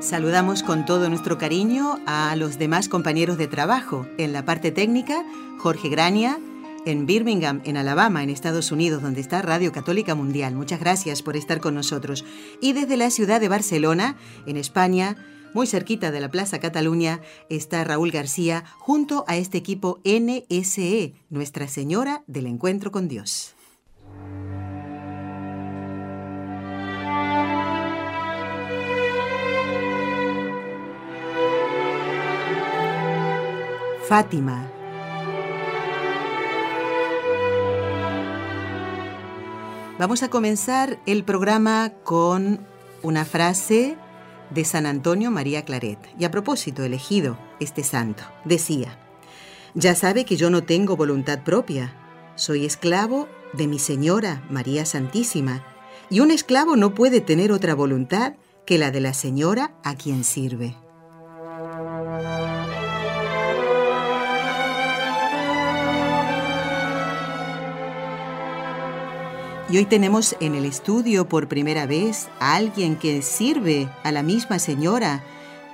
Saludamos 0.00 0.62
con 0.62 0.86
todo 0.86 1.08
nuestro 1.08 1.38
cariño 1.38 1.98
a 2.06 2.36
los 2.36 2.56
demás 2.56 2.88
compañeros 2.88 3.36
de 3.36 3.48
trabajo. 3.48 4.06
En 4.16 4.32
la 4.32 4.44
parte 4.44 4.70
técnica, 4.70 5.24
Jorge 5.58 5.88
Grania, 5.88 6.38
en 6.86 7.04
Birmingham, 7.04 7.60
en 7.64 7.76
Alabama, 7.76 8.22
en 8.22 8.30
Estados 8.30 8.70
Unidos, 8.70 9.02
donde 9.02 9.20
está 9.20 9.42
Radio 9.42 9.72
Católica 9.72 10.14
Mundial. 10.14 10.54
Muchas 10.54 10.78
gracias 10.78 11.22
por 11.22 11.36
estar 11.36 11.60
con 11.60 11.74
nosotros. 11.74 12.24
Y 12.60 12.74
desde 12.74 12.96
la 12.96 13.10
ciudad 13.10 13.40
de 13.40 13.48
Barcelona, 13.48 14.16
en 14.46 14.56
España, 14.56 15.16
muy 15.52 15.66
cerquita 15.66 16.12
de 16.12 16.20
la 16.20 16.30
Plaza 16.30 16.60
Cataluña 16.60 17.20
está 17.50 17.82
Raúl 17.82 18.12
García 18.12 18.64
junto 18.78 19.24
a 19.26 19.36
este 19.36 19.58
equipo 19.58 19.98
NSE, 20.04 21.14
Nuestra 21.28 21.66
Señora 21.66 22.22
del 22.28 22.46
Encuentro 22.46 22.92
con 22.92 23.08
Dios. 23.08 23.56
Fátima. 34.08 34.66
Vamos 39.98 40.22
a 40.22 40.30
comenzar 40.30 40.98
el 41.04 41.24
programa 41.24 41.92
con 42.04 42.66
una 43.02 43.26
frase 43.26 43.98
de 44.48 44.64
San 44.64 44.86
Antonio 44.86 45.30
María 45.30 45.66
Claret. 45.66 45.98
Y 46.18 46.24
a 46.24 46.30
propósito, 46.30 46.84
elegido 46.84 47.38
este 47.60 47.84
santo, 47.84 48.22
decía, 48.46 48.98
ya 49.74 49.94
sabe 49.94 50.24
que 50.24 50.36
yo 50.36 50.48
no 50.48 50.62
tengo 50.62 50.96
voluntad 50.96 51.44
propia, 51.44 51.92
soy 52.34 52.64
esclavo 52.64 53.28
de 53.52 53.66
mi 53.66 53.78
Señora 53.78 54.42
María 54.48 54.86
Santísima, 54.86 55.62
y 56.08 56.20
un 56.20 56.30
esclavo 56.30 56.76
no 56.76 56.94
puede 56.94 57.20
tener 57.20 57.52
otra 57.52 57.74
voluntad 57.74 58.36
que 58.64 58.78
la 58.78 58.90
de 58.90 59.02
la 59.02 59.12
Señora 59.12 59.74
a 59.84 59.96
quien 59.96 60.24
sirve. 60.24 60.74
Y 69.70 69.76
hoy 69.76 69.84
tenemos 69.84 70.34
en 70.40 70.54
el 70.54 70.64
estudio 70.64 71.28
por 71.28 71.46
primera 71.46 71.84
vez 71.84 72.28
a 72.40 72.56
alguien 72.56 72.96
que 72.96 73.20
sirve 73.20 73.86
a 74.02 74.12
la 74.12 74.22
misma 74.22 74.58
señora 74.58 75.22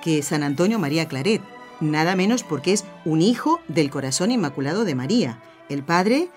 que 0.03 0.21
San 0.21 0.43
Antonio 0.43 0.79
María 0.79 1.07
Claret, 1.07 1.41
nada 1.79 2.17
menos 2.17 2.43
porque 2.43 2.73
es 2.73 2.83
un 3.05 3.21
hijo 3.21 3.61
del 3.69 3.89
corazón 3.89 4.31
inmaculado 4.31 4.83
de 4.83 4.95
María, 4.95 5.41
el 5.69 5.81
padre 5.81 6.27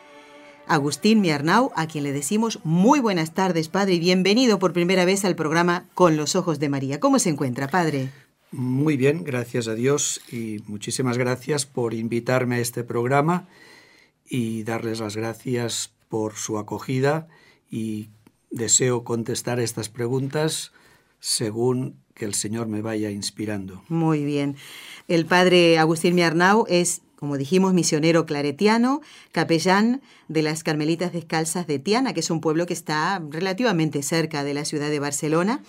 Agustín 0.69 1.20
Miarnau, 1.20 1.73
a 1.75 1.89
quien 1.89 2.05
le 2.05 2.12
decimos 2.12 2.61
muy 2.62 3.00
buenas 3.00 3.34
tardes, 3.34 3.69
padre, 3.69 3.95
y 3.95 3.98
bienvenido 3.98 4.61
por 4.61 4.72
primera 4.72 5.05
vez 5.05 5.25
al 5.25 5.34
programa 5.34 5.89
Con 5.95 6.17
los 6.17 6.37
Ojos 6.37 6.61
de 6.61 6.69
María. 6.69 7.00
¿Cómo 7.00 7.19
se 7.19 7.31
encuentra, 7.31 7.67
padre? 7.67 8.11
Muy 8.53 8.97
bien, 8.97 9.25
gracias 9.25 9.67
a 9.67 9.75
Dios 9.75 10.20
y 10.31 10.59
muchísimas 10.69 11.19
gracias 11.19 11.67
por 11.67 11.93
invitarme 11.93 12.56
a 12.56 12.60
este 12.60 12.84
programa 12.84 13.49
y 14.25 14.62
darles 14.62 15.00
las 15.00 15.16
gracias 15.16 15.91
por 16.09 16.37
su 16.37 16.56
acogida 16.56 17.27
y 17.71 18.09
deseo 18.51 19.05
contestar 19.05 19.61
estas 19.61 19.89
preguntas 19.89 20.73
según 21.21 21.97
que 22.15 22.25
el 22.25 22.34
Señor 22.34 22.67
me 22.69 22.83
vaya 22.83 23.11
inspirando. 23.11 23.83
Muy 23.89 24.25
bien. 24.25 24.56
El 25.06 25.27
padre 25.27 25.78
Agustín 25.78 26.15
Miarnau 26.15 26.67
es, 26.69 27.03
como 27.17 27.37
dijimos, 27.37 27.75
misionero 27.75 28.27
claretiano, 28.27 29.01
capellán 29.33 30.03
de 30.28 30.43
las 30.43 30.62
Carmelitas 30.62 31.12
Descalzas 31.12 31.67
de 31.67 31.78
Tiana, 31.78 32.15
que 32.15 32.21
es 32.21 32.31
un 32.31 32.41
pueblo 32.41 32.67
que 32.67 32.75
está 32.75 33.23
relativamente 33.31 34.03
cerca 34.03 34.45
de 34.45 34.55
la 34.55 34.65
ciudad 34.65 34.91
de 34.91 35.01
Barcelona. 35.01 35.62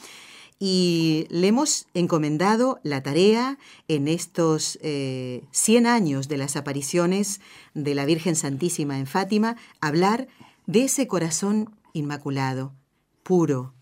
Y 0.61 1.25
le 1.29 1.47
hemos 1.47 1.87
encomendado 1.93 2.81
la 2.83 3.01
tarea 3.01 3.57
en 3.87 4.09
estos 4.09 4.77
100 4.81 4.81
eh, 4.83 5.87
años 5.87 6.27
de 6.27 6.37
las 6.37 6.57
apariciones 6.57 7.39
de 7.73 7.95
la 7.95 8.05
Virgen 8.05 8.35
Santísima 8.35 8.99
en 8.99 9.07
Fátima, 9.07 9.55
hablar 9.79 10.27
de 10.65 10.83
ese 10.83 11.07
corazón 11.07 11.73
inmaculado, 11.93 12.73
puro. 13.23 13.73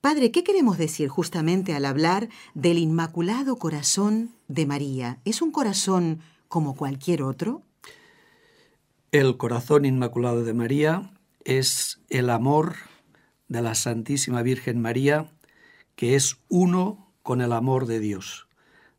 Padre, 0.00 0.30
¿qué 0.30 0.42
queremos 0.42 0.78
decir 0.78 1.08
justamente 1.08 1.74
al 1.74 1.84
hablar 1.84 2.28
del 2.54 2.78
Inmaculado 2.78 3.56
Corazón 3.56 4.30
de 4.48 4.66
María? 4.66 5.20
¿Es 5.24 5.42
un 5.42 5.52
corazón 5.52 6.20
como 6.48 6.74
cualquier 6.74 7.22
otro? 7.22 7.62
El 9.12 9.36
corazón 9.36 9.84
inmaculado 9.84 10.42
de 10.42 10.54
María 10.54 11.12
es 11.44 12.00
el 12.08 12.30
amor 12.30 12.76
de 13.48 13.62
la 13.62 13.74
Santísima 13.74 14.42
Virgen 14.42 14.80
María, 14.80 15.30
que 15.94 16.16
es 16.16 16.38
uno 16.48 17.12
con 17.22 17.40
el 17.40 17.52
amor 17.52 17.86
de 17.86 18.00
Dios. 18.00 18.48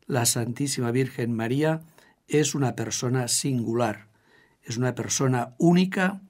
La 0.06 0.24
Santísima 0.24 0.90
Virgen 0.90 1.34
María 1.34 1.82
es 2.28 2.54
una 2.54 2.76
persona 2.76 3.28
singular, 3.28 4.06
es 4.62 4.76
una 4.76 4.94
persona 4.94 5.54
única 5.58 6.22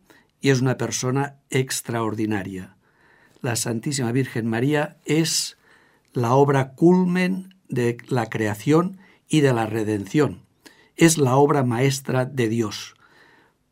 y 0.44 0.50
es 0.50 0.60
una 0.60 0.77
persona 0.77 1.37
extraordinaria. 1.49 2.77
La 3.41 3.56
Santísima 3.56 4.12
Virgen 4.12 4.47
María 4.47 4.99
es 5.06 5.56
la 6.12 6.34
obra 6.34 6.75
culmen 6.75 7.55
de 7.71 7.97
la 8.09 8.28
creación 8.28 8.99
y 9.27 9.41
de 9.41 9.54
la 9.54 9.65
redención. 9.65 10.43
Es 10.97 11.16
la 11.16 11.37
obra 11.37 11.65
maestra 11.65 12.27
de 12.27 12.50
Dios. 12.50 12.94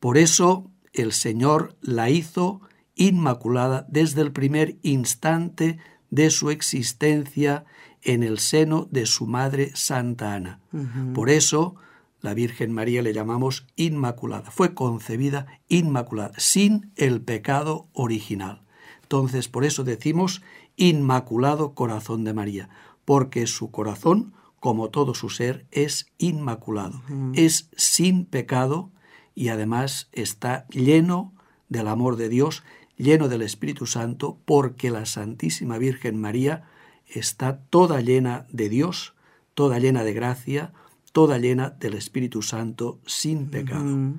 Por 0.01 0.17
eso 0.17 0.71
el 0.95 1.13
Señor 1.13 1.77
la 1.83 2.09
hizo 2.09 2.63
inmaculada 2.95 3.85
desde 3.91 4.23
el 4.23 4.33
primer 4.33 4.79
instante 4.81 5.77
de 6.09 6.31
su 6.31 6.49
existencia 6.49 7.67
en 8.01 8.23
el 8.23 8.39
seno 8.39 8.89
de 8.91 9.05
su 9.05 9.27
madre 9.27 9.73
Santa 9.75 10.33
Ana. 10.33 10.61
Por 11.13 11.29
eso 11.29 11.75
la 12.23 12.35
Virgen 12.35 12.73
María 12.73 13.03
le 13.03 13.13
llamamos 13.13 13.67
Inmaculada. 13.77 14.51
Fue 14.51 14.75
concebida 14.75 15.61
Inmaculada, 15.69 16.33
sin 16.39 16.93
el 16.97 17.21
pecado 17.21 17.89
original. 17.93 18.63
Entonces, 19.03 19.49
por 19.49 19.65
eso 19.65 19.85
decimos 19.85 20.43
Inmaculado 20.77 21.75
Corazón 21.75 22.25
de 22.25 22.33
María, 22.33 22.71
porque 23.05 23.47
su 23.47 23.71
corazón, 23.71 24.33
como 24.59 24.89
todo 24.91 25.15
su 25.15 25.29
ser, 25.29 25.67
es 25.71 26.07
inmaculado, 26.19 27.03
es 27.35 27.69
sin 27.77 28.25
pecado 28.25 28.91
y 29.35 29.49
además 29.49 30.09
está 30.13 30.67
lleno 30.69 31.33
del 31.69 31.89
amor 31.89 32.17
de 32.17 32.29
Dios, 32.29 32.63
lleno 32.97 33.29
del 33.29 33.43
Espíritu 33.43 33.87
Santo, 33.87 34.39
porque 34.45 34.91
la 34.91 35.05
Santísima 35.05 35.79
Virgen 35.79 36.21
María 36.21 36.65
está 37.07 37.59
toda 37.59 38.01
llena 38.01 38.47
de 38.51 38.69
Dios, 38.69 39.15
toda 39.55 39.79
llena 39.79 40.05
de 40.05 40.13
gracia, 40.13 40.73
toda 41.13 41.39
llena 41.39 41.71
del 41.71 41.95
Espíritu 41.95 42.43
Santo 42.43 42.99
sin 43.07 43.49
pecado. 43.49 44.15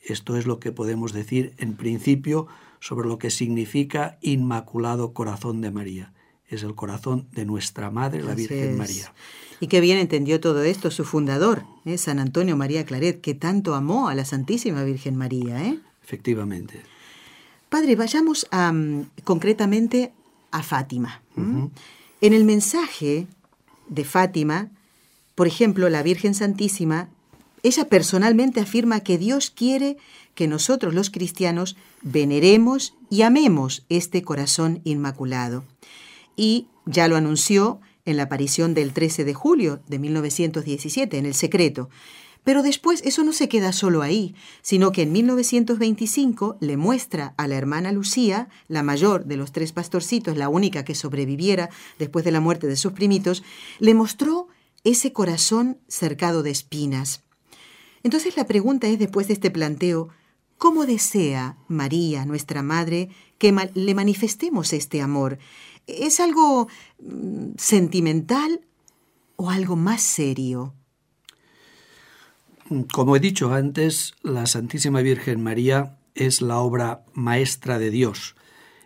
Esto 0.00 0.36
es 0.36 0.46
lo 0.46 0.60
que 0.60 0.72
podemos 0.72 1.12
decir 1.12 1.54
en 1.58 1.74
principio 1.74 2.46
sobre 2.80 3.08
lo 3.08 3.18
que 3.18 3.30
significa 3.30 4.18
Inmaculado 4.20 5.14
Corazón 5.14 5.62
de 5.62 5.70
María. 5.70 6.12
Es 6.46 6.62
el 6.62 6.74
corazón 6.74 7.26
de 7.32 7.46
nuestra 7.46 7.90
Madre, 7.90 8.22
la 8.22 8.34
Virgen 8.34 8.76
María. 8.76 9.12
Y 9.60 9.68
qué 9.68 9.80
bien 9.80 9.96
entendió 9.96 10.40
todo 10.40 10.62
esto 10.62 10.90
su 10.90 11.04
fundador, 11.04 11.64
¿eh? 11.86 11.96
San 11.96 12.18
Antonio 12.18 12.56
María 12.56 12.84
Claret, 12.84 13.22
que 13.22 13.32
tanto 13.32 13.74
amó 13.74 14.08
a 14.08 14.14
la 14.14 14.26
Santísima 14.26 14.84
Virgen 14.84 15.16
María. 15.16 15.64
¿eh? 15.64 15.78
Efectivamente. 16.02 16.82
Padre, 17.70 17.96
vayamos 17.96 18.46
concretamente 19.24 20.12
a 20.50 20.62
Fátima. 20.62 21.22
En 21.36 22.32
el 22.32 22.44
mensaje 22.44 23.26
de 23.88 24.04
Fátima, 24.04 24.70
por 25.34 25.46
ejemplo, 25.46 25.88
la 25.88 26.02
Virgen 26.02 26.34
Santísima, 26.34 27.08
ella 27.62 27.88
personalmente 27.88 28.60
afirma 28.60 29.00
que 29.00 29.18
Dios 29.18 29.50
quiere 29.50 29.96
que 30.34 30.48
nosotros 30.48 30.94
los 30.94 31.10
cristianos 31.10 31.76
veneremos 32.02 32.94
y 33.08 33.22
amemos 33.22 33.84
este 33.88 34.22
corazón 34.22 34.80
inmaculado. 34.84 35.64
Y 36.36 36.66
ya 36.86 37.08
lo 37.08 37.16
anunció 37.16 37.80
en 38.04 38.16
la 38.16 38.24
aparición 38.24 38.74
del 38.74 38.92
13 38.92 39.24
de 39.24 39.34
julio 39.34 39.80
de 39.88 39.98
1917, 39.98 41.16
en 41.16 41.26
el 41.26 41.34
secreto. 41.34 41.88
Pero 42.44 42.62
después 42.62 43.00
eso 43.06 43.24
no 43.24 43.32
se 43.32 43.48
queda 43.48 43.72
solo 43.72 44.02
ahí, 44.02 44.34
sino 44.60 44.92
que 44.92 45.02
en 45.02 45.12
1925 45.12 46.58
le 46.60 46.76
muestra 46.76 47.32
a 47.38 47.48
la 47.48 47.56
hermana 47.56 47.90
Lucía, 47.90 48.48
la 48.68 48.82
mayor 48.82 49.24
de 49.24 49.38
los 49.38 49.52
tres 49.52 49.72
pastorcitos, 49.72 50.36
la 50.36 50.50
única 50.50 50.84
que 50.84 50.94
sobreviviera 50.94 51.70
después 51.98 52.26
de 52.26 52.32
la 52.32 52.40
muerte 52.40 52.66
de 52.66 52.76
sus 52.76 52.92
primitos, 52.92 53.42
le 53.78 53.94
mostró 53.94 54.48
ese 54.84 55.12
corazón 55.12 55.78
cercado 55.88 56.42
de 56.42 56.50
espinas. 56.50 57.22
Entonces 58.02 58.36
la 58.36 58.46
pregunta 58.46 58.86
es, 58.86 58.98
después 58.98 59.28
de 59.28 59.34
este 59.34 59.50
planteo, 59.50 60.10
¿cómo 60.58 60.86
desea 60.86 61.56
María, 61.68 62.26
nuestra 62.26 62.62
Madre, 62.62 63.08
que 63.38 63.52
le 63.74 63.94
manifestemos 63.94 64.72
este 64.72 65.00
amor? 65.00 65.38
¿Es 65.86 66.20
algo 66.20 66.68
mm, 67.00 67.52
sentimental 67.56 68.60
o 69.36 69.50
algo 69.50 69.76
más 69.76 70.02
serio? 70.02 70.74
Como 72.92 73.16
he 73.16 73.20
dicho 73.20 73.52
antes, 73.52 74.14
la 74.22 74.46
Santísima 74.46 75.00
Virgen 75.02 75.42
María 75.42 75.98
es 76.14 76.40
la 76.40 76.58
obra 76.58 77.04
maestra 77.12 77.78
de 77.78 77.90
Dios. 77.90 78.36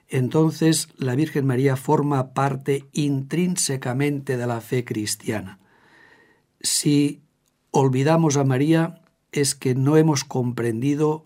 Entonces 0.09 0.89
la 0.97 1.15
Virgen 1.15 1.47
María 1.47 1.77
forma 1.77 2.33
parte 2.33 2.85
intrínsecamente 2.93 4.37
de 4.37 4.47
la 4.47 4.61
fe 4.61 4.85
cristiana. 4.85 5.59
Si 6.61 7.21
olvidamos 7.71 8.37
a 8.37 8.45
María 8.45 9.01
es 9.33 9.55
que 9.55 9.75
no 9.75 9.97
hemos 9.97 10.25
comprendido, 10.25 11.25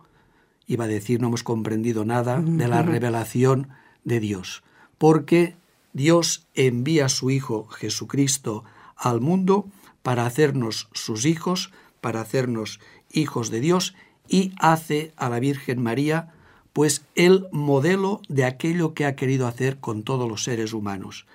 iba 0.66 0.84
a 0.84 0.88
decir, 0.88 1.20
no 1.20 1.28
hemos 1.28 1.42
comprendido 1.42 2.04
nada 2.04 2.40
de 2.40 2.68
la 2.68 2.82
revelación 2.82 3.68
de 4.04 4.20
Dios, 4.20 4.62
porque 4.98 5.56
Dios 5.92 6.46
envía 6.54 7.06
a 7.06 7.10
su 7.10 7.30
Hijo 7.30 7.66
Jesucristo 7.68 8.64
al 8.96 9.20
mundo 9.20 9.66
para 10.02 10.26
hacernos 10.26 10.88
sus 10.92 11.24
hijos, 11.24 11.72
para 12.00 12.20
hacernos 12.20 12.80
hijos 13.12 13.50
de 13.50 13.60
Dios 13.60 13.94
y 14.28 14.52
hace 14.58 15.12
a 15.16 15.28
la 15.28 15.38
Virgen 15.38 15.82
María 15.82 16.32
pues 16.72 17.04
el 17.14 17.46
modelo 17.52 18.22
de 18.28 18.44
aquello 18.44 18.94
que 18.94 19.04
ha 19.04 19.14
querido 19.14 19.46
hacer 19.46 19.78
con 19.78 20.02
todos 20.02 20.28
los 20.28 20.42
seres 20.44 20.72
humanos. 20.72 21.26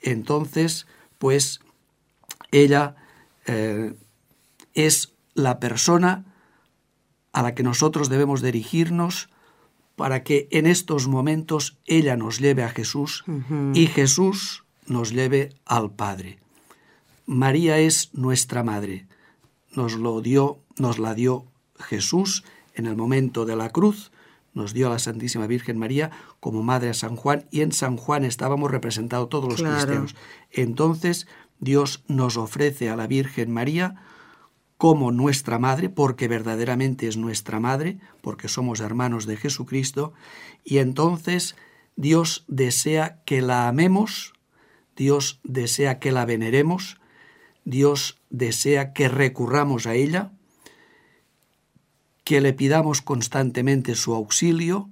Entonces, 0.00 0.86
pues 1.18 1.60
ella 2.52 2.94
eh, 3.46 3.94
es 4.74 5.12
la 5.34 5.60
persona 5.60 6.24
a 7.32 7.42
la 7.42 7.54
que 7.54 7.62
nosotros 7.62 8.08
debemos 8.08 8.42
dirigirnos 8.42 9.28
para 9.96 10.22
que 10.22 10.48
en 10.50 10.66
estos 10.66 11.08
momentos 11.08 11.78
ella 11.86 12.16
nos 12.16 12.38
lleve 12.38 12.62
a 12.62 12.70
Jesús 12.70 13.24
y 13.74 13.86
Jesús 13.86 14.64
nos 14.86 15.12
lleve 15.12 15.54
al 15.64 15.90
Padre. 15.92 16.38
María 17.26 17.78
es 17.78 18.10
nuestra 18.12 18.62
madre 18.62 19.06
nos 19.76 19.94
lo 19.94 20.20
dio, 20.20 20.58
nos 20.78 20.98
la 20.98 21.14
dio 21.14 21.44
Jesús 21.78 22.44
en 22.74 22.86
el 22.86 22.96
momento 22.96 23.44
de 23.44 23.56
la 23.56 23.70
cruz, 23.70 24.10
nos 24.52 24.72
dio 24.72 24.86
a 24.86 24.90
la 24.90 24.98
Santísima 24.98 25.46
Virgen 25.46 25.78
María 25.78 26.10
como 26.40 26.62
madre 26.62 26.90
a 26.90 26.94
San 26.94 27.16
Juan 27.16 27.44
y 27.50 27.62
en 27.62 27.72
San 27.72 27.96
Juan 27.96 28.24
estábamos 28.24 28.70
representados 28.70 29.28
todos 29.28 29.48
los 29.48 29.62
cristianos. 29.62 30.14
Entonces 30.52 31.26
Dios 31.64 32.04
nos 32.08 32.36
ofrece 32.36 32.90
a 32.90 32.96
la 32.96 33.06
Virgen 33.06 33.50
María 33.50 33.96
como 34.76 35.12
nuestra 35.12 35.58
madre, 35.58 35.88
porque 35.88 36.28
verdaderamente 36.28 37.08
es 37.08 37.16
nuestra 37.16 37.58
madre, 37.58 37.98
porque 38.20 38.48
somos 38.48 38.80
hermanos 38.80 39.24
de 39.24 39.38
Jesucristo, 39.38 40.12
y 40.62 40.78
entonces 40.78 41.56
Dios 41.96 42.44
desea 42.48 43.22
que 43.24 43.40
la 43.40 43.66
amemos, 43.66 44.34
Dios 44.94 45.40
desea 45.42 45.98
que 46.00 46.12
la 46.12 46.26
veneremos, 46.26 47.00
Dios 47.64 48.20
desea 48.28 48.92
que 48.92 49.08
recurramos 49.08 49.86
a 49.86 49.94
ella, 49.94 50.32
que 52.24 52.42
le 52.42 52.52
pidamos 52.52 53.00
constantemente 53.00 53.94
su 53.94 54.14
auxilio 54.14 54.90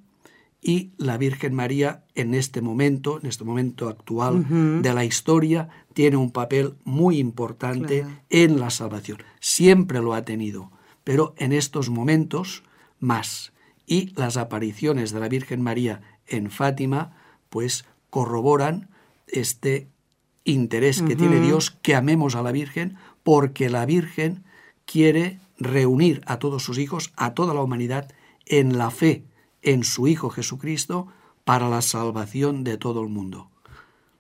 y 0.65 0.93
la 0.97 1.19
Virgen 1.19 1.55
María 1.55 2.05
en 2.15 2.35
este 2.35 2.63
momento, 2.63 3.19
en 3.21 3.27
este 3.27 3.43
momento 3.43 3.89
actual 3.89 4.81
de 4.81 4.95
la 4.95 5.05
historia, 5.05 5.69
tiene 5.93 6.17
un 6.17 6.31
papel 6.31 6.75
muy 6.85 7.19
importante 7.19 8.07
en 8.31 8.61
la 8.61 8.71
salvación. 8.71 9.19
Siempre 9.41 10.01
lo 10.01 10.15
ha 10.15 10.25
tenido, 10.25 10.71
pero 11.03 11.35
en 11.37 11.53
estos 11.53 11.91
momentos 11.91 12.63
más. 13.01 13.53
Y 13.87 14.15
las 14.15 14.37
apariciones 14.37 15.11
de 15.11 15.19
la 15.19 15.29
Virgen 15.29 15.61
María 15.61 16.01
en 16.29 16.49
Fátima, 16.49 17.17
pues 17.51 17.85
corroboran 18.09 18.89
este 19.27 19.89
interés 20.45 21.03
que 21.03 21.17
tiene 21.17 21.41
Dios 21.41 21.73
que 21.73 21.97
amemos 21.97 22.37
a 22.37 22.43
la 22.43 22.53
Virgen, 22.53 22.97
porque 23.25 23.69
la 23.69 23.85
Virgen 23.85 24.45
quiere 24.87 25.41
reunir 25.59 26.23
a 26.27 26.39
todos 26.39 26.63
sus 26.63 26.79
hijos, 26.79 27.13
a 27.17 27.35
toda 27.35 27.53
la 27.53 27.63
humanidad, 27.63 28.13
en 28.47 28.79
la 28.79 28.91
fe 28.91 29.25
en 29.63 29.85
su 29.85 30.07
Hijo 30.09 30.31
Jesucristo 30.31 31.09
para 31.45 31.69
la 31.69 31.83
salvación 31.83 32.65
de 32.65 32.77
todo 32.77 33.03
el 33.03 33.09
mundo. 33.09 33.49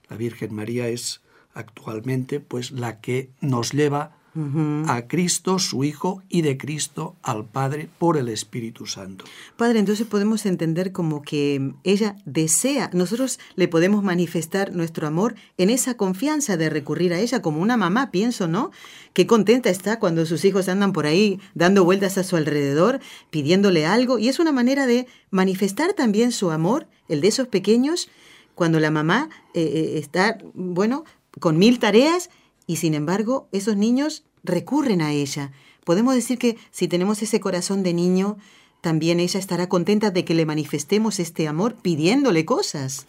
La 0.08 0.16
Virgen 0.16 0.54
María 0.54 0.88
es 0.88 1.20
actualmente 1.54 2.40
pues 2.40 2.70
la 2.70 3.00
que 3.00 3.30
nos 3.40 3.72
lleva 3.72 4.16
a 4.34 5.06
Cristo, 5.08 5.58
su 5.58 5.84
Hijo, 5.84 6.22
y 6.28 6.40
de 6.40 6.56
Cristo 6.56 7.16
al 7.22 7.44
Padre 7.44 7.90
por 7.98 8.16
el 8.16 8.28
Espíritu 8.28 8.86
Santo. 8.86 9.26
Padre, 9.56 9.78
entonces 9.78 10.06
podemos 10.06 10.46
entender 10.46 10.92
como 10.92 11.20
que 11.20 11.74
ella 11.84 12.16
desea, 12.24 12.88
nosotros 12.94 13.38
le 13.56 13.68
podemos 13.68 14.02
manifestar 14.02 14.72
nuestro 14.72 15.06
amor 15.06 15.34
en 15.58 15.68
esa 15.68 15.98
confianza 15.98 16.56
de 16.56 16.70
recurrir 16.70 17.12
a 17.12 17.18
ella 17.18 17.42
como 17.42 17.60
una 17.60 17.76
mamá, 17.76 18.10
pienso, 18.10 18.48
¿no? 18.48 18.70
Qué 19.12 19.26
contenta 19.26 19.68
está 19.68 19.98
cuando 19.98 20.24
sus 20.24 20.44
hijos 20.46 20.68
andan 20.68 20.94
por 20.94 21.04
ahí 21.04 21.38
dando 21.54 21.84
vueltas 21.84 22.16
a 22.16 22.24
su 22.24 22.36
alrededor, 22.36 23.00
pidiéndole 23.30 23.84
algo, 23.84 24.18
y 24.18 24.28
es 24.28 24.38
una 24.38 24.52
manera 24.52 24.86
de 24.86 25.06
manifestar 25.30 25.92
también 25.92 26.32
su 26.32 26.50
amor, 26.50 26.86
el 27.08 27.20
de 27.20 27.28
esos 27.28 27.48
pequeños, 27.48 28.08
cuando 28.54 28.80
la 28.80 28.90
mamá 28.90 29.28
eh, 29.54 29.62
eh, 29.62 29.98
está, 29.98 30.38
bueno, 30.54 31.04
con 31.40 31.58
mil 31.58 31.78
tareas 31.78 32.30
y 32.66 32.76
sin 32.76 32.94
embargo 32.94 33.48
esos 33.52 33.76
niños 33.76 34.24
recurren 34.44 35.02
a 35.02 35.12
ella. 35.12 35.52
Podemos 35.84 36.14
decir 36.14 36.38
que 36.38 36.56
si 36.70 36.88
tenemos 36.88 37.22
ese 37.22 37.40
corazón 37.40 37.82
de 37.82 37.92
niño, 37.92 38.38
también 38.80 39.20
ella 39.20 39.38
estará 39.38 39.68
contenta 39.68 40.10
de 40.10 40.24
que 40.24 40.34
le 40.34 40.46
manifestemos 40.46 41.20
este 41.20 41.48
amor 41.48 41.76
pidiéndole 41.82 42.44
cosas. 42.44 43.06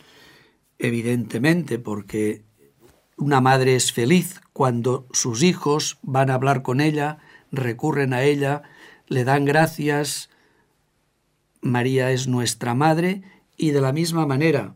Evidentemente, 0.79 1.79
porque 1.79 2.43
una 3.17 3.41
madre 3.41 3.75
es 3.75 3.91
feliz 3.91 4.41
cuando 4.53 5.07
sus 5.13 5.43
hijos 5.43 5.97
van 6.01 6.29
a 6.29 6.35
hablar 6.35 6.61
con 6.61 6.81
ella, 6.81 7.19
recurren 7.51 8.13
a 8.13 8.23
ella, 8.23 8.63
le 9.07 9.23
dan 9.23 9.45
gracias. 9.45 10.29
María 11.61 12.11
es 12.11 12.27
nuestra 12.27 12.73
madre 12.73 13.21
y 13.55 13.71
de 13.71 13.81
la 13.81 13.93
misma 13.93 14.25
manera 14.25 14.75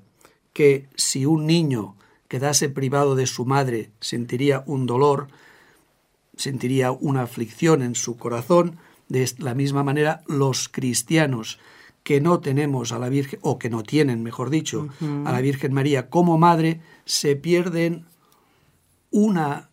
que 0.54 0.88
si 0.96 1.26
un 1.26 1.46
niño 1.46 1.97
quedase 2.28 2.70
privado 2.70 3.16
de 3.16 3.28
su 3.28 3.46
madre, 3.46 3.92
sentiría 4.00 4.64
un 4.66 4.86
dolor, 4.86 5.28
sentiría 6.36 6.92
una 6.92 7.24
aflicción 7.24 7.82
en 7.82 7.96
su 7.96 8.18
corazón. 8.18 8.78
De 9.10 9.30
la 9.38 9.54
misma 9.54 9.84
manera, 9.84 10.24
los 10.28 10.68
cristianos 10.68 11.60
que 12.04 12.22
no 12.22 12.40
tenemos 12.40 12.92
a 12.92 13.00
la 13.00 13.10
Virgen, 13.10 13.40
o 13.42 13.60
que 13.60 13.70
no 13.70 13.84
tienen, 13.84 14.24
mejor 14.24 14.50
dicho, 14.50 14.88
a 15.26 15.32
la 15.32 15.42
Virgen 15.42 15.74
María 15.74 16.10
como 16.10 16.38
madre, 16.38 16.82
se 17.06 17.36
pierden 17.36 18.06
una 19.12 19.70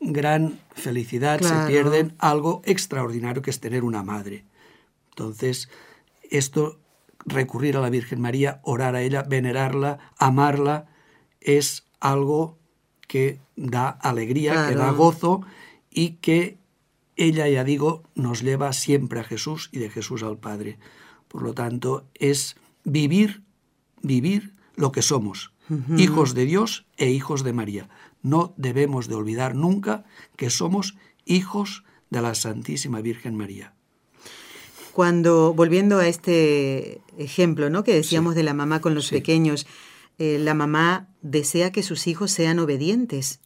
gran 0.00 0.60
felicidad, 0.74 1.40
se 1.40 1.66
pierden 1.66 2.14
algo 2.18 2.62
extraordinario 2.64 3.42
que 3.42 3.50
es 3.50 3.60
tener 3.60 3.84
una 3.84 4.02
madre. 4.02 4.44
Entonces, 5.10 5.68
esto, 6.30 6.78
recurrir 7.24 7.76
a 7.76 7.80
la 7.80 7.90
Virgen 7.90 8.20
María, 8.20 8.60
orar 8.62 8.96
a 8.96 9.02
ella, 9.02 9.22
venerarla, 9.22 9.98
amarla, 10.18 10.86
es 11.40 11.84
algo 12.02 12.58
que 13.06 13.38
da 13.54 13.88
alegría, 13.88 14.66
que 14.68 14.74
da 14.74 14.90
gozo 14.90 15.42
y 15.88 16.18
que 16.18 16.58
ella, 17.16 17.48
ya 17.48 17.62
digo, 17.62 18.02
nos 18.14 18.42
lleva 18.42 18.72
siempre 18.72 19.20
a 19.20 19.24
Jesús 19.24 19.70
y 19.70 19.78
de 19.78 19.88
Jesús 19.88 20.24
al 20.24 20.36
Padre. 20.36 20.78
Por 21.28 21.42
lo 21.42 21.54
tanto, 21.54 22.04
es 22.14 22.56
vivir, 22.84 23.42
vivir 24.02 24.52
lo 24.74 24.90
que 24.90 25.02
somos, 25.02 25.52
hijos 25.96 26.34
de 26.34 26.44
Dios 26.44 26.86
e 26.96 27.10
hijos 27.10 27.44
de 27.44 27.52
María. 27.52 27.88
No 28.20 28.52
debemos 28.56 29.08
de 29.08 29.14
olvidar 29.14 29.54
nunca 29.54 30.04
que 30.36 30.50
somos 30.50 30.96
hijos 31.24 31.84
de 32.10 32.20
la 32.20 32.34
Santísima 32.34 33.00
Virgen 33.00 33.36
María. 33.36 33.74
Cuando, 34.92 35.54
volviendo 35.54 35.98
a 35.98 36.08
este 36.08 37.00
ejemplo, 37.16 37.70
¿no? 37.70 37.84
Que 37.84 37.94
decíamos 37.94 38.34
de 38.34 38.42
la 38.42 38.54
mamá 38.54 38.80
con 38.80 38.94
los 38.94 39.08
pequeños, 39.08 39.66
eh, 40.18 40.38
la 40.38 40.54
mamá 40.54 41.08
desea 41.22 41.72
que 41.72 41.82
sus 41.82 42.06
hijos 42.06 42.30
sean 42.30 42.58
obedientes 42.58 43.40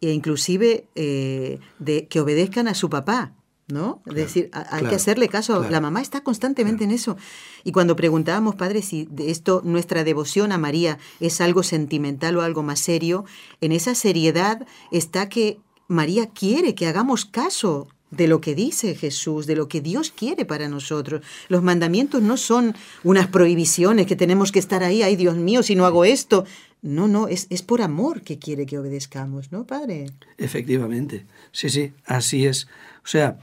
e 0.00 0.12
inclusive 0.12 0.88
eh, 0.94 1.58
de, 1.78 2.06
que 2.08 2.20
obedezcan 2.20 2.68
a 2.68 2.74
su 2.74 2.88
papá. 2.90 3.34
¿no? 3.68 4.02
es 4.06 4.14
decir, 4.14 4.50
hay 4.52 4.84
que 4.86 4.96
hacerle 4.96 5.28
caso. 5.28 5.64
La 5.70 5.80
mamá 5.80 6.00
está 6.00 6.22
constantemente 6.22 6.82
en 6.82 6.90
eso. 6.90 7.16
Y 7.62 7.70
cuando 7.70 7.94
preguntábamos, 7.94 8.56
padre, 8.56 8.82
si 8.82 9.06
de 9.10 9.30
esto 9.30 9.62
nuestra 9.64 10.02
devoción 10.02 10.50
a 10.50 10.58
María 10.58 10.98
es 11.20 11.40
algo 11.40 11.62
sentimental 11.62 12.36
o 12.36 12.42
algo 12.42 12.64
más 12.64 12.80
serio, 12.80 13.24
en 13.60 13.70
esa 13.70 13.94
seriedad 13.94 14.66
está 14.90 15.28
que 15.28 15.60
María 15.86 16.30
quiere 16.30 16.74
que 16.74 16.88
hagamos 16.88 17.24
caso 17.24 17.88
de 18.10 18.26
lo 18.26 18.40
que 18.40 18.54
dice 18.54 18.94
Jesús, 18.94 19.46
de 19.46 19.56
lo 19.56 19.68
que 19.68 19.80
Dios 19.80 20.10
quiere 20.10 20.44
para 20.44 20.68
nosotros. 20.68 21.22
Los 21.48 21.62
mandamientos 21.62 22.22
no 22.22 22.36
son 22.36 22.74
unas 23.04 23.28
prohibiciones 23.28 24.06
que 24.06 24.16
tenemos 24.16 24.52
que 24.52 24.58
estar 24.58 24.82
ahí, 24.82 25.02
ay 25.02 25.16
Dios 25.16 25.36
mío, 25.36 25.62
si 25.62 25.74
no 25.74 25.86
hago 25.86 26.04
esto. 26.04 26.44
No, 26.82 27.08
no, 27.08 27.28
es, 27.28 27.46
es 27.50 27.62
por 27.62 27.82
amor 27.82 28.22
que 28.22 28.38
quiere 28.38 28.64
que 28.64 28.78
obedezcamos, 28.78 29.52
¿no, 29.52 29.66
Padre? 29.66 30.06
Efectivamente, 30.38 31.26
sí, 31.52 31.68
sí, 31.68 31.92
así 32.06 32.46
es. 32.46 32.68
O 33.04 33.08
sea, 33.08 33.38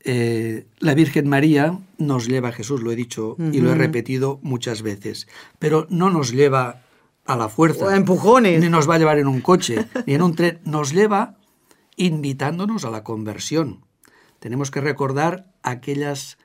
eh, 0.00 0.66
la 0.80 0.94
Virgen 0.94 1.28
María 1.28 1.78
nos 1.98 2.26
lleva 2.26 2.50
a 2.50 2.52
Jesús, 2.52 2.82
lo 2.82 2.90
he 2.90 2.96
dicho 2.96 3.36
y 3.52 3.60
lo 3.60 3.72
he 3.72 3.74
repetido 3.74 4.38
muchas 4.42 4.82
veces, 4.82 5.28
pero 5.58 5.86
no 5.88 6.10
nos 6.10 6.32
lleva 6.32 6.82
a 7.24 7.36
la 7.36 7.48
fuerza. 7.48 7.86
O 7.86 7.88
a 7.88 7.96
empujones. 7.96 8.60
Ni 8.60 8.68
nos 8.68 8.88
va 8.88 8.96
a 8.96 8.98
llevar 8.98 9.18
en 9.18 9.28
un 9.28 9.40
coche, 9.40 9.86
ni 10.06 10.14
en 10.14 10.22
un 10.22 10.34
tren. 10.34 10.60
Nos 10.64 10.92
lleva 10.92 11.36
invitándonos 11.96 12.84
a 12.84 12.90
la 12.90 13.02
conversión. 13.02 13.83
Tenemos 14.44 14.70
que 14.70 14.82
recordar 14.82 15.46
aquellas 15.62 16.36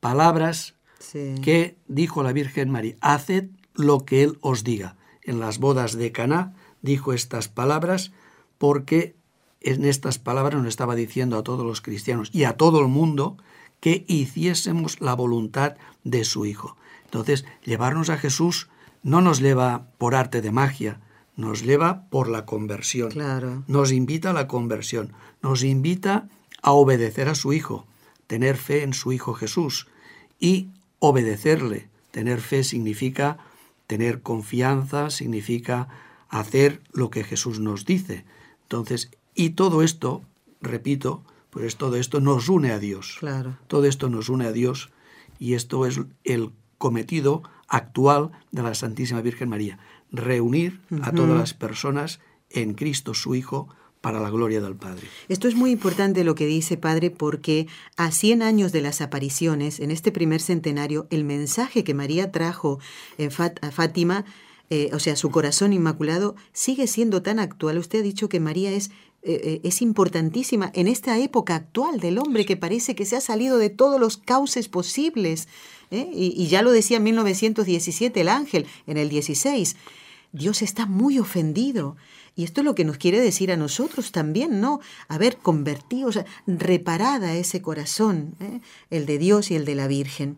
palabras 0.00 0.74
que 1.12 1.76
dijo 1.86 2.24
la 2.24 2.32
Virgen 2.32 2.70
María. 2.70 2.96
Haced 3.00 3.50
lo 3.72 4.04
que 4.04 4.24
Él 4.24 4.36
os 4.40 4.64
diga. 4.64 4.96
En 5.22 5.38
las 5.38 5.60
bodas 5.60 5.96
de 5.96 6.10
Caná 6.10 6.54
dijo 6.82 7.12
estas 7.12 7.46
palabras 7.46 8.10
porque 8.58 9.14
en 9.60 9.84
estas 9.84 10.18
palabras 10.18 10.58
nos 10.58 10.66
estaba 10.66 10.96
diciendo 10.96 11.38
a 11.38 11.44
todos 11.44 11.64
los 11.64 11.82
cristianos 11.82 12.30
y 12.32 12.42
a 12.42 12.56
todo 12.56 12.80
el 12.80 12.88
mundo 12.88 13.36
que 13.78 14.04
hiciésemos 14.08 15.00
la 15.00 15.14
voluntad 15.14 15.76
de 16.02 16.24
su 16.24 16.46
Hijo. 16.46 16.76
Entonces, 17.04 17.44
llevarnos 17.62 18.10
a 18.10 18.18
Jesús 18.18 18.68
no 19.04 19.20
nos 19.20 19.38
lleva 19.38 19.86
por 19.98 20.16
arte 20.16 20.42
de 20.42 20.50
magia, 20.50 20.98
nos 21.36 21.62
lleva 21.62 22.08
por 22.10 22.26
la 22.26 22.44
conversión. 22.44 23.12
Claro. 23.12 23.62
Nos 23.68 23.92
invita 23.92 24.30
a 24.30 24.32
la 24.32 24.48
conversión, 24.48 25.12
nos 25.42 25.62
invita 25.62 26.28
a 26.66 26.72
obedecer 26.72 27.28
a 27.28 27.36
su 27.36 27.52
Hijo, 27.52 27.86
tener 28.26 28.56
fe 28.56 28.82
en 28.82 28.92
su 28.92 29.12
Hijo 29.12 29.34
Jesús 29.34 29.86
y 30.40 30.68
obedecerle. 30.98 31.88
Tener 32.10 32.40
fe 32.40 32.64
significa 32.64 33.38
tener 33.86 34.20
confianza, 34.20 35.10
significa 35.10 35.86
hacer 36.28 36.82
lo 36.92 37.08
que 37.08 37.22
Jesús 37.22 37.60
nos 37.60 37.84
dice. 37.84 38.24
Entonces, 38.62 39.12
y 39.32 39.50
todo 39.50 39.84
esto, 39.84 40.24
repito, 40.60 41.22
pues 41.50 41.76
todo 41.76 41.94
esto 41.94 42.18
nos 42.18 42.48
une 42.48 42.72
a 42.72 42.80
Dios. 42.80 43.18
Claro. 43.20 43.56
Todo 43.68 43.84
esto 43.84 44.10
nos 44.10 44.28
une 44.28 44.46
a 44.46 44.52
Dios 44.52 44.90
y 45.38 45.54
esto 45.54 45.86
es 45.86 46.00
el 46.24 46.50
cometido 46.78 47.44
actual 47.68 48.32
de 48.50 48.64
la 48.64 48.74
Santísima 48.74 49.20
Virgen 49.20 49.50
María, 49.50 49.78
reunir 50.10 50.80
a 51.02 51.12
todas 51.12 51.38
las 51.38 51.54
personas 51.54 52.18
en 52.50 52.74
Cristo 52.74 53.14
su 53.14 53.36
Hijo 53.36 53.68
para 54.06 54.20
la 54.20 54.30
gloria 54.30 54.60
del 54.60 54.76
Padre. 54.76 55.08
Esto 55.28 55.48
es 55.48 55.56
muy 55.56 55.72
importante 55.72 56.22
lo 56.22 56.36
que 56.36 56.46
dice 56.46 56.76
Padre 56.76 57.10
porque 57.10 57.66
a 57.96 58.12
100 58.12 58.42
años 58.42 58.70
de 58.70 58.80
las 58.80 59.00
apariciones, 59.00 59.80
en 59.80 59.90
este 59.90 60.12
primer 60.12 60.40
centenario, 60.40 61.08
el 61.10 61.24
mensaje 61.24 61.82
que 61.82 61.92
María 61.92 62.30
trajo 62.30 62.78
en 63.18 63.30
a 63.62 63.70
Fátima, 63.72 64.24
eh, 64.70 64.90
o 64.92 65.00
sea, 65.00 65.16
su 65.16 65.32
corazón 65.32 65.72
inmaculado, 65.72 66.36
sigue 66.52 66.86
siendo 66.86 67.22
tan 67.22 67.40
actual. 67.40 67.78
Usted 67.78 67.98
ha 67.98 68.02
dicho 68.02 68.28
que 68.28 68.38
María 68.38 68.70
es 68.70 68.92
eh, 69.28 69.40
eh, 69.42 69.60
es 69.64 69.82
importantísima 69.82 70.70
en 70.72 70.86
esta 70.86 71.18
época 71.18 71.56
actual 71.56 71.98
del 71.98 72.18
hombre 72.18 72.46
que 72.46 72.56
parece 72.56 72.94
que 72.94 73.04
se 73.04 73.16
ha 73.16 73.20
salido 73.20 73.58
de 73.58 73.70
todos 73.70 73.98
los 73.98 74.18
cauces 74.18 74.68
posibles. 74.68 75.48
¿eh? 75.90 76.08
Y, 76.14 76.46
ya 76.46 76.62
lo 76.62 76.70
decía 76.70 76.98
en 76.98 77.02
1917 77.02 78.20
el 78.20 78.28
ángel, 78.28 78.66
en 78.86 78.98
el 78.98 79.08
16. 79.08 79.74
Dios 80.30 80.62
está 80.62 80.86
muy 80.86 81.18
ofendido. 81.18 81.96
Y 82.36 82.44
esto 82.44 82.60
es 82.60 82.64
lo 82.66 82.74
que 82.74 82.84
nos 82.84 82.98
quiere 82.98 83.20
decir 83.20 83.50
a 83.50 83.56
nosotros 83.56 84.12
también, 84.12 84.60
¿no? 84.60 84.80
Haber 85.08 85.38
convertido, 85.38 86.08
o 86.08 86.12
sea, 86.12 86.26
reparada 86.46 87.34
ese 87.34 87.62
corazón, 87.62 88.34
el 88.90 89.06
de 89.06 89.18
Dios 89.18 89.50
y 89.50 89.56
el 89.56 89.64
de 89.64 89.74
la 89.74 89.88
Virgen. 89.88 90.36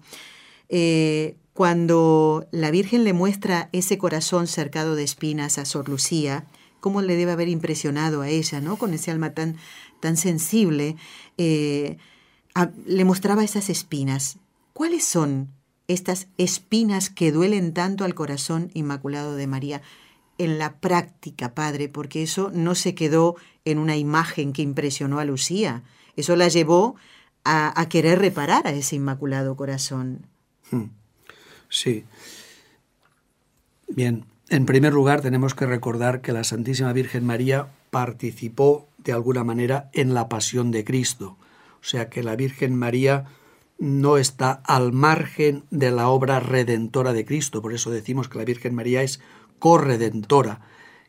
cuando 1.53 2.47
la 2.53 2.71
Virgen 2.71 3.03
le 3.03 3.13
muestra 3.13 3.69
ese 3.73 3.99
corazón 3.99 4.47
cercado 4.47 4.95
de 4.95 5.03
espinas 5.03 5.59
a 5.59 5.65
Sor 5.65 5.89
Lucía, 5.89 6.47
cómo 6.81 7.03
le 7.03 7.17
debe 7.17 7.33
haber 7.33 7.49
impresionado 7.49 8.23
a 8.23 8.29
ella, 8.29 8.61
¿no? 8.61 8.77
Con 8.77 8.95
ese 8.95 9.11
alma 9.11 9.35
tan, 9.35 9.57
tan 10.01 10.17
sensible. 10.17 10.97
Eh, 11.37 11.99
le 12.87 13.05
mostraba 13.05 13.45
esas 13.45 13.71
espinas. 13.71 14.39
¿Cuáles 14.73 15.05
son 15.05 15.49
estas 15.87 16.29
espinas 16.39 17.11
que 17.11 17.33
duelen 17.33 17.73
tanto 17.73 18.05
al 18.05 18.15
corazón 18.15 18.71
inmaculado 18.75 19.35
de 19.35 19.47
María? 19.47 19.83
En 20.39 20.59
la 20.59 20.79
práctica, 20.79 21.55
Padre, 21.55 21.89
porque 21.89 22.23
eso 22.23 22.51
no 22.55 22.75
se 22.75 22.95
quedó 22.95 23.37
en 23.65 23.79
una 23.79 23.97
imagen 23.97 24.53
que 24.53 24.63
impresionó 24.63 25.19
a 25.19 25.25
Lucía. 25.25 25.83
Eso 26.17 26.37
la 26.37 26.49
llevó 26.49 26.97
a, 27.45 27.79
a 27.81 27.89
querer 27.89 28.19
reparar 28.21 28.67
a 28.67 28.73
ese 28.73 28.97
inmaculado 28.97 29.57
corazón. 29.57 30.27
Hmm. 30.71 30.91
Sí. 31.69 32.05
Bien, 33.89 34.25
en 34.49 34.65
primer 34.65 34.93
lugar, 34.93 35.21
tenemos 35.21 35.55
que 35.55 35.67
recordar 35.67 36.21
que 36.21 36.33
la 36.33 36.45
Santísima 36.45 36.93
Virgen 36.93 37.27
María 37.27 37.69
participó 37.91 38.89
de 38.99 39.13
alguna 39.13 39.45
manera 39.45 39.91
en 39.93 40.15
la 40.15 40.29
pasión 40.29 40.71
de 40.71 40.85
Cristo. 40.85 41.37
O 41.81 41.85
sea 41.85 42.09
que 42.09 42.23
la 42.23 42.37
Virgen 42.37 42.75
María 42.75 43.27
no 43.79 44.19
está 44.19 44.51
al 44.65 44.93
margen 44.93 45.65
de 45.71 45.91
la 45.91 46.09
obra 46.09 46.41
redentora 46.41 47.13
de 47.13 47.25
Cristo. 47.25 47.63
Por 47.63 47.73
eso 47.73 47.91
decimos 47.91 48.29
que 48.29 48.39
la 48.39 48.45
Virgen 48.45 48.75
María 48.75 49.03
es 49.03 49.21
corredentora. 49.59 50.61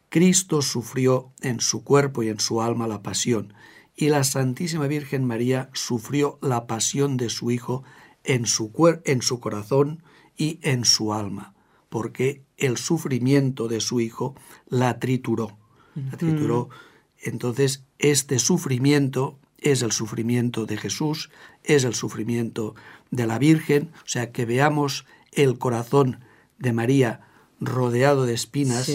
Cristo 0.09 0.61
sufrió 0.61 1.31
en 1.41 1.59
su 1.59 1.83
cuerpo 1.83 2.23
y 2.23 2.29
en 2.29 2.39
su 2.39 2.61
alma 2.61 2.87
la 2.87 3.03
pasión. 3.03 3.53
Y 3.95 4.09
la 4.09 4.23
Santísima 4.23 4.87
Virgen 4.87 5.25
María 5.25 5.69
sufrió 5.73 6.39
la 6.41 6.67
pasión 6.67 7.17
de 7.17 7.29
su 7.29 7.51
Hijo 7.51 7.83
en 8.23 8.45
su, 8.45 8.71
en 9.05 9.21
su 9.21 9.39
corazón 9.39 10.03
y 10.37 10.59
en 10.63 10.85
su 10.85 11.13
alma 11.13 11.53
porque 11.89 12.43
el 12.57 12.77
sufrimiento 12.77 13.67
de 13.67 13.81
su 13.81 13.99
hijo 13.99 14.35
la 14.67 14.99
trituró. 14.99 15.57
La 15.95 16.17
trituró. 16.17 16.69
Entonces, 17.19 17.83
este 17.97 18.39
sufrimiento 18.39 19.39
es 19.57 19.81
el 19.81 19.91
sufrimiento 19.91 20.65
de 20.65 20.77
Jesús, 20.77 21.29
es 21.63 21.83
el 21.83 21.93
sufrimiento 21.93 22.75
de 23.11 23.27
la 23.27 23.39
Virgen, 23.39 23.91
o 24.05 24.07
sea, 24.07 24.31
que 24.31 24.45
veamos 24.45 25.05
el 25.33 25.57
corazón 25.57 26.23
de 26.59 26.71
María 26.71 27.27
rodeado 27.59 28.25
de 28.25 28.33
espinas, 28.33 28.91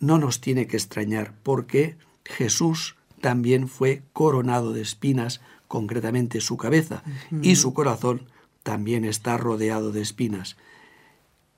no 0.00 0.18
nos 0.18 0.40
tiene 0.40 0.66
que 0.66 0.76
extrañar, 0.76 1.34
porque 1.42 1.96
Jesús 2.24 2.96
también 3.20 3.68
fue 3.68 4.02
coronado 4.12 4.72
de 4.72 4.82
espinas, 4.82 5.40
concretamente 5.68 6.40
su 6.40 6.56
cabeza, 6.56 7.02
y 7.42 7.56
su 7.56 7.72
corazón 7.72 8.26
también 8.62 9.04
está 9.04 9.36
rodeado 9.36 9.92
de 9.92 10.02
espinas 10.02 10.56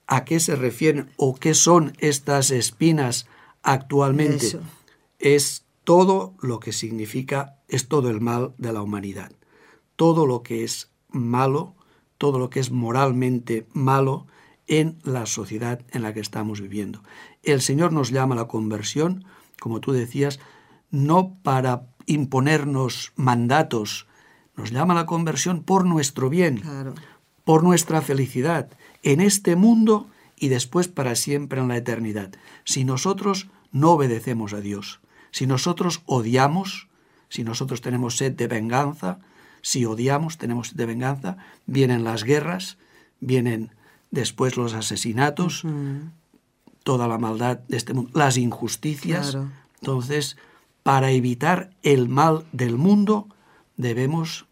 a 0.06 0.24
qué 0.24 0.40
se 0.40 0.56
refieren 0.56 1.10
o 1.16 1.34
qué 1.34 1.54
son 1.54 1.92
estas 1.98 2.50
espinas 2.50 3.26
actualmente. 3.62 4.58
Es 5.18 5.64
todo 5.84 6.34
lo 6.40 6.60
que 6.60 6.72
significa, 6.72 7.58
es 7.68 7.88
todo 7.88 8.10
el 8.10 8.20
mal 8.20 8.54
de 8.58 8.72
la 8.72 8.82
humanidad. 8.82 9.32
Todo 9.96 10.26
lo 10.26 10.42
que 10.42 10.64
es 10.64 10.90
malo, 11.08 11.74
todo 12.18 12.38
lo 12.38 12.50
que 12.50 12.60
es 12.60 12.70
moralmente 12.70 13.66
malo 13.72 14.26
en 14.66 14.98
la 15.02 15.26
sociedad 15.26 15.80
en 15.90 16.02
la 16.02 16.14
que 16.14 16.20
estamos 16.20 16.60
viviendo. 16.60 17.02
El 17.42 17.60
Señor 17.60 17.92
nos 17.92 18.10
llama 18.10 18.34
a 18.34 18.38
la 18.38 18.48
conversión, 18.48 19.24
como 19.60 19.80
tú 19.80 19.92
decías, 19.92 20.40
no 20.90 21.36
para 21.42 21.86
imponernos 22.06 23.12
mandatos, 23.16 24.06
nos 24.56 24.70
llama 24.70 24.94
a 24.94 24.96
la 24.96 25.06
conversión 25.06 25.62
por 25.62 25.84
nuestro 25.84 26.30
bien, 26.30 26.62
por 27.44 27.62
nuestra 27.62 28.00
felicidad 28.02 28.70
en 29.02 29.20
este 29.20 29.56
mundo 29.56 30.08
y 30.36 30.48
después 30.48 30.88
para 30.88 31.14
siempre 31.14 31.60
en 31.60 31.68
la 31.68 31.76
eternidad. 31.76 32.32
Si 32.64 32.84
nosotros 32.84 33.48
no 33.72 33.92
obedecemos 33.92 34.52
a 34.52 34.60
Dios, 34.60 35.00
si 35.30 35.46
nosotros 35.46 36.02
odiamos, 36.06 36.88
si 37.28 37.44
nosotros 37.44 37.80
tenemos 37.80 38.16
sed 38.16 38.32
de 38.32 38.46
venganza, 38.46 39.18
si 39.62 39.84
odiamos, 39.84 40.38
tenemos 40.38 40.68
sed 40.68 40.76
de 40.76 40.86
venganza, 40.86 41.36
vienen 41.66 42.04
las 42.04 42.22
guerras, 42.24 42.78
vienen 43.20 43.72
después 44.14 44.56
los 44.56 44.74
asesinatos, 44.74 45.64
toda 46.84 47.08
la 47.08 47.18
maldad 47.18 47.58
de 47.68 47.76
este 47.76 47.92
mundo, 47.92 48.10
las 48.14 48.36
injusticias. 48.36 49.36
Entonces, 49.80 50.36
para 50.82 51.10
evitar 51.10 51.70
el 51.82 52.08
mal 52.08 52.44
del 52.52 52.76
mundo, 52.76 53.28
debemos 53.76 54.46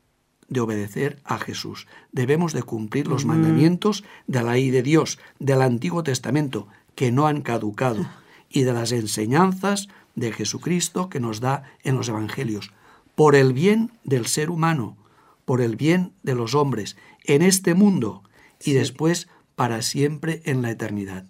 de 0.49 0.61
obedecer 0.61 1.21
a 1.25 1.39
Jesús. 1.39 1.87
Debemos 2.11 2.53
de 2.53 2.63
cumplir 2.63 3.07
los 3.07 3.25
mandamientos 3.25 4.05
de 4.27 4.43
la 4.43 4.53
ley 4.53 4.71
de 4.71 4.83
Dios, 4.83 5.19
del 5.39 5.63
Antiguo 5.63 6.03
Testamento, 6.03 6.67
que 6.95 7.13
no 7.13 7.27
han 7.27 7.41
caducado, 7.41 8.05
y 8.51 8.63
de 8.65 8.73
las 8.75 8.93
enseñanzas 8.93 9.89
de 10.15 10.33
Jesucristo 10.33 11.09
que 11.09 11.21
nos 11.21 11.41
da 11.41 11.63
en 11.85 11.97
los 11.97 12.09
Evangelios, 12.09 12.73
por 13.15 13.35
el 13.37 13.53
bien 13.53 13.93
del 14.05 14.27
ser 14.27 14.51
humano, 14.51 14.97
por 15.45 15.61
el 15.61 15.77
bien 15.77 16.13
de 16.23 16.35
los 16.35 16.55
hombres, 16.55 16.97
en 17.25 17.41
este 17.43 17.75
mundo 17.75 18.23
y 18.61 18.73
después 18.73 19.29
para 19.63 19.81
siempre 19.81 20.43
en 20.45 20.61
la 20.61 20.73
eternidad. 20.73 21.25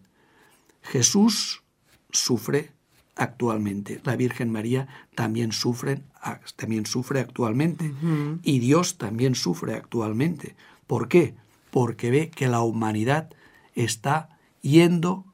Jesús 0.80 1.64
sufre 2.12 2.70
actualmente. 3.14 4.00
La 4.04 4.16
Virgen 4.16 4.50
María 4.50 4.88
también 5.14 5.52
sufre, 5.52 6.02
también 6.56 6.86
sufre 6.86 7.20
actualmente. 7.20 7.92
Y 8.42 8.58
Dios 8.58 8.96
también 8.96 9.34
sufre 9.34 9.74
actualmente. 9.74 10.56
¿Por 10.86 11.08
qué? 11.08 11.34
Porque 11.70 12.10
ve 12.10 12.30
que 12.30 12.48
la 12.48 12.62
humanidad 12.62 13.28
está 13.74 14.38
yendo, 14.62 15.26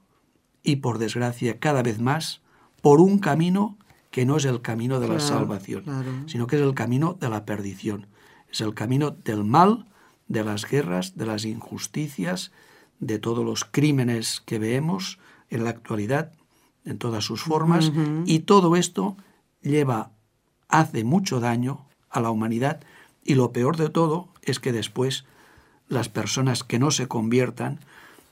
y 0.64 0.74
por 0.82 0.98
desgracia 0.98 1.60
cada 1.60 1.84
vez 1.84 2.00
más, 2.00 2.40
por 2.82 3.00
un 3.00 3.20
camino 3.20 3.78
que 4.10 4.26
no 4.26 4.38
es 4.38 4.44
el 4.44 4.60
camino 4.60 4.98
de 4.98 5.06
la 5.06 5.20
salvación, 5.20 5.84
sino 6.26 6.48
que 6.48 6.56
es 6.56 6.62
el 6.62 6.74
camino 6.74 7.16
de 7.20 7.30
la 7.30 7.44
perdición. 7.44 8.08
Es 8.50 8.60
el 8.60 8.74
camino 8.74 9.12
del 9.12 9.44
mal, 9.44 9.86
de 10.26 10.42
las 10.42 10.68
guerras, 10.68 11.16
de 11.16 11.26
las 11.26 11.44
injusticias, 11.44 12.50
de 13.00 13.18
todos 13.18 13.44
los 13.44 13.64
crímenes 13.64 14.42
que 14.44 14.58
vemos 14.58 15.18
en 15.50 15.64
la 15.64 15.70
actualidad, 15.70 16.32
en 16.84 16.98
todas 16.98 17.24
sus 17.24 17.42
formas, 17.42 17.92
y 18.24 18.40
todo 18.40 18.76
esto 18.76 19.16
lleva, 19.62 20.10
hace 20.68 21.04
mucho 21.04 21.40
daño 21.40 21.86
a 22.10 22.20
la 22.20 22.30
humanidad, 22.30 22.80
y 23.24 23.34
lo 23.34 23.52
peor 23.52 23.76
de 23.76 23.90
todo 23.90 24.28
es 24.42 24.58
que 24.60 24.72
después 24.72 25.24
las 25.88 26.08
personas 26.08 26.64
que 26.64 26.78
no 26.78 26.90
se 26.90 27.08
conviertan, 27.08 27.80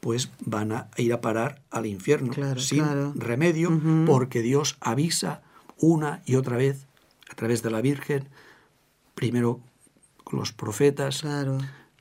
pues 0.00 0.30
van 0.40 0.72
a 0.72 0.88
ir 0.96 1.12
a 1.12 1.20
parar 1.20 1.62
al 1.70 1.86
infierno 1.86 2.32
sin 2.58 3.18
remedio, 3.18 3.80
porque 4.06 4.42
Dios 4.42 4.76
avisa 4.80 5.42
una 5.78 6.22
y 6.24 6.36
otra 6.36 6.56
vez 6.56 6.86
a 7.30 7.34
través 7.34 7.62
de 7.62 7.70
la 7.70 7.80
Virgen, 7.80 8.28
primero 9.14 9.60
con 10.24 10.38
los 10.38 10.52
profetas, 10.52 11.24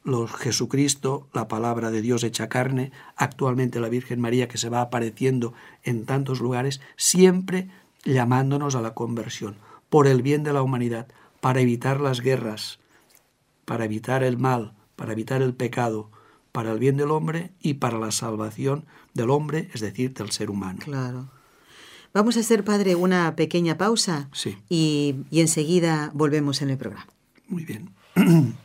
los 0.05 0.31
Jesucristo, 0.31 1.27
la 1.33 1.47
palabra 1.47 1.91
de 1.91 2.01
Dios 2.01 2.23
hecha 2.23 2.47
carne, 2.47 2.91
actualmente 3.17 3.79
la 3.79 3.89
Virgen 3.89 4.21
María 4.21 4.47
que 4.47 4.59
se 4.59 4.69
va 4.69 4.81
apareciendo 4.81 5.53
en 5.83 6.05
tantos 6.05 6.39
lugares, 6.39 6.79
siempre 6.95 7.67
llamándonos 8.05 8.75
a 8.75 8.81
la 8.81 8.93
conversión, 8.93 9.57
por 9.89 10.07
el 10.07 10.21
bien 10.21 10.43
de 10.43 10.53
la 10.53 10.61
humanidad, 10.61 11.07
para 11.41 11.59
evitar 11.59 11.99
las 11.99 12.21
guerras, 12.21 12.79
para 13.65 13.85
evitar 13.85 14.23
el 14.23 14.37
mal, 14.37 14.73
para 14.95 15.13
evitar 15.13 15.41
el 15.41 15.55
pecado, 15.55 16.11
para 16.51 16.71
el 16.71 16.79
bien 16.79 16.97
del 16.97 17.09
hombre 17.09 17.51
y 17.59 17.75
para 17.75 17.97
la 17.97 18.11
salvación 18.11 18.85
del 19.15 19.31
hombre, 19.31 19.69
es 19.73 19.81
decir, 19.81 20.13
del 20.13 20.31
ser 20.31 20.51
humano. 20.51 20.79
Claro. 20.83 21.29
Vamos 22.13 22.37
a 22.37 22.41
hacer, 22.41 22.63
padre, 22.63 22.95
una 22.95 23.35
pequeña 23.35 23.77
pausa 23.77 24.29
sí. 24.33 24.55
y, 24.69 25.15
y 25.31 25.41
enseguida 25.41 26.11
volvemos 26.13 26.61
en 26.61 26.69
el 26.69 26.77
programa. 26.77 27.07
Muy 27.47 27.65
bien. 27.65 27.89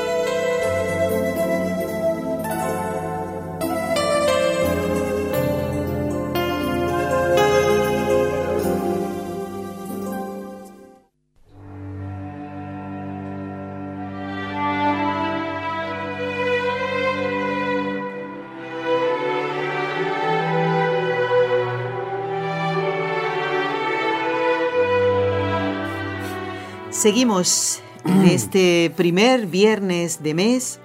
Seguimos 27.01 27.81
en 28.05 28.21
este 28.27 28.93
primer 28.95 29.47
viernes 29.47 30.21
de 30.21 30.35
mes. 30.35 30.79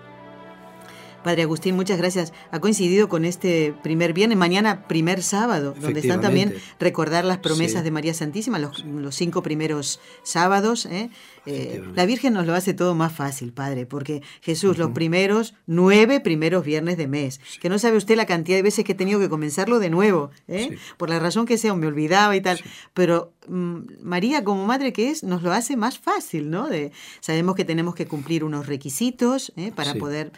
Padre 1.23 1.43
Agustín, 1.43 1.77
muchas 1.77 1.99
gracias. 1.99 2.33
Ha 2.53 2.59
coincidido 2.59 3.11
con 3.11 3.27
este 3.27 3.75
primer 3.83 4.15
viernes, 4.15 4.39
mañana 4.39 4.89
primer 4.89 5.23
sábado, 5.23 5.75
donde 5.79 6.01
están 6.01 6.23
también 6.23 6.55
recordar 6.81 7.27
las 7.27 7.37
promesas 7.37 7.85
de 7.85 7.91
María 7.91 8.15
Santísima, 8.15 8.59
los, 8.59 8.83
cinco 9.15 9.43
primeros 9.43 10.01
sábados. 10.23 10.87
¿eh? 10.87 11.11
Eh, 11.47 11.83
la 11.95 12.07
Virgen 12.07 12.35
nos 12.35 12.47
lo 12.47 12.55
hace 12.55 12.75
todo 12.75 12.95
más 12.95 13.13
fácil, 13.13 13.53
Padre, 13.53 13.87
porque 13.87 14.23
Jesús, 14.43 14.79
los 14.79 14.91
primeros, 14.91 15.55
nueve 15.67 16.21
primeros 16.21 16.65
viernes 16.65 16.97
de 16.97 17.07
mes, 17.07 17.41
que 17.61 17.69
no 17.69 17.79
sabe 17.79 17.97
usted 17.97 18.17
la 18.17 18.27
cantidad 18.27 18.59
de 18.59 18.63
veces 18.63 18.85
que 18.85 18.93
he 18.93 18.97
tenido 18.97 19.21
que 19.21 19.29
comenzarlo 19.29 19.79
de 19.79 19.91
nuevo, 19.91 20.31
¿eh? 20.49 20.77
por 20.97 21.09
la 21.09 21.19
razón 21.19 21.47
que 21.47 21.59
sea, 21.59 21.75
me 21.75 21.87
olvidaba 21.87 22.35
y 22.37 22.41
tal, 22.41 22.61
pero 22.95 23.33
mm, 23.49 23.79
María, 24.03 24.45
como 24.45 24.67
madre 24.67 24.93
que 24.93 25.11
es, 25.11 25.23
nos 25.23 25.43
lo 25.43 25.53
hace 25.53 25.77
más 25.77 25.99
fácil, 25.99 26.51
¿no? 26.51 26.69
De, 26.69 26.93
sabemos 27.21 27.55
que 27.55 27.65
tenemos 27.65 27.95
que 27.95 28.07
cumplir 28.07 28.45
unos 28.45 28.67
requisitos 28.67 29.53
¿eh? 29.57 29.73
para 29.75 29.95
poder 29.95 30.33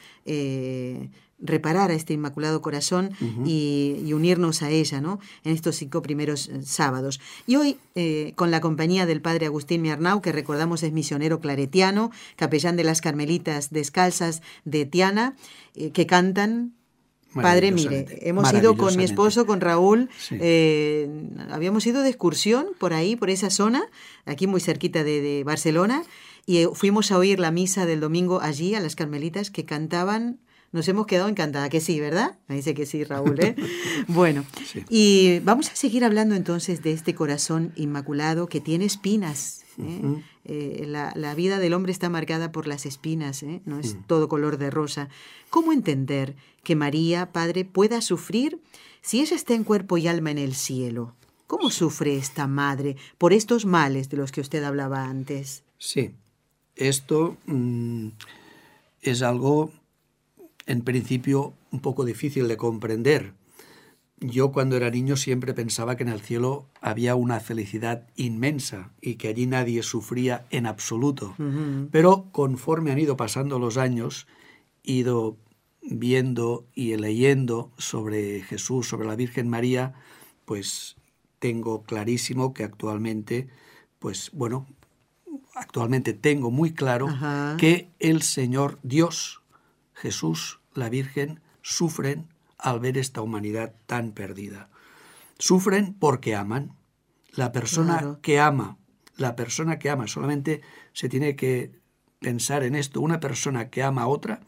reparar 1.40 1.90
a 1.90 1.94
este 1.94 2.14
Inmaculado 2.14 2.60
Corazón 2.62 3.10
y, 3.44 4.12
unirnos 4.12 4.62
a 4.62 4.70
ella 4.70 5.00
¿no? 5.00 5.20
en 5.44 5.52
estos 5.52 5.76
cinco 5.76 6.02
primeros 6.02 6.48
eh, 6.48 6.62
sábados. 6.62 7.20
Y 7.46 7.56
hoy, 7.56 7.76
eh, 7.94 8.32
con 8.34 8.50
la 8.50 8.60
compañía 8.60 9.06
del 9.06 9.20
Padre 9.20 9.46
Agustín 9.46 9.82
Miarnau, 9.82 10.20
que 10.20 10.32
recordamos 10.32 10.82
es 10.82 10.92
misionero 10.92 11.40
claretiano, 11.40 12.10
capellán 12.36 12.76
de 12.76 12.84
las 12.84 13.00
Carmelitas 13.00 13.70
Descalzas 13.70 14.42
de 14.64 14.86
Tiana, 14.86 15.36
eh, 15.74 15.90
que 15.90 16.06
cantan 16.06 16.74
Padre, 17.34 17.70
mire, 17.72 18.06
hemos 18.22 18.52
ido 18.54 18.76
con 18.76 18.96
mi 18.96 19.04
esposo, 19.04 19.46
con 19.46 19.60
Raúl, 19.60 20.08
habíamos 21.50 21.86
ido 21.86 22.02
de 22.02 22.08
excursión 22.08 22.68
por 22.80 22.94
ahí, 22.94 23.16
por 23.16 23.28
esa 23.28 23.50
zona, 23.50 23.84
aquí 24.24 24.46
muy 24.46 24.62
cerquita 24.62 25.04
de, 25.04 25.20
de, 25.20 25.44
Barcelona, 25.44 26.02
y 26.46 26.64
fuimos 26.72 27.12
a 27.12 27.18
oír 27.18 27.38
la 27.38 27.50
misa 27.50 27.84
del 27.84 28.00
domingo 28.00 28.40
allí, 28.40 28.74
a 28.74 28.80
las 28.80 28.96
Carmelitas, 28.96 29.50
que 29.50 29.66
cantaban 29.66 30.40
nos 30.72 30.86
hemos 30.88 31.06
quedado 31.06 31.28
encantada, 31.28 31.68
que 31.68 31.80
sí, 31.80 31.98
¿verdad? 32.00 32.38
Me 32.46 32.56
dice 32.56 32.74
que 32.74 32.86
sí, 32.86 33.04
Raúl. 33.04 33.40
¿eh? 33.40 33.56
bueno, 34.08 34.44
y 34.88 35.40
vamos 35.40 35.70
a 35.70 35.76
seguir 35.76 36.04
hablando 36.04 36.34
entonces 36.34 36.82
de 36.82 36.92
este 36.92 37.14
corazón 37.14 37.72
inmaculado 37.76 38.48
que 38.48 38.60
tiene 38.60 38.84
espinas. 38.84 39.64
¿eh? 39.78 40.22
Eh, 40.44 40.84
la, 40.86 41.34
vida 41.34 41.58
del 41.58 41.72
hombre 41.74 41.92
está 41.92 42.10
marcada 42.10 42.52
por 42.52 42.66
las 42.66 42.84
espinas, 42.84 43.44
no 43.64 43.78
es 43.78 43.94
mm. 43.94 44.02
todo 44.06 44.28
color 44.28 44.58
de 44.58 44.70
rosa. 44.70 45.08
¿Cómo 45.50 45.72
entender 45.72 46.36
que 46.64 46.76
María, 46.76 47.32
Padre, 47.32 47.64
pueda 47.64 48.00
sufrir 48.02 48.60
si 49.00 49.20
ella 49.20 49.36
está 49.36 49.54
en 49.54 49.64
cuerpo 49.64 49.96
y 49.96 50.08
alma 50.08 50.30
en 50.30 50.38
el 50.38 50.54
cielo? 50.54 51.14
¿Cómo 51.46 51.70
sufre 51.70 52.16
esta 52.18 52.46
madre 52.46 52.96
por 53.16 53.32
estos 53.32 53.64
males 53.64 54.10
de 54.10 54.18
los 54.18 54.32
que 54.32 54.42
usted 54.42 54.62
hablaba 54.64 55.04
antes? 55.04 55.62
Sí, 55.78 56.10
esto 56.76 57.38
mm, 57.46 58.08
es 59.00 59.22
algo 59.22 59.72
en 60.68 60.82
principio 60.82 61.54
un 61.72 61.80
poco 61.80 62.04
difícil 62.04 62.46
de 62.46 62.56
comprender. 62.56 63.34
Yo 64.20 64.52
cuando 64.52 64.76
era 64.76 64.90
niño 64.90 65.16
siempre 65.16 65.54
pensaba 65.54 65.96
que 65.96 66.02
en 66.02 66.10
el 66.10 66.20
cielo 66.20 66.66
había 66.80 67.14
una 67.14 67.40
felicidad 67.40 68.06
inmensa 68.16 68.92
y 69.00 69.14
que 69.14 69.28
allí 69.28 69.46
nadie 69.46 69.82
sufría 69.82 70.44
en 70.50 70.66
absoluto. 70.66 71.34
Pero 71.90 72.26
conforme 72.32 72.92
han 72.92 72.98
ido 72.98 73.16
pasando 73.16 73.58
los 73.58 73.76
años, 73.76 74.26
he 74.84 74.92
ido 74.92 75.36
viendo 75.82 76.66
y 76.74 76.94
leyendo 76.96 77.70
sobre 77.78 78.42
Jesús, 78.42 78.88
sobre 78.88 79.06
la 79.06 79.16
Virgen 79.16 79.48
María, 79.48 79.94
pues 80.44 80.96
tengo 81.38 81.82
clarísimo 81.84 82.52
que 82.52 82.64
actualmente, 82.64 83.48
pues 84.00 84.30
bueno, 84.34 84.66
actualmente 85.54 86.12
tengo 86.12 86.50
muy 86.50 86.72
claro 86.72 87.06
que 87.56 87.88
el 88.00 88.22
Señor 88.22 88.78
Dios, 88.82 89.42
Jesús, 89.94 90.57
la 90.74 90.88
Virgen 90.88 91.40
sufren 91.62 92.28
al 92.58 92.80
ver 92.80 92.98
esta 92.98 93.22
humanidad 93.22 93.74
tan 93.86 94.12
perdida. 94.12 94.68
Sufren 95.38 95.94
porque 95.94 96.34
aman. 96.34 96.76
La 97.32 97.52
persona 97.52 98.18
que 98.22 98.40
ama, 98.40 98.78
la 99.16 99.36
persona 99.36 99.78
que 99.78 99.90
ama, 99.90 100.08
solamente 100.08 100.62
se 100.92 101.08
tiene 101.08 101.36
que 101.36 101.78
pensar 102.18 102.64
en 102.64 102.74
esto, 102.74 103.00
una 103.00 103.20
persona 103.20 103.70
que 103.70 103.82
ama 103.82 104.02
a 104.02 104.06
otra, 104.08 104.40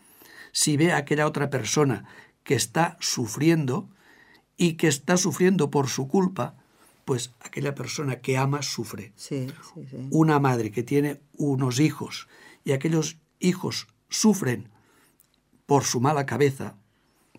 si 0.52 0.76
ve 0.76 0.92
a 0.92 0.96
aquella 0.96 1.26
otra 1.26 1.50
persona 1.50 2.06
que 2.42 2.54
está 2.54 2.96
sufriendo 3.00 3.90
y 4.56 4.74
que 4.74 4.88
está 4.88 5.16
sufriendo 5.16 5.70
por 5.70 5.88
su 5.88 6.08
culpa, 6.08 6.56
pues 7.04 7.32
aquella 7.40 7.74
persona 7.74 8.20
que 8.20 8.36
ama 8.36 8.62
sufre. 8.62 9.12
Una 10.10 10.38
madre 10.38 10.70
que 10.70 10.82
tiene 10.82 11.20
unos 11.36 11.80
hijos 11.80 12.28
y 12.64 12.72
aquellos 12.72 13.18
hijos 13.38 13.88
sufren 14.08 14.68
por 15.70 15.84
su 15.84 16.00
mala 16.00 16.26
cabeza, 16.26 16.74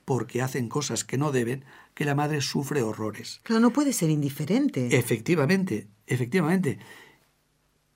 porque 0.06 0.41
hacen 0.41 0.70
cosas 0.70 1.04
que 1.04 1.17
no 1.17 1.34
deben, 1.34 1.65
que 1.94 2.06
la 2.06 2.15
madre 2.15 2.39
sufre 2.39 2.82
horrores. 2.82 3.41
Claro, 3.44 3.60
no 3.60 3.74
puede 3.74 3.91
ser 3.91 4.10
indiferente. 4.10 4.98
Efectivamente, 4.98 5.89
efectivamente. 6.08 6.80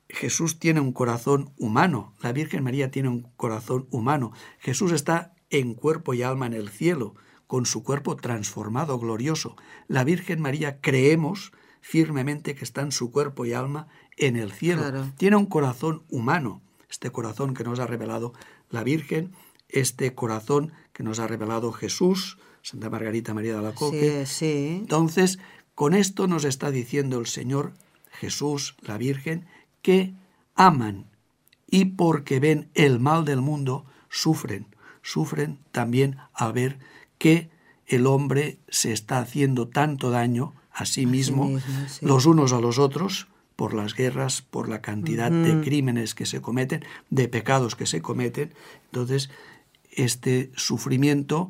Jesús 0.09 0.59
tiene 0.59 0.81
un 0.81 0.91
corazón 0.91 1.53
humano, 1.57 2.13
la 2.21 2.33
Virgen 2.33 2.65
María 2.65 2.91
tiene 2.91 3.07
un 3.07 3.21
corazón 3.37 3.87
humano. 3.91 4.33
Jesús 4.59 4.91
está 4.91 5.35
en 5.49 5.73
cuerpo 5.73 6.13
y 6.13 6.21
alma 6.21 6.47
en 6.47 6.53
el 6.53 6.67
cielo, 6.67 7.15
con 7.47 7.65
su 7.65 7.81
cuerpo 7.81 8.17
transformado, 8.17 8.99
glorioso. 8.99 9.55
La 9.87 10.03
Virgen 10.03 10.41
María 10.41 10.81
creemos 10.81 11.53
firmemente 11.79 12.55
que 12.55 12.65
está 12.65 12.81
en 12.81 12.91
su 12.91 13.09
cuerpo 13.09 13.45
y 13.45 13.53
alma 13.53 13.87
en 14.17 14.35
el 14.35 14.51
cielo. 14.51 14.83
Tiene 15.15 15.37
un 15.37 15.45
corazón 15.45 16.03
humano, 16.09 16.61
este 16.89 17.09
corazón 17.09 17.53
que 17.53 17.63
nos 17.63 17.79
ha 17.79 17.87
revelado 17.87 18.33
la 18.69 18.83
Virgen, 18.83 19.33
este 19.75 20.15
corazón 20.15 20.71
que 20.93 21.03
nos 21.03 21.19
ha 21.19 21.27
revelado 21.27 21.71
Jesús, 21.71 22.37
Santa 22.61 22.89
Margarita 22.89 23.33
María 23.33 23.55
de 23.57 23.61
la 23.61 23.73
Coque. 23.73 24.25
Entonces, 24.39 25.37
con 25.75 25.93
esto 25.93 26.27
nos 26.27 26.45
está 26.45 26.71
diciendo 26.71 27.19
el 27.19 27.27
Señor 27.27 27.73
Jesús, 28.11 28.75
la 28.81 28.97
Virgen, 28.97 29.45
que 29.81 30.13
aman 30.55 31.05
y 31.69 31.85
porque 31.85 32.39
ven 32.39 32.69
el 32.73 32.99
mal 32.99 33.25
del 33.25 33.41
mundo, 33.41 33.85
sufren. 34.09 34.67
Sufren 35.01 35.59
también 35.71 36.17
al 36.33 36.53
ver 36.53 36.79
que 37.17 37.49
el 37.85 38.07
hombre 38.07 38.57
se 38.69 38.93
está 38.93 39.19
haciendo 39.19 39.67
tanto 39.67 40.09
daño 40.09 40.53
a 40.71 40.85
sí 40.85 41.05
mismo, 41.05 41.59
los 42.01 42.25
unos 42.25 42.53
a 42.53 42.59
los 42.59 42.79
otros, 42.79 43.27
por 43.55 43.73
las 43.73 43.93
guerras, 43.93 44.41
por 44.41 44.67
la 44.67 44.81
cantidad 44.81 45.31
de 45.31 45.61
crímenes 45.61 46.15
que 46.15 46.25
se 46.25 46.41
cometen, 46.41 46.83
de 47.09 47.27
pecados 47.27 47.75
que 47.75 47.85
se 47.85 48.01
cometen. 48.01 48.53
Entonces, 48.85 49.29
este 49.95 50.51
sufrimiento 50.55 51.49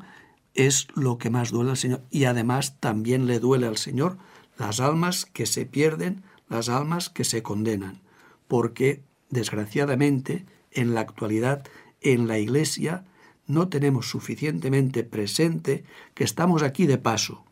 es 0.54 0.88
lo 0.94 1.18
que 1.18 1.30
más 1.30 1.50
duele 1.50 1.70
al 1.70 1.76
Señor. 1.76 2.02
Y 2.10 2.24
además 2.24 2.80
también 2.80 3.26
le 3.26 3.38
duele 3.38 3.66
al 3.66 3.76
Señor 3.76 4.18
las 4.56 4.80
almas 4.80 5.26
que 5.26 5.46
se 5.46 5.66
pierden, 5.66 6.22
las 6.48 6.68
almas 6.68 7.10
que 7.10 7.24
se 7.24 7.42
condenan. 7.42 8.00
Porque, 8.48 9.02
desgraciadamente, 9.28 10.46
en 10.70 10.94
la 10.94 11.00
actualidad, 11.00 11.64
en 12.00 12.26
la 12.26 12.38
Iglesia, 12.38 13.04
no 13.46 13.68
tenemos 13.68 14.08
suficientemente 14.08 15.04
presente 15.04 15.84
que 16.14 16.24
estamos 16.24 16.62
aquí 16.62 16.86
de 16.86 16.98
paso 16.98 17.44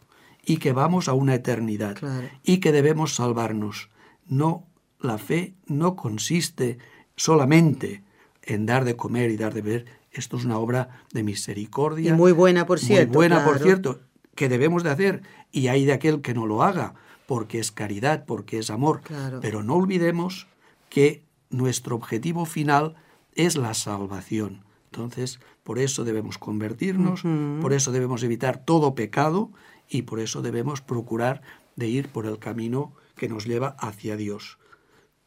y 0.44 0.58
que 0.58 0.72
vamos 0.72 1.08
a 1.08 1.14
una 1.14 1.34
eternidad 1.34 1.96
y 2.42 2.58
que 2.58 2.72
debemos 2.72 3.14
salvarnos. 3.14 3.90
No, 4.26 4.66
la 5.00 5.18
fe 5.18 5.54
no 5.66 5.96
consiste 5.96 6.78
solamente 7.16 8.02
en 8.42 8.66
dar 8.66 8.84
de 8.84 8.96
comer 8.96 9.30
y 9.30 9.36
dar 9.36 9.54
de 9.54 9.62
beber. 9.62 9.86
Esto 10.14 10.36
es 10.36 10.44
una 10.44 10.58
obra 10.58 11.02
de 11.12 11.22
misericordia. 11.22 12.10
Y 12.10 12.14
muy 12.14 12.32
buena, 12.32 12.66
por 12.66 12.78
cierto. 12.78 13.08
Muy 13.08 13.16
buena, 13.16 13.44
por 13.44 13.58
cierto, 13.58 14.00
que 14.34 14.48
debemos 14.48 14.82
de 14.82 14.90
hacer. 14.90 15.22
Y 15.52 15.68
hay 15.68 15.84
de 15.84 15.92
aquel 15.92 16.22
que 16.22 16.34
no 16.34 16.46
lo 16.46 16.62
haga, 16.62 16.94
porque 17.26 17.58
es 17.58 17.72
caridad, 17.72 18.24
porque 18.24 18.58
es 18.58 18.70
amor. 18.70 19.02
Pero 19.40 19.62
no 19.62 19.74
olvidemos 19.74 20.46
que 20.88 21.24
nuestro 21.50 21.96
objetivo 21.96 22.46
final 22.46 22.94
es 23.34 23.56
la 23.56 23.74
salvación. 23.74 24.64
Entonces, 24.86 25.40
por 25.64 25.80
eso 25.80 26.04
debemos 26.04 26.38
convertirnos, 26.38 27.22
por 27.60 27.72
eso 27.72 27.90
debemos 27.90 28.22
evitar 28.22 28.64
todo 28.64 28.94
pecado 28.94 29.50
y 29.88 30.02
por 30.02 30.20
eso 30.20 30.40
debemos 30.40 30.80
procurar 30.80 31.42
de 31.74 31.88
ir 31.88 32.08
por 32.08 32.26
el 32.26 32.38
camino 32.38 32.92
que 33.16 33.28
nos 33.28 33.44
lleva 33.44 33.74
hacia 33.80 34.16
Dios. 34.16 34.58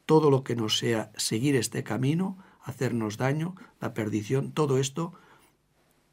Todo 0.06 0.32
lo 0.32 0.44
que 0.44 0.56
nos 0.56 0.78
sea 0.78 1.12
seguir 1.18 1.58
este 1.58 1.84
camino, 1.84 2.38
hacernos 2.68 3.18
daño, 3.18 3.56
la 3.80 3.94
perdición, 3.94 4.52
todo 4.52 4.78
esto 4.78 5.14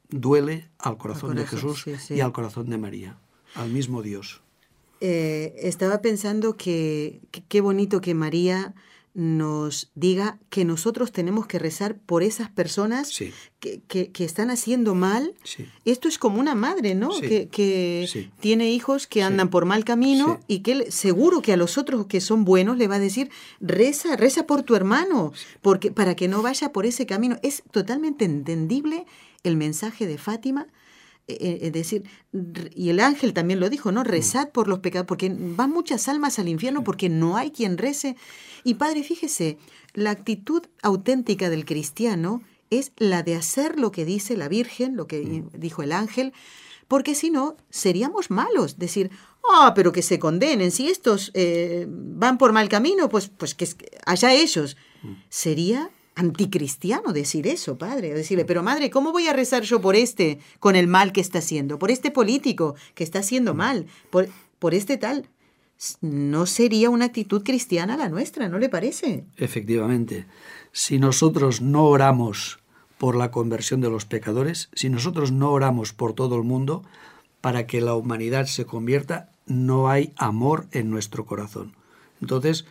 duele 0.09 0.69
al 0.79 0.97
corazón, 0.97 1.35
de 1.35 1.45
Jesús 1.45 1.85
y 2.09 2.21
al 2.21 2.31
corazón 2.31 2.69
de 2.69 2.77
María, 2.77 3.17
al 3.55 3.69
mismo 3.69 4.01
Dios. 4.01 4.41
Eh, 5.01 5.53
estaba 5.57 6.01
pensando 6.01 6.55
que 6.55 7.19
qué 7.49 7.59
bonito 7.59 7.99
que 7.99 8.13
María 8.13 8.73
nos 9.15 9.91
diga 9.95 10.37
que 10.49 10.65
nosotros 10.65 11.13
tenemos 11.13 11.47
que 11.47 11.57
rezar 11.57 11.97
por 11.97 12.21
esas 12.21 12.49
personas 12.49 13.17
que, 13.59 13.81
que, 13.87 14.23
están 14.25 14.51
haciendo 14.51 14.93
mal. 14.93 15.33
Esto 15.85 16.09
es 16.09 16.17
como 16.17 16.37
una 16.37 16.53
madre, 16.53 16.95
¿no? 16.95 17.09
Que, 17.21 17.47
que 17.47 18.29
tiene 18.41 18.71
hijos 18.71 19.07
que 19.07 19.23
andan 19.23 19.49
por 19.49 19.63
mal 19.63 19.85
camino 19.85 20.41
y 20.47 20.59
que 20.59 20.91
seguro 20.91 21.41
que 21.41 21.53
a 21.53 21.57
los 21.57 21.77
otros 21.77 22.07
que 22.07 22.19
son 22.19 22.43
buenos 22.43 22.77
le 22.77 22.89
va 22.89 22.95
a 22.95 22.99
decir, 22.99 23.31
reza, 23.61 24.17
reza 24.17 24.45
por 24.45 24.63
tu 24.63 24.75
hermano, 24.75 25.31
porque, 25.61 25.91
para 25.91 26.15
que 26.15 26.27
no 26.27 26.41
vaya 26.41 26.73
por 26.73 26.85
ese 26.85 27.05
camino. 27.05 27.37
Es 27.41 27.63
totalmente 27.71 28.25
entendible 28.25 29.05
el 29.43 29.55
mensaje 29.55 30.07
de 30.07 30.17
Fátima 30.17 30.67
es 31.27 31.73
decir, 31.73 32.03
y 32.75 32.89
el 32.89 32.99
ángel 32.99 33.33
también 33.33 33.59
lo 33.59 33.69
dijo, 33.69 33.91
¿no? 33.91 34.01
Mm. 34.01 34.05
Rezad 34.05 34.49
por 34.49 34.67
los 34.67 34.79
pecados, 34.79 35.07
porque 35.07 35.33
van 35.35 35.71
muchas 35.71 36.07
almas 36.07 36.37
al 36.39 36.47
infierno 36.47 36.83
porque 36.83 37.09
no 37.09 37.37
hay 37.37 37.51
quien 37.51 37.77
rece. 37.77 38.15
Y 38.63 38.75
padre, 38.75 39.03
fíjese, 39.03 39.57
la 39.93 40.11
actitud 40.11 40.63
auténtica 40.81 41.49
del 41.49 41.65
cristiano 41.65 42.41
es 42.69 42.91
la 42.97 43.23
de 43.23 43.35
hacer 43.35 43.79
lo 43.79 43.91
que 43.91 44.05
dice 44.05 44.37
la 44.37 44.47
Virgen, 44.47 44.95
lo 44.95 45.07
que 45.07 45.21
mm. 45.21 45.59
dijo 45.59 45.81
el 45.81 45.91
ángel, 45.91 46.33
porque 46.87 47.15
si 47.15 47.31
no, 47.31 47.57
seríamos 47.69 48.29
malos. 48.29 48.77
Decir, 48.77 49.09
ah, 49.51 49.73
pero 49.75 49.91
que 49.91 50.03
se 50.03 50.19
condenen, 50.19 50.71
si 50.71 50.89
estos 50.89 51.31
eh, 51.33 51.87
van 51.89 52.37
por 52.37 52.53
mal 52.53 52.69
camino, 52.69 53.09
pues, 53.09 53.29
pues 53.29 53.55
que 53.55 53.67
allá 54.05 54.33
ellos. 54.33 54.77
Mm. 55.01 55.13
Sería 55.29 55.89
anticristiano 56.15 57.13
decir 57.13 57.45
eso, 57.47 57.77
padre. 57.77 58.13
Decirle, 58.13 58.45
pero 58.45 58.63
madre, 58.63 58.89
¿cómo 58.89 59.11
voy 59.11 59.27
a 59.27 59.33
rezar 59.33 59.63
yo 59.63 59.81
por 59.81 59.95
este 59.95 60.39
con 60.59 60.75
el 60.75 60.87
mal 60.87 61.11
que 61.11 61.21
está 61.21 61.39
haciendo? 61.39 61.77
Por 61.77 61.91
este 61.91 62.11
político 62.11 62.75
que 62.93 63.03
está 63.03 63.19
haciendo 63.19 63.53
mm. 63.53 63.57
mal, 63.57 63.87
por, 64.09 64.27
por 64.59 64.73
este 64.73 64.97
tal. 64.97 65.29
No 65.99 66.45
sería 66.45 66.89
una 66.89 67.05
actitud 67.05 67.43
cristiana 67.43 67.97
la 67.97 68.07
nuestra, 68.07 68.47
¿no 68.47 68.57
le 68.57 68.69
parece? 68.69 69.25
Efectivamente. 69.35 70.25
Si 70.71 70.99
nosotros 70.99 71.61
no 71.61 71.85
oramos 71.85 72.59
por 72.97 73.15
la 73.15 73.29
conversión 73.29 73.81
de 73.81 73.89
los 73.89 74.05
pecadores, 74.05 74.69
si 74.73 74.89
nosotros 74.89 75.33
no 75.33 75.51
oramos 75.51 75.91
por 75.91 76.13
todo 76.13 76.37
el 76.37 76.43
mundo 76.43 76.83
para 77.41 77.67
que 77.67 77.81
la 77.81 77.93
humanidad 77.93 78.45
se 78.45 78.65
convierta, 78.65 79.29
no 79.45 79.89
hay 79.89 80.13
amor 80.15 80.67
en 80.71 80.89
nuestro 80.89 81.25
corazón. 81.25 81.75
Entonces, 82.21 82.65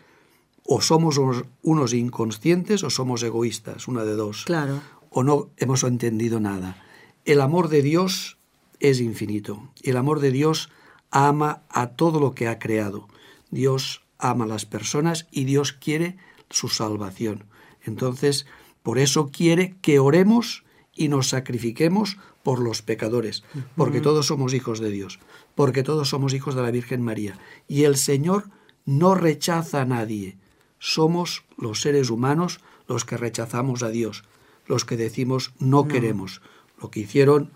o 0.65 0.81
somos 0.81 1.21
unos 1.63 1.93
inconscientes 1.93 2.83
o 2.83 2.91
somos 2.91 3.23
egoístas, 3.23 3.87
una 3.87 4.05
de 4.05 4.17
dos. 4.17 4.45
Claro. 4.45 4.81
O 5.11 5.23
no 5.23 5.51
hemos 5.57 5.85
entendido 5.85 6.41
nada. 6.41 6.83
El 7.25 7.41
amor 7.41 7.69
de 7.69 7.83
Dios 7.83 8.39
es 8.81 9.01
infinito. 9.01 9.69
El 9.83 9.97
amor 9.97 10.21
de 10.21 10.31
Dios 10.31 10.71
ama 11.11 11.63
a 11.69 11.89
todo 11.89 12.19
lo 12.19 12.35
que 12.35 12.49
ha 12.49 12.59
creado. 12.59 13.09
Dios 13.51 14.03
ama 14.19 14.45
a 14.45 14.49
las 14.49 14.65
personas 14.65 15.29
y 15.31 15.45
Dios 15.45 15.73
quiere 15.73 16.17
su 16.51 16.69
salvación. 16.69 17.45
Entonces, 17.83 18.47
por 18.83 18.99
eso 18.99 19.31
quiere 19.31 19.77
que 19.81 19.99
oremos 19.99 20.65
y 20.95 21.09
nos 21.09 21.29
sacrifiquemos 21.29 22.19
por 22.43 22.61
los 22.61 22.83
pecadores, 22.83 23.43
porque 23.75 24.01
todos 24.01 24.27
somos 24.27 24.53
hijos 24.53 24.79
de 24.79 24.91
Dios, 24.91 25.19
porque 25.55 25.83
todos 25.83 26.11
somos 26.11 26.35
hijos 26.35 26.55
de 26.55 26.63
la 26.63 26.71
Virgen 26.71 27.03
María. 27.03 27.39
Y 27.69 27.85
el 27.85 27.97
Señor 27.97 28.51
no 28.85 29.15
rechaza 29.15 29.81
a 29.81 29.87
nadie, 29.87 30.37
somos 30.85 31.45
los 31.57 31.81
seres 31.81 32.11
humanos 32.11 32.61
los 32.87 33.07
que 33.07 33.17
rechazamos 33.17 33.83
a 33.83 33.89
Dios, 33.89 34.23
los 34.67 34.85
que 34.85 34.99
decimos 34.99 35.55
no, 35.59 35.89
queremos. 35.89 36.43
Lo 36.79 36.91
que 36.91 37.01
hicieron 37.01 37.53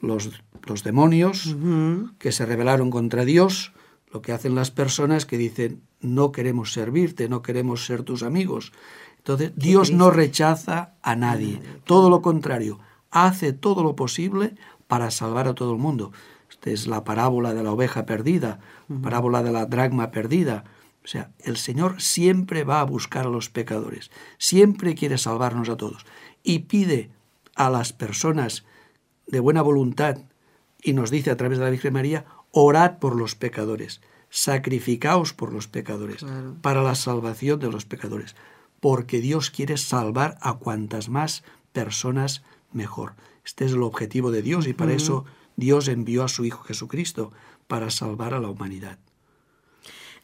los, 0.00 0.30
los 0.62 0.84
demonios 0.84 1.56
que 2.20 2.30
se 2.30 2.46
rebelaron 2.46 2.90
contra 2.90 3.24
Dios, 3.24 3.72
lo 4.12 4.22
que 4.22 4.30
hacen 4.30 4.54
las 4.54 4.70
personas 4.70 5.26
que 5.26 5.38
dicen 5.38 5.82
no 6.00 6.30
queremos 6.30 6.72
servirte, 6.72 7.28
no 7.28 7.42
queremos 7.42 7.84
ser 7.84 8.04
tus 8.04 8.22
amigos. 8.22 8.72
Entonces, 9.16 9.50
Dios 9.56 9.90
no 9.90 10.12
rechaza 10.12 10.94
a 11.02 11.16
nadie, 11.16 11.60
todo 11.82 12.08
lo 12.08 12.22
contrario, 12.22 12.78
hace 13.10 13.52
todo 13.52 13.82
lo 13.82 13.96
posible 13.96 14.54
para 14.86 15.10
salvar 15.10 15.48
a 15.48 15.54
todo 15.54 15.72
el 15.72 15.78
mundo. 15.78 16.12
Esta 16.48 16.70
es 16.70 16.86
la 16.86 17.02
parábola 17.02 17.54
de 17.54 17.64
la 17.64 17.72
oveja 17.72 18.06
perdida, 18.06 18.60
parábola 19.02 19.42
de 19.42 19.50
la 19.50 19.66
dragma 19.66 20.12
perdida, 20.12 20.62
o 21.08 21.10
sea, 21.10 21.30
el 21.38 21.56
Señor 21.56 22.02
siempre 22.02 22.64
va 22.64 22.80
a 22.80 22.84
buscar 22.84 23.24
a 23.24 23.30
los 23.30 23.48
pecadores, 23.48 24.10
siempre 24.36 24.94
quiere 24.94 25.16
salvarnos 25.16 25.70
a 25.70 25.78
todos 25.78 26.04
y 26.42 26.58
pide 26.58 27.10
a 27.54 27.70
las 27.70 27.94
personas 27.94 28.66
de 29.26 29.40
buena 29.40 29.62
voluntad 29.62 30.18
y 30.82 30.92
nos 30.92 31.10
dice 31.10 31.30
a 31.30 31.36
través 31.38 31.56
de 31.56 31.64
la 31.64 31.70
Virgen 31.70 31.94
María, 31.94 32.26
orad 32.50 32.98
por 32.98 33.16
los 33.16 33.36
pecadores, 33.36 34.02
sacrificaos 34.28 35.32
por 35.32 35.50
los 35.50 35.66
pecadores, 35.66 36.26
para 36.60 36.82
la 36.82 36.94
salvación 36.94 37.58
de 37.58 37.72
los 37.72 37.86
pecadores, 37.86 38.36
porque 38.78 39.22
Dios 39.22 39.50
quiere 39.50 39.78
salvar 39.78 40.36
a 40.42 40.58
cuantas 40.58 41.08
más 41.08 41.42
personas 41.72 42.42
mejor. 42.70 43.14
Este 43.46 43.64
es 43.64 43.72
el 43.72 43.82
objetivo 43.82 44.30
de 44.30 44.42
Dios 44.42 44.66
y 44.66 44.74
para 44.74 44.92
eso 44.92 45.24
Dios 45.56 45.88
envió 45.88 46.22
a 46.22 46.28
su 46.28 46.44
Hijo 46.44 46.64
Jesucristo, 46.64 47.32
para 47.66 47.88
salvar 47.88 48.34
a 48.34 48.40
la 48.40 48.50
humanidad. 48.50 48.98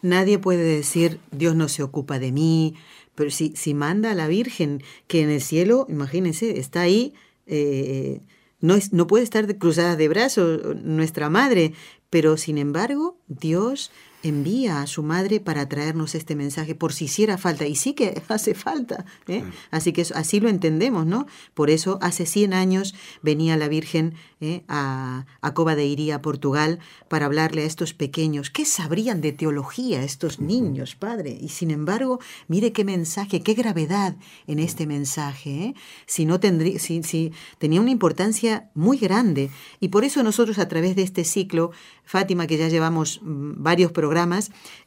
Nadie 0.05 0.39
puede 0.39 0.65
decir, 0.65 1.19
Dios 1.31 1.57
no 1.57 1.67
se 1.67 1.83
ocupa 1.83 2.19
de 2.19 2.31
mí, 2.31 2.75
pero 3.15 3.31
si, 3.31 3.57
si 3.57 3.73
manda 3.73 4.11
a 4.11 4.15
la 4.15 4.29
Virgen, 4.29 4.83
que 5.07 5.23
en 5.23 5.31
el 5.31 5.41
cielo, 5.41 5.87
imagínense, 5.89 6.59
está 6.59 6.83
ahí, 6.83 7.15
eh, 7.47 8.21
no, 8.61 8.75
es, 8.75 8.93
no 8.93 9.07
puede 9.07 9.25
estar 9.25 9.57
cruzada 9.57 9.97
de 9.97 10.09
brazos 10.09 10.77
nuestra 10.83 11.31
madre, 11.31 11.73
pero 12.11 12.37
sin 12.37 12.59
embargo, 12.59 13.17
Dios 13.29 13.93
envía 14.29 14.83
a 14.83 14.87
su 14.87 15.03
madre 15.03 15.41
para 15.41 15.69
traernos 15.69 16.15
este 16.15 16.35
mensaje 16.35 16.75
por 16.75 16.93
si 16.93 17.07
hiciera 17.07 17.39
falta. 17.39 17.67
Y 17.67 17.77
sí 17.77 17.95
que 17.95 18.23
hace 18.29 18.55
falta. 18.55 19.05
¿eh? 19.29 19.45
Así 19.71 19.93
que 19.93 20.03
así 20.15 20.41
lo 20.41 20.49
entendemos, 20.49 21.07
¿no? 21.07 21.27
Por 21.55 21.71
eso 21.71 21.99
hace 22.01 22.27
100 22.27 22.55
años 22.55 22.95
venía 23.23 23.57
la 23.57 23.69
Virgen 23.69 24.15
¿eh? 24.41 24.65
a, 24.69 25.27
a 25.41 25.55
Cova 25.55 25.77
de 25.77 25.87
Iría, 25.87 26.23
Portugal, 26.23 26.79
para 27.09 27.27
hablarle 27.27 27.63
a 27.63 27.67
estos 27.67 27.95
pequeños. 27.95 28.51
¿Qué 28.51 28.65
sabrían 28.65 29.21
de 29.21 29.33
teología 29.33 30.03
estos 30.03 30.41
niños, 30.41 30.95
padre? 30.95 31.37
Y 31.41 31.49
sin 31.49 31.71
embargo, 31.71 32.21
mire 32.49 32.73
qué 32.73 32.85
mensaje, 32.85 33.43
qué 33.43 33.55
gravedad 33.55 34.17
en 34.47 34.59
este 34.59 34.87
mensaje. 34.87 35.51
¿eh? 35.51 35.75
Si 36.07 36.25
no 36.25 36.41
tendría, 36.41 36.79
si, 36.79 37.03
si 37.03 37.33
tenía 37.59 37.81
una 37.81 37.91
importancia 37.91 38.71
muy 38.75 38.99
grande. 38.99 39.51
Y 39.81 39.89
por 39.89 40.05
eso 40.05 40.23
nosotros 40.23 40.59
a 40.59 40.69
través 40.69 40.97
de 40.97 41.03
este 41.03 41.25
ciclo, 41.25 41.71
Fátima, 42.05 42.47
que 42.47 42.59
ya 42.59 42.69
llevamos 42.69 43.21
mm, 43.23 43.63
varios 43.63 43.93
programas, 43.93 44.14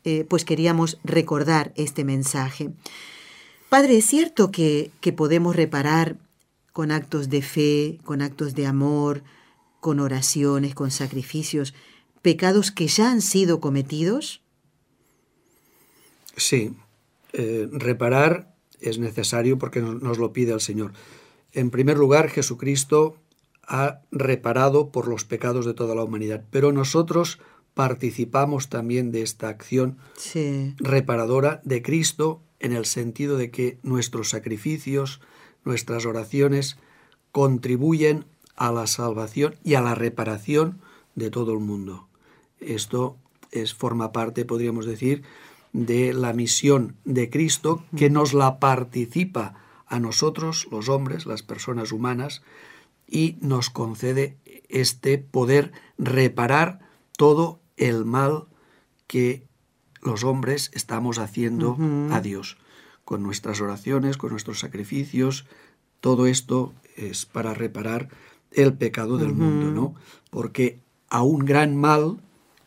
eh, 0.04 0.26
pues 0.30 0.46
queríamos 0.46 1.00
recordar 1.04 1.74
este 1.76 2.04
mensaje. 2.04 2.72
Padre, 3.70 3.98
¿es 3.98 4.06
cierto 4.06 4.52
que, 4.52 4.92
podemos 5.16 5.56
reparar 5.56 6.18
con 6.74 6.92
actos 6.92 7.30
de 7.30 7.42
fe, 7.42 8.00
con 8.06 8.22
actos 8.22 8.56
de 8.56 8.66
amor, 8.66 9.24
con 9.80 10.00
oraciones, 10.00 10.76
con 10.76 10.92
sacrificios, 10.92 11.74
pecados 12.22 12.72
que 12.72 12.88
ya 12.88 13.12
han 13.12 13.22
sido 13.22 13.60
cometidos? 13.60 14.42
Sí, 16.36 16.74
eh, 17.34 17.68
reparar 17.72 18.54
es 18.80 19.00
necesario 19.00 19.58
porque 19.58 19.82
nos 19.82 20.18
lo 20.18 20.34
pide 20.34 20.54
el 20.54 20.62
Señor. 20.62 20.94
En 21.52 21.72
primer 21.72 21.98
lugar, 21.98 22.30
Jesucristo 22.30 23.18
ha 23.68 24.02
reparado 24.12 24.92
por 24.92 25.08
los 25.08 25.26
pecados 25.26 25.66
de 25.66 25.74
toda 25.74 25.94
la 25.94 26.04
humanidad, 26.04 26.46
pero 26.52 26.72
nosotros 26.72 27.40
participamos 27.78 28.70
también 28.70 29.12
de 29.12 29.22
esta 29.22 29.50
acción 29.50 30.00
Sí. 30.18 30.74
reparadora 30.80 31.62
de 31.64 31.84
Cristo 31.84 32.42
en 32.60 32.74
el 32.74 32.86
sentido 32.86 33.38
de 33.38 33.52
que 33.52 33.78
nuestros 33.84 34.30
sacrificios, 34.32 35.22
nuestras 35.64 36.08
oraciones 36.08 36.78
contribuyen 37.32 38.26
a 38.56 38.72
la 38.72 38.88
salvación 38.88 39.58
y 39.64 39.76
a 39.76 39.82
la 39.82 39.94
reparación 39.94 40.80
de 41.14 41.30
todo 41.30 41.54
el 41.54 41.60
mundo. 41.60 42.08
Esto 42.60 43.16
es, 43.52 43.76
forma 43.76 44.12
parte, 44.12 44.44
podríamos 44.44 44.88
decir, 44.88 45.22
de 45.72 46.14
la 46.14 46.34
misión 46.34 46.96
de 47.06 47.30
Cristo 47.30 47.84
que 47.96 48.10
nos 48.10 48.34
la 48.34 48.58
participa 48.58 49.54
a 49.86 50.00
nosotros, 50.00 50.68
los 50.72 50.90
hombres, 50.90 51.28
las 51.28 51.44
personas 51.44 51.92
humanas, 51.92 52.42
y 53.08 53.38
nos 53.40 53.70
concede 53.70 54.36
este 54.68 55.20
poder 55.20 55.72
reparar 56.00 56.80
todo 57.16 57.60
el 57.78 58.06
mal 58.06 58.46
que 59.08 59.44
los 60.02 60.24
hombres 60.24 60.72
estamos 60.74 61.20
haciendo 61.20 61.78
a 62.12 62.20
Dios. 62.22 62.58
Con 63.06 63.24
nuestras 63.24 63.62
oraciones, 63.62 64.18
con 64.18 64.32
nuestros 64.32 64.60
sacrificios, 64.60 65.46
todo 66.02 66.28
esto 66.28 66.74
es 66.96 67.26
para 67.26 67.54
reparar 67.54 68.10
el 68.52 68.74
pecado 68.74 69.18
del 69.18 69.34
mundo, 69.34 69.72
¿no? 69.72 69.96
Porque 70.30 70.80
a 71.10 71.22
un 71.22 71.46
gran 71.46 71.76
mal 71.76 72.20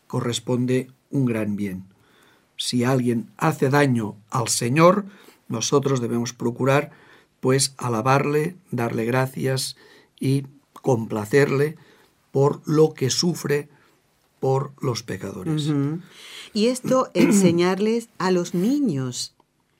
corresponde 0.07 0.91
un 1.09 1.25
gran 1.25 1.55
bien. 1.55 1.85
Si 2.57 2.83
alguien 2.83 3.29
hace 3.37 3.69
daño 3.69 4.15
al 4.29 4.47
Señor, 4.47 5.05
nosotros 5.47 6.01
debemos 6.01 6.33
procurar 6.33 6.91
pues 7.39 7.73
alabarle, 7.77 8.55
darle 8.69 9.05
gracias 9.05 9.75
y 10.19 10.45
complacerle 10.73 11.75
por 12.31 12.61
lo 12.65 12.93
que 12.93 13.09
sufre 13.09 13.67
por 14.41 14.73
los 14.81 15.03
pecadores. 15.03 15.71
Y 16.53 16.65
esto 16.65 17.09
enseñarles 17.13 18.09
a 18.17 18.31
los 18.31 18.53
niños, 18.53 19.33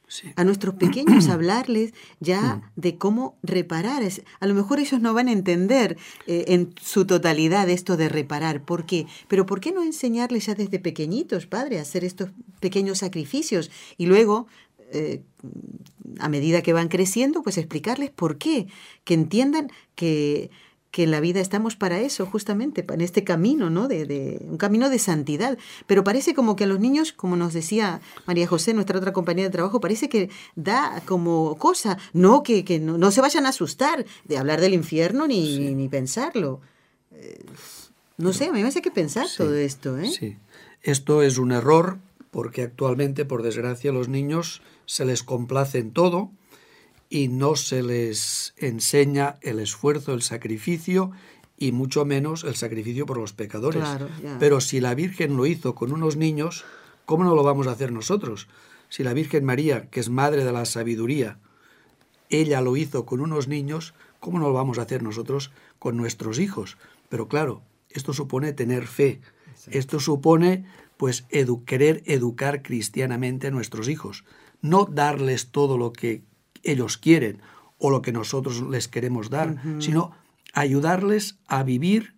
Sí. 0.07 0.27
a 0.35 0.43
nuestros 0.43 0.75
pequeños, 0.75 1.29
hablarles 1.29 1.93
ya 2.19 2.69
de 2.75 2.97
cómo 2.97 3.37
reparar. 3.43 4.03
A 4.41 4.45
lo 4.45 4.53
mejor 4.53 4.79
ellos 4.79 4.99
no 5.01 5.13
van 5.13 5.29
a 5.29 5.31
entender 5.31 5.97
eh, 6.27 6.45
en 6.49 6.73
su 6.81 7.05
totalidad 7.05 7.69
esto 7.69 7.95
de 7.97 8.09
reparar. 8.09 8.63
¿Por 8.63 8.85
qué? 8.85 9.07
Pero 9.29 9.45
¿por 9.45 9.61
qué 9.61 9.71
no 9.71 9.83
enseñarles 9.83 10.45
ya 10.45 10.53
desde 10.53 10.79
pequeñitos, 10.79 11.47
padre, 11.47 11.79
a 11.79 11.83
hacer 11.83 12.03
estos 12.03 12.29
pequeños 12.59 12.99
sacrificios? 12.99 13.71
Y 13.97 14.05
luego, 14.05 14.47
eh, 14.91 15.23
a 16.19 16.27
medida 16.27 16.61
que 16.61 16.73
van 16.73 16.89
creciendo, 16.89 17.41
pues 17.41 17.57
explicarles 17.57 18.09
por 18.11 18.37
qué. 18.37 18.67
Que 19.05 19.13
entiendan 19.13 19.71
que 19.95 20.51
que 20.91 21.03
en 21.03 21.11
la 21.11 21.21
vida 21.21 21.39
estamos 21.39 21.77
para 21.77 21.99
eso, 22.01 22.25
justamente, 22.25 22.85
en 22.93 22.99
este 23.01 23.23
camino, 23.23 23.69
¿no? 23.69 23.87
De, 23.87 24.05
de- 24.05 24.45
un 24.47 24.57
camino 24.57 24.89
de 24.89 24.99
santidad. 24.99 25.57
Pero 25.87 26.03
parece 26.03 26.33
como 26.33 26.55
que 26.57 26.65
a 26.65 26.67
los 26.67 26.79
niños, 26.81 27.13
como 27.13 27.37
nos 27.37 27.53
decía 27.53 28.01
María 28.27 28.45
José, 28.45 28.73
nuestra 28.73 28.97
otra 28.97 29.13
compañera 29.13 29.47
de 29.47 29.53
trabajo, 29.53 29.79
parece 29.79 30.09
que 30.09 30.29
da 30.55 31.01
como 31.05 31.55
cosa, 31.57 31.97
no 32.11 32.43
que, 32.43 32.65
que 32.65 32.79
no, 32.79 32.97
no 32.97 33.11
se 33.11 33.21
vayan 33.21 33.45
a 33.45 33.49
asustar 33.49 34.05
de 34.25 34.37
hablar 34.37 34.59
del 34.59 34.73
infierno 34.73 35.27
ni, 35.27 35.57
ni, 35.59 35.75
ni 35.75 35.87
pensarlo. 35.87 36.59
Eh, 37.13 37.39
no 38.17 38.33
sé, 38.33 38.45
a 38.47 38.51
mí 38.51 38.61
me 38.61 38.67
hace 38.67 38.81
que 38.81 38.91
pensar 38.91 39.27
Sí, 39.27 39.37
todo 39.37 39.55
esto, 39.55 39.97
¿eh? 39.97 40.09
Sí. 40.11 40.37
Esto 40.83 41.21
es 41.21 41.37
un 41.37 41.51
error 41.53 41.99
porque 42.31 42.63
actualmente, 42.63 43.23
por 43.25 43.43
desgracia, 43.43 43.91
a 43.91 43.93
los 43.93 44.09
niños 44.09 44.61
se 44.85 45.05
les 45.05 45.23
complace 45.23 45.79
en 45.79 45.91
todo 45.91 46.31
y 47.13 47.27
no 47.27 47.57
se 47.57 47.83
les 47.83 48.53
enseña 48.55 49.35
el 49.41 49.59
esfuerzo, 49.59 50.13
el 50.13 50.21
sacrificio 50.21 51.11
y 51.57 51.73
mucho 51.73 52.05
menos 52.05 52.45
el 52.45 52.55
sacrificio 52.55 53.05
por 53.05 53.17
los 53.17 53.33
pecadores. 53.33 53.81
Claro. 53.83 54.07
Pero 54.39 54.61
si 54.61 54.79
la 54.79 54.95
Virgen 54.95 55.35
lo 55.35 55.45
hizo 55.45 55.75
con 55.75 55.91
unos 55.91 56.15
niños, 56.15 56.63
¿cómo 57.05 57.25
no 57.25 57.35
lo 57.35 57.43
vamos 57.43 57.67
a 57.67 57.71
hacer 57.71 57.91
nosotros? 57.91 58.47
Si 58.87 59.03
la 59.03 59.13
Virgen 59.13 59.43
María, 59.43 59.89
que 59.89 59.99
es 59.99 60.09
madre 60.09 60.45
de 60.45 60.53
la 60.53 60.63
sabiduría, 60.63 61.37
ella 62.29 62.61
lo 62.61 62.77
hizo 62.77 63.05
con 63.05 63.19
unos 63.19 63.49
niños, 63.49 63.93
¿cómo 64.21 64.39
no 64.39 64.47
lo 64.47 64.53
vamos 64.53 64.79
a 64.79 64.83
hacer 64.83 65.03
nosotros 65.03 65.51
con 65.79 65.97
nuestros 65.97 66.39
hijos? 66.39 66.77
Pero 67.09 67.27
claro, 67.27 67.61
esto 67.89 68.13
supone 68.13 68.53
tener 68.53 68.87
fe. 68.87 69.19
Esto 69.69 69.99
supone, 69.99 70.65
pues, 70.95 71.27
edu- 71.29 71.65
querer 71.65 72.03
educar 72.05 72.61
cristianamente 72.63 73.47
a 73.47 73.51
nuestros 73.51 73.89
hijos. 73.89 74.23
No 74.61 74.85
darles 74.85 75.49
todo 75.51 75.77
lo 75.77 75.91
que 75.91 76.23
ellos 76.63 76.97
quieren 76.97 77.41
o 77.77 77.89
lo 77.89 78.01
que 78.01 78.11
nosotros 78.11 78.61
les 78.61 78.87
queremos 78.87 79.29
dar, 79.29 79.55
sino 79.79 80.11
ayudarles 80.53 81.37
a 81.47 81.63
vivir 81.63 82.13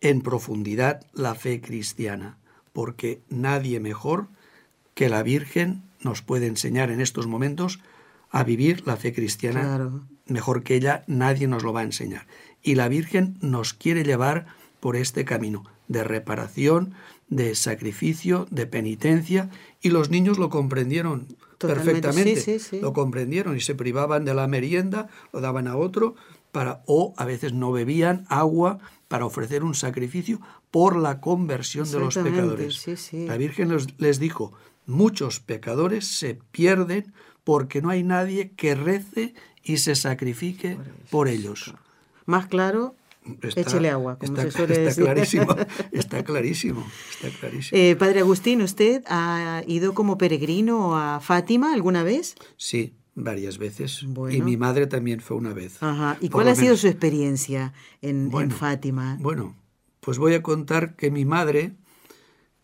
en 0.00 0.22
profundidad 0.22 1.04
la 1.12 1.34
fe 1.34 1.60
cristiana, 1.60 2.38
porque 2.72 3.20
nadie 3.28 3.80
mejor 3.80 4.28
que 4.94 5.08
la 5.08 5.22
Virgen 5.22 5.82
nos 6.00 6.22
puede 6.22 6.46
enseñar 6.46 6.90
en 6.90 7.00
estos 7.00 7.26
momentos 7.26 7.80
a 8.30 8.44
vivir 8.44 8.86
la 8.86 8.96
fe 8.96 9.12
cristiana. 9.12 9.60
Claro. 9.60 10.06
Mejor 10.26 10.62
que 10.62 10.76
ella 10.76 11.04
nadie 11.06 11.48
nos 11.48 11.62
lo 11.62 11.72
va 11.72 11.80
a 11.80 11.84
enseñar. 11.84 12.26
Y 12.62 12.74
la 12.74 12.88
Virgen 12.88 13.36
nos 13.40 13.74
quiere 13.74 14.04
llevar 14.04 14.46
por 14.80 14.96
este 14.96 15.24
camino 15.24 15.64
de 15.88 16.04
reparación, 16.04 16.94
de 17.28 17.54
sacrificio, 17.54 18.46
de 18.50 18.66
penitencia, 18.66 19.50
y 19.80 19.90
los 19.90 20.10
niños 20.10 20.38
lo 20.38 20.50
comprendieron 20.50 21.26
Totalmente, 21.58 22.02
perfectamente. 22.02 22.40
sí, 22.40 22.58
sí, 22.58 22.76
sí. 22.76 22.80
Lo 22.80 22.92
comprendieron 22.92 23.56
y 23.56 23.60
se 23.60 23.74
privaban 23.74 24.24
de 24.24 24.32
la 24.34 24.46
merienda, 24.46 25.08
lo 25.32 25.40
daban 25.40 25.66
a 25.66 25.76
otro, 25.76 26.14
para, 26.52 26.82
o 26.86 27.14
a 27.16 27.24
veces 27.24 27.52
no 27.52 27.72
bebían 27.72 28.24
agua 28.28 28.78
para 29.08 29.26
ofrecer 29.26 29.64
un 29.64 29.74
sacrificio 29.74 30.40
por 30.70 30.96
la 30.96 31.20
conversión 31.20 31.90
de 31.90 31.98
los 31.98 32.14
pecadores. 32.14 33.10
La 33.12 33.36
Virgen 33.36 33.70
les, 33.70 33.98
les 33.98 34.18
dijo, 34.18 34.52
muchos 34.86 35.40
pecadores 35.40 36.06
se 36.06 36.38
pierden 36.50 37.12
porque 37.44 37.82
no 37.82 37.90
hay 37.90 38.02
nadie 38.02 38.50
que 38.52 38.74
rece 38.74 39.34
y 39.62 39.78
se 39.78 39.94
sacrifique 39.94 40.78
por 41.10 41.28
ellos. 41.28 41.74
Más 42.26 42.46
claro, 42.46 42.94
échele 43.56 43.90
agua, 43.90 44.18
como 44.18 44.32
está, 44.32 44.42
se 44.42 44.50
suele 44.50 44.74
está 44.74 44.84
decir. 44.88 45.04
clarísimo, 45.04 45.56
está 45.92 46.24
clarísimo, 46.24 46.86
está 47.10 47.38
clarísimo. 47.38 47.80
Eh, 47.80 47.96
padre 47.96 48.20
Agustín, 48.20 48.62
¿usted 48.62 49.02
ha 49.06 49.62
ido 49.66 49.94
como 49.94 50.18
peregrino 50.18 50.96
a 50.96 51.20
Fátima 51.20 51.72
alguna 51.72 52.02
vez? 52.02 52.34
Sí, 52.56 52.94
varias 53.14 53.58
veces. 53.58 54.06
Y 54.30 54.42
mi 54.42 54.56
madre 54.56 54.86
también 54.86 55.20
fue 55.20 55.36
una 55.36 55.52
vez. 55.52 55.82
Ajá. 55.82 56.16
¿Y 56.20 56.28
cuál 56.28 56.48
ha 56.48 56.54
sido 56.54 56.76
su 56.76 56.86
experiencia 56.86 57.72
en, 58.00 58.30
Fátima? 58.50 59.18
Bueno, 59.20 59.56
pues 60.00 60.18
voy 60.18 60.34
a 60.34 60.42
contar 60.42 60.96
que 60.96 61.10
mi 61.10 61.24
madre, 61.24 61.72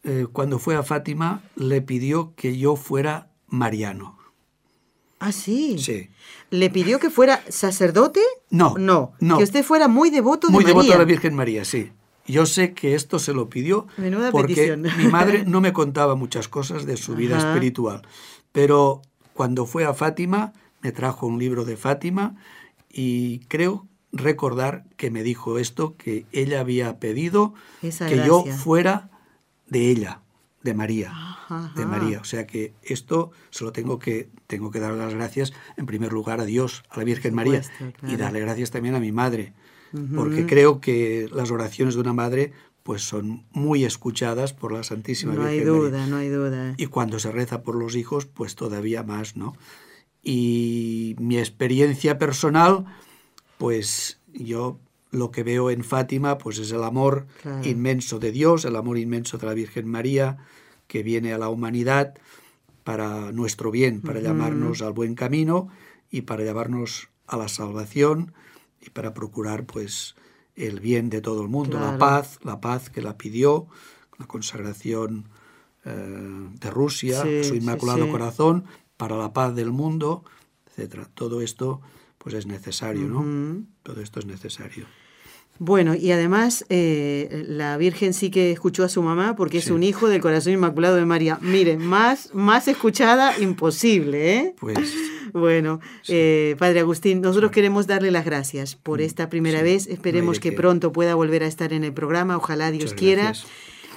eh, 0.04 0.26
cuando 0.32 0.58
fue 0.58 0.76
a 0.76 0.82
Fátima, 0.82 1.42
le 1.56 1.82
pidió 1.82 2.34
que 2.36 2.56
yo 2.56 2.76
fuera 2.76 3.30
mariano. 3.48 4.18
Ah, 5.26 5.32
sí. 5.32 5.78
Sí. 5.78 6.08
¿Le 6.50 6.70
pidió 6.70 6.98
que 6.98 7.10
fuera 7.10 7.42
sacerdote? 7.48 8.20
No, 8.50 8.74
No, 8.78 9.12
no. 9.20 9.38
que 9.38 9.44
usted 9.44 9.64
fuera 9.64 9.88
muy 9.88 10.10
devoto 10.10 10.50
Muy 10.50 10.64
de 10.64 10.68
devoto 10.68 10.84
María. 10.86 10.96
a 10.96 10.98
la 10.98 11.04
Virgen 11.04 11.34
María, 11.34 11.64
sí. 11.64 11.92
Yo 12.26 12.46
sé 12.46 12.72
que 12.72 12.94
esto 12.94 13.18
se 13.18 13.34
lo 13.34 13.48
pidió 13.50 13.86
Menuda 13.98 14.30
porque 14.30 14.54
petición. 14.54 14.82
mi 14.96 15.06
madre 15.08 15.44
no 15.46 15.60
me 15.60 15.72
contaba 15.72 16.14
muchas 16.14 16.48
cosas 16.48 16.86
de 16.86 16.96
su 16.96 17.14
vida 17.14 17.36
espiritual, 17.38 18.02
pero 18.52 19.02
cuando 19.34 19.66
fue 19.66 19.84
a 19.84 19.92
Fátima 19.94 20.52
me 20.80 20.90
trajo 20.92 21.26
un 21.26 21.38
libro 21.38 21.64
de 21.66 21.76
Fátima 21.76 22.36
y 22.90 23.40
creo 23.48 23.86
recordar 24.12 24.84
que 24.96 25.10
me 25.10 25.22
dijo 25.22 25.58
esto, 25.58 25.96
que 25.96 26.24
ella 26.32 26.60
había 26.60 26.98
pedido 27.00 27.52
Esa 27.82 28.06
que 28.06 28.16
yo 28.24 28.44
fuera 28.44 29.10
de 29.66 29.90
ella, 29.90 30.20
de 30.64 30.74
María. 30.74 31.12
De 31.76 31.86
María. 31.86 32.20
O 32.20 32.24
sea 32.24 32.46
que 32.46 32.72
esto 32.82 33.30
se 33.50 33.64
lo 33.64 33.72
tengo 33.72 33.98
que, 33.98 34.30
tengo 34.46 34.70
que 34.70 34.80
dar 34.80 34.94
las 34.94 35.14
gracias 35.14 35.52
en 35.76 35.86
primer 35.86 36.12
lugar 36.12 36.40
a 36.40 36.44
Dios, 36.44 36.82
a 36.88 36.98
la 36.98 37.04
Virgen 37.04 37.34
María, 37.34 37.62
y 38.02 38.16
darle 38.16 38.40
gracias 38.40 38.70
también 38.70 38.94
a 38.96 39.00
mi 39.00 39.12
madre, 39.12 39.52
porque 40.16 40.46
creo 40.46 40.80
que 40.80 41.28
las 41.32 41.52
oraciones 41.52 41.94
de 41.94 42.00
una 42.00 42.14
madre 42.14 42.52
pues 42.82 43.02
son 43.02 43.46
muy 43.52 43.84
escuchadas 43.84 44.52
por 44.52 44.72
la 44.72 44.82
Santísima 44.82 45.32
Virgen. 45.32 45.46
No 45.46 45.50
hay 45.50 45.60
duda, 45.60 46.06
no 46.06 46.16
hay 46.16 46.28
duda. 46.28 46.74
Y 46.76 46.86
cuando 46.86 47.18
se 47.18 47.30
reza 47.30 47.62
por 47.62 47.76
los 47.76 47.96
hijos, 47.96 48.26
pues 48.26 48.56
todavía 48.56 49.02
más, 49.02 49.36
¿no? 49.36 49.54
Y 50.22 51.16
mi 51.18 51.38
experiencia 51.38 52.18
personal, 52.18 52.84
pues 53.56 54.20
yo 54.34 54.78
lo 55.10 55.30
que 55.30 55.42
veo 55.42 55.70
en 55.70 55.84
Fátima, 55.84 56.36
pues 56.36 56.58
es 56.58 56.72
el 56.72 56.82
amor 56.82 57.26
inmenso 57.62 58.18
de 58.18 58.32
Dios, 58.32 58.64
el 58.64 58.76
amor 58.76 58.98
inmenso 58.98 59.38
de 59.38 59.46
la 59.46 59.54
Virgen 59.54 59.88
María, 59.88 60.38
que 60.86 61.02
viene 61.02 61.32
a 61.32 61.38
la 61.38 61.48
humanidad 61.48 62.14
para 62.84 63.32
nuestro 63.32 63.70
bien, 63.70 64.00
para 64.02 64.20
llamarnos 64.20 64.82
al 64.82 64.92
buen 64.92 65.14
camino 65.14 65.68
y 66.10 66.22
para 66.22 66.44
llevarnos 66.44 67.08
a 67.26 67.36
la 67.36 67.48
salvación 67.48 68.34
y 68.80 68.90
para 68.90 69.14
procurar, 69.14 69.64
pues, 69.64 70.14
el 70.54 70.80
bien 70.80 71.10
de 71.10 71.20
todo 71.20 71.42
el 71.42 71.48
mundo, 71.48 71.80
la 71.80 71.98
paz, 71.98 72.38
la 72.42 72.60
paz 72.60 72.90
que 72.90 73.02
la 73.02 73.16
pidió, 73.16 73.66
la 74.18 74.26
consagración 74.26 75.28
eh, 75.84 76.48
de 76.60 76.70
Rusia, 76.70 77.22
su 77.42 77.54
Inmaculado 77.54 78.08
Corazón, 78.10 78.64
para 78.96 79.16
la 79.16 79.32
paz 79.32 79.54
del 79.54 79.72
mundo, 79.72 80.24
etcétera. 80.66 81.08
Todo 81.12 81.40
esto 81.40 81.80
pues 82.18 82.34
es 82.34 82.46
necesario, 82.46 83.06
¿no? 83.08 83.64
Todo 83.82 84.00
esto 84.00 84.20
es 84.20 84.26
necesario. 84.26 84.86
Bueno, 85.58 85.94
y 85.94 86.10
además 86.10 86.64
eh, 86.68 87.44
la 87.46 87.76
Virgen 87.76 88.12
sí 88.12 88.30
que 88.30 88.50
escuchó 88.50 88.82
a 88.82 88.88
su 88.88 89.02
mamá 89.02 89.36
porque 89.36 89.58
es 89.58 89.70
un 89.70 89.84
hijo 89.84 90.08
del 90.08 90.20
corazón 90.20 90.52
inmaculado 90.52 90.96
de 90.96 91.04
María. 91.04 91.38
Mire, 91.40 91.76
más, 91.76 92.34
más 92.34 92.66
escuchada 92.66 93.38
imposible, 93.38 94.36
¿eh? 94.36 94.54
Pues. 94.58 94.78
Bueno, 95.32 95.80
eh, 96.06 96.54
Padre 96.60 96.78
Agustín, 96.78 97.20
nosotros 97.20 97.50
queremos 97.50 97.88
darle 97.88 98.12
las 98.12 98.24
gracias 98.24 98.76
por 98.76 99.00
mm, 99.00 99.02
esta 99.02 99.28
primera 99.28 99.62
vez. 99.62 99.88
Esperemos 99.88 100.38
que 100.38 100.52
pronto 100.52 100.92
pueda 100.92 101.16
volver 101.16 101.42
a 101.42 101.48
estar 101.48 101.72
en 101.72 101.82
el 101.82 101.92
programa, 101.92 102.36
ojalá 102.36 102.70
Dios 102.70 102.94
quiera. 102.94 103.32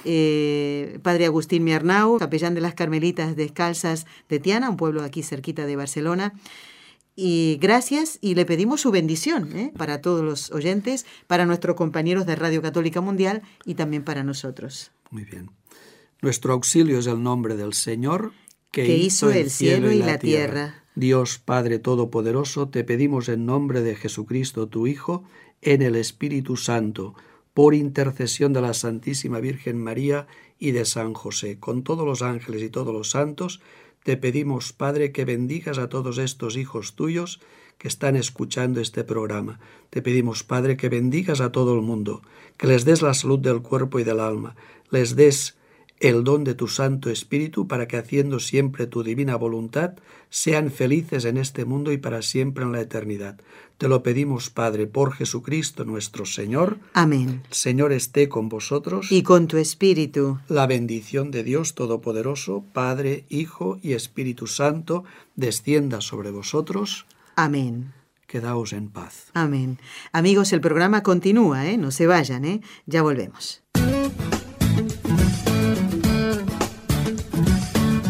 Eh, 0.04 0.98
Padre 1.02 1.26
Agustín 1.26 1.62
Miarnau, 1.62 2.18
capellán 2.18 2.54
de 2.54 2.60
las 2.60 2.74
Carmelitas 2.74 3.36
Descalzas 3.36 4.06
de 4.28 4.40
Tiana, 4.40 4.68
un 4.68 4.76
pueblo 4.76 5.02
aquí 5.02 5.22
cerquita 5.22 5.64
de 5.64 5.76
Barcelona. 5.76 6.34
Y 7.20 7.58
gracias 7.60 8.20
y 8.20 8.36
le 8.36 8.46
pedimos 8.46 8.82
su 8.82 8.92
bendición 8.92 9.50
¿eh? 9.56 9.72
para 9.76 10.00
todos 10.00 10.22
los 10.24 10.52
oyentes, 10.52 11.04
para 11.26 11.46
nuestros 11.46 11.74
compañeros 11.74 12.26
de 12.26 12.36
Radio 12.36 12.62
Católica 12.62 13.00
Mundial 13.00 13.42
y 13.64 13.74
también 13.74 14.04
para 14.04 14.22
nosotros. 14.22 14.92
Muy 15.10 15.24
bien. 15.24 15.50
Nuestro 16.22 16.52
auxilio 16.52 17.00
es 17.00 17.08
el 17.08 17.20
nombre 17.20 17.56
del 17.56 17.72
Señor 17.72 18.30
que, 18.70 18.96
hizo, 18.96 19.32
el 19.32 19.50
cielo 19.50 19.90
y 19.90 19.98
la 19.98 20.20
tierra. 20.20 20.84
Dios 20.94 21.40
Padre 21.44 21.80
Todopoderoso, 21.80 22.68
te 22.68 22.84
pedimos 22.84 23.28
en 23.28 23.46
nombre 23.46 23.82
de 23.82 23.96
Jesucristo, 23.96 24.68
tu 24.68 24.86
Hijo, 24.86 25.24
en 25.60 25.82
el 25.82 25.96
Espíritu 25.96 26.56
Santo, 26.56 27.16
por 27.52 27.74
intercesión 27.74 28.52
de 28.52 28.60
la 28.60 28.74
Santísima 28.74 29.40
Virgen 29.40 29.82
María 29.82 30.28
y 30.56 30.70
de 30.70 30.84
San 30.84 31.14
José, 31.14 31.58
con 31.58 31.82
todos 31.82 32.06
los 32.06 32.22
ángeles 32.22 32.62
y 32.62 32.70
todos 32.70 32.94
los 32.94 33.10
santos, 33.10 33.60
te 34.08 34.16
pedimos, 34.16 34.72
Padre, 34.72 35.12
que 35.12 35.26
bendigas 35.26 35.76
a 35.76 35.90
todos 35.90 36.16
estos 36.16 36.56
hijos 36.56 36.94
tuyos 36.94 37.40
que 37.76 37.88
están 37.88 38.16
escuchando 38.16 38.80
este 38.80 39.04
programa. 39.04 39.60
Te 39.90 40.00
pedimos, 40.00 40.44
Padre, 40.44 40.78
que 40.78 40.88
bendigas 40.88 41.42
a 41.42 41.52
todo 41.52 41.74
el 41.74 41.82
mundo, 41.82 42.22
que 42.56 42.68
les 42.68 42.86
des 42.86 43.02
la 43.02 43.12
salud 43.12 43.38
del 43.38 43.60
cuerpo 43.60 43.98
y 43.98 44.04
del 44.04 44.20
alma, 44.20 44.56
les 44.88 45.14
des 45.14 45.57
el 46.00 46.24
don 46.24 46.44
de 46.44 46.54
tu 46.54 46.68
Santo 46.68 47.10
Espíritu 47.10 47.66
para 47.66 47.88
que 47.88 47.96
haciendo 47.96 48.40
siempre 48.40 48.86
tu 48.86 49.02
divina 49.02 49.36
voluntad 49.36 49.94
sean 50.30 50.70
felices 50.70 51.24
en 51.24 51.36
este 51.36 51.64
mundo 51.64 51.92
y 51.92 51.98
para 51.98 52.22
siempre 52.22 52.64
en 52.64 52.72
la 52.72 52.80
eternidad. 52.80 53.40
Te 53.78 53.88
lo 53.88 54.02
pedimos, 54.02 54.50
Padre, 54.50 54.86
por 54.86 55.12
Jesucristo 55.12 55.84
nuestro 55.84 56.26
Señor. 56.26 56.78
Amén. 56.94 57.42
Señor 57.50 57.92
esté 57.92 58.28
con 58.28 58.48
vosotros. 58.48 59.10
Y 59.12 59.22
con 59.22 59.46
tu 59.46 59.56
Espíritu. 59.56 60.38
La 60.48 60.66
bendición 60.66 61.30
de 61.30 61.44
Dios 61.44 61.74
Todopoderoso, 61.74 62.64
Padre, 62.72 63.24
Hijo 63.28 63.78
y 63.82 63.92
Espíritu 63.92 64.46
Santo, 64.46 65.04
descienda 65.36 66.00
sobre 66.00 66.30
vosotros. 66.30 67.06
Amén. 67.36 67.92
Quedaos 68.26 68.72
en 68.72 68.90
paz. 68.90 69.30
Amén. 69.32 69.78
Amigos, 70.12 70.52
el 70.52 70.60
programa 70.60 71.02
continúa, 71.02 71.66
¿eh? 71.66 71.78
No 71.78 71.90
se 71.90 72.06
vayan, 72.06 72.44
¿eh? 72.44 72.60
Ya 72.84 73.02
volvemos. 73.02 73.62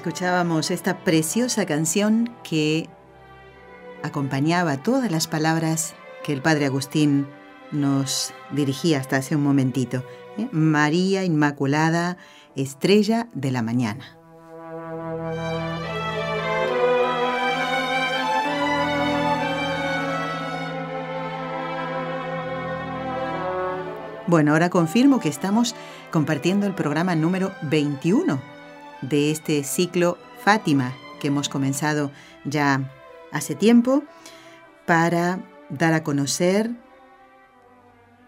Escuchábamos 0.00 0.70
esta 0.70 1.04
preciosa 1.04 1.66
canción 1.66 2.34
que 2.42 2.88
acompañaba 4.02 4.82
todas 4.82 5.10
las 5.10 5.26
palabras 5.28 5.94
que 6.24 6.32
el 6.32 6.40
Padre 6.40 6.64
Agustín 6.64 7.26
nos 7.70 8.32
dirigía 8.50 8.98
hasta 8.98 9.16
hace 9.16 9.36
un 9.36 9.42
momentito. 9.42 10.02
¿eh? 10.38 10.48
María 10.52 11.22
Inmaculada, 11.24 12.16
estrella 12.56 13.28
de 13.34 13.50
la 13.50 13.60
mañana. 13.60 14.16
Bueno, 24.26 24.52
ahora 24.52 24.70
confirmo 24.70 25.20
que 25.20 25.28
estamos 25.28 25.74
compartiendo 26.10 26.66
el 26.66 26.74
programa 26.74 27.14
número 27.14 27.52
21 27.60 28.59
de 29.02 29.30
este 29.30 29.64
ciclo 29.64 30.18
Fátima 30.44 30.94
que 31.20 31.28
hemos 31.28 31.48
comenzado 31.48 32.10
ya 32.44 32.90
hace 33.32 33.54
tiempo 33.54 34.02
para 34.86 35.44
dar 35.68 35.92
a 35.92 36.02
conocer 36.02 36.70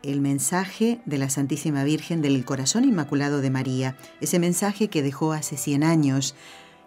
el 0.02 0.20
mensaje 0.20 1.00
de 1.06 1.18
la 1.18 1.30
Santísima 1.30 1.84
Virgen 1.84 2.22
del 2.22 2.44
Corazón 2.44 2.84
Inmaculado 2.84 3.40
de 3.40 3.50
María, 3.50 3.96
ese 4.20 4.38
mensaje 4.38 4.88
que 4.88 5.02
dejó 5.02 5.32
hace 5.32 5.56
100 5.56 5.84
años 5.84 6.34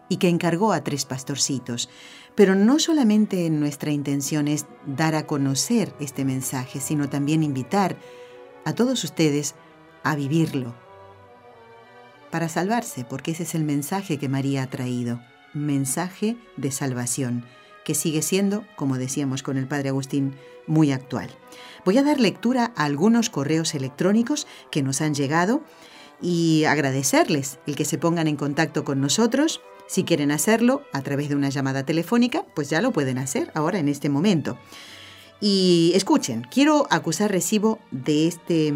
y 0.10 0.18
que 0.18 0.30
encargó 0.30 0.74
a 0.74 0.84
tres 0.84 1.06
pastorcitos. 1.06 1.90
Pero 2.36 2.56
no 2.56 2.80
solamente 2.80 3.50
nuestra 3.50 3.92
intención 3.92 4.48
es 4.48 4.66
dar 4.86 5.16
a 5.16 5.26
conocer 5.26 5.96
este 6.00 6.26
mensaje, 6.26 6.80
sino 6.80 7.10
también 7.10 7.42
invitar 7.42 7.98
a 8.66 8.74
todos 8.74 9.04
ustedes 9.04 9.56
a 10.04 10.16
vivirlo 10.16 10.85
para 12.36 12.50
salvarse, 12.50 13.06
porque 13.06 13.32
ese 13.32 13.44
es 13.44 13.56
el 13.56 13.64
mensaje 13.64 14.18
que 14.18 14.28
María 14.28 14.64
ha 14.64 14.68
traído, 14.68 15.22
mensaje 15.54 16.36
de 16.58 16.70
salvación, 16.70 17.46
que 17.86 17.96
sigue 17.96 18.22
siendo, 18.22 18.66
como 18.76 18.98
decíamos 18.98 19.42
con 19.42 19.56
el 19.56 19.70
Padre 19.70 19.88
Agustín, 19.88 20.36
muy 20.68 20.92
actual. 20.92 21.30
Voy 21.86 21.98
a 21.98 22.04
dar 22.04 22.20
lectura 22.20 22.74
a 22.76 22.84
algunos 22.84 23.30
correos 23.30 23.74
electrónicos 23.74 24.48
que 24.70 24.84
nos 24.84 25.00
han 25.00 25.14
llegado 25.14 25.64
y 26.22 26.66
agradecerles 26.66 27.60
el 27.68 27.78
que 27.78 27.86
se 27.86 27.98
pongan 27.98 28.28
en 28.28 28.36
contacto 28.36 28.84
con 28.84 29.00
nosotros. 29.00 29.62
Si 29.88 30.04
quieren 30.04 30.32
hacerlo 30.32 30.82
a 30.92 31.04
través 31.04 31.30
de 31.30 31.38
una 31.38 31.48
llamada 31.48 31.86
telefónica, 31.86 32.44
pues 32.54 32.70
ya 32.70 32.82
lo 32.82 32.92
pueden 32.92 33.18
hacer 33.18 33.50
ahora 33.56 33.80
en 33.80 33.88
este 33.88 34.10
momento. 34.10 34.58
Y 35.40 35.94
escuchen, 35.96 36.46
quiero 36.52 36.86
acusar 36.90 37.32
recibo 37.32 37.80
de 37.92 38.28
este 38.28 38.74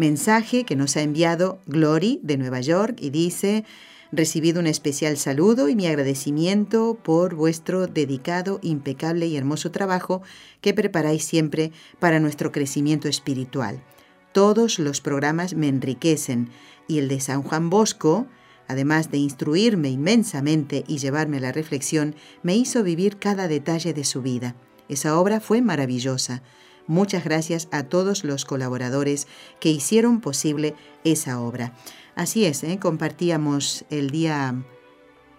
mensaje 0.00 0.64
que 0.64 0.74
nos 0.74 0.96
ha 0.96 1.02
enviado 1.02 1.60
Glory 1.66 2.18
de 2.24 2.38
Nueva 2.38 2.60
York 2.60 2.96
y 3.00 3.10
dice, 3.10 3.64
recibido 4.10 4.58
un 4.58 4.66
especial 4.66 5.16
saludo 5.16 5.68
y 5.68 5.76
mi 5.76 5.86
agradecimiento 5.86 6.98
por 7.00 7.36
vuestro 7.36 7.86
dedicado, 7.86 8.58
impecable 8.62 9.26
y 9.26 9.36
hermoso 9.36 9.70
trabajo 9.70 10.22
que 10.60 10.74
preparáis 10.74 11.24
siempre 11.24 11.70
para 12.00 12.18
nuestro 12.18 12.50
crecimiento 12.50 13.06
espiritual. 13.06 13.84
Todos 14.32 14.78
los 14.78 15.00
programas 15.00 15.54
me 15.54 15.68
enriquecen 15.68 16.50
y 16.88 16.98
el 16.98 17.08
de 17.08 17.20
San 17.20 17.42
Juan 17.42 17.70
Bosco, 17.70 18.26
además 18.68 19.10
de 19.10 19.18
instruirme 19.18 19.90
inmensamente 19.90 20.82
y 20.88 20.98
llevarme 20.98 21.36
a 21.36 21.40
la 21.40 21.52
reflexión, 21.52 22.16
me 22.42 22.56
hizo 22.56 22.82
vivir 22.82 23.18
cada 23.18 23.48
detalle 23.48 23.92
de 23.92 24.04
su 24.04 24.22
vida. 24.22 24.56
Esa 24.88 25.20
obra 25.20 25.40
fue 25.40 25.60
maravillosa. 25.60 26.42
Muchas 26.90 27.22
gracias 27.22 27.68
a 27.70 27.84
todos 27.84 28.24
los 28.24 28.44
colaboradores 28.44 29.28
que 29.60 29.68
hicieron 29.68 30.20
posible 30.20 30.74
esa 31.04 31.38
obra. 31.40 31.72
Así 32.16 32.46
es, 32.46 32.64
¿eh? 32.64 32.80
compartíamos 32.80 33.84
el 33.90 34.10
día 34.10 34.56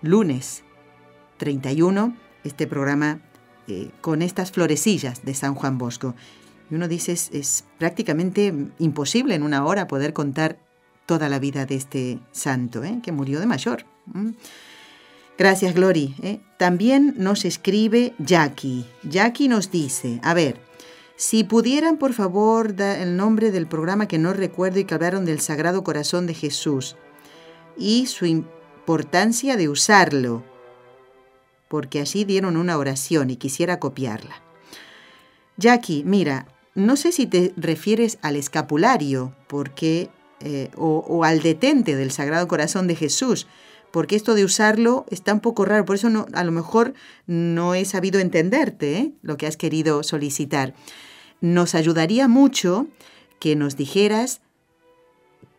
lunes 0.02 0.64
31 1.36 2.16
este 2.46 2.68
programa 2.68 3.20
eh, 3.68 3.90
con 4.00 4.22
estas 4.22 4.54
florecillas 4.54 5.26
de 5.26 5.34
San 5.34 5.54
Juan 5.54 5.78
Bosco. 5.78 6.16
Y 6.70 6.76
uno 6.76 6.88
dice, 6.88 7.12
es, 7.12 7.66
prácticamente 7.78 8.54
imposible 8.80 9.36
en 9.36 9.44
una 9.44 9.66
hora 9.66 9.88
poder 9.88 10.14
contar 10.14 10.58
toda 11.06 11.28
la 11.28 11.38
vida 11.38 11.66
de 11.66 11.76
este 11.76 12.20
santo, 12.32 12.82
¿eh? 12.86 13.02
que 13.04 13.12
murió 13.12 13.42
de 13.42 13.48
mayor. 13.48 13.86
Gracias, 15.38 15.76
Glory. 15.76 16.16
También 16.58 17.14
nos 17.18 17.44
escribe 17.44 18.14
Jackie. 18.20 18.86
Jackie 19.04 19.50
nos 19.50 19.70
dice, 19.70 20.22
a 20.24 20.34
ver, 20.34 20.71
si 21.22 21.44
pudieran 21.44 21.98
por 21.98 22.14
favor 22.14 22.76
dar 22.76 22.98
el 22.98 23.16
nombre 23.16 23.52
del 23.52 23.68
programa 23.68 24.08
que 24.08 24.18
no 24.18 24.34
recuerdo 24.34 24.80
y 24.80 24.86
que 24.86 24.96
hablaron 24.96 25.24
del 25.24 25.40
Sagrado 25.40 25.84
Corazón 25.84 26.26
de 26.26 26.34
Jesús 26.34 26.96
y 27.78 28.08
su 28.08 28.26
importancia 28.26 29.56
de 29.56 29.70
usarlo, 29.70 30.44
porque 31.68 32.00
así 32.02 32.26
dieron 32.26 32.58
una 32.58 32.76
oración 32.76 33.30
y 33.30 33.36
quisiera 33.36 33.80
copiarla. 33.80 34.42
Jackie, 35.58 36.04
mira, 36.04 36.48
no 36.74 36.96
sé 36.96 37.12
si 37.12 37.28
te 37.28 37.54
refieres 37.56 38.18
al 38.24 38.36
escapulario, 38.36 39.36
porque 39.46 40.10
eh, 40.40 40.72
o 40.76 41.24
al 41.24 41.44
detente 41.44 41.96
del 41.96 42.10
Sagrado 42.10 42.48
Corazón 42.48 42.88
de 42.88 42.96
Jesús, 42.96 43.46
porque 43.92 44.16
esto 44.16 44.34
de 44.34 44.44
usarlo 44.44 45.06
está 45.12 45.36
un 45.36 45.40
poco 45.40 45.66
raro, 45.66 45.86
por 45.86 45.98
eso 45.98 46.10
no, 46.10 46.26
a 46.34 46.44
lo 46.44 46.52
mejor 46.52 46.96
no 47.28 47.76
he 47.76 47.86
sabido 47.86 48.20
entenderte 48.20 48.98
¿eh? 48.98 49.12
lo 49.22 49.38
que 49.38 49.46
has 49.46 49.56
querido 49.56 50.02
solicitar. 50.02 50.74
Nos 51.42 51.76
ayudaría 51.76 52.28
mucho 52.28 52.88
que 53.40 53.56
nos 53.56 53.76
dijeras 53.76 54.42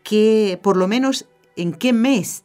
que 0.04 0.58
por 0.62 0.76
lo 0.76 0.88
menos 0.88 1.26
en 1.56 1.72
qué 1.72 1.92
mes 1.92 2.44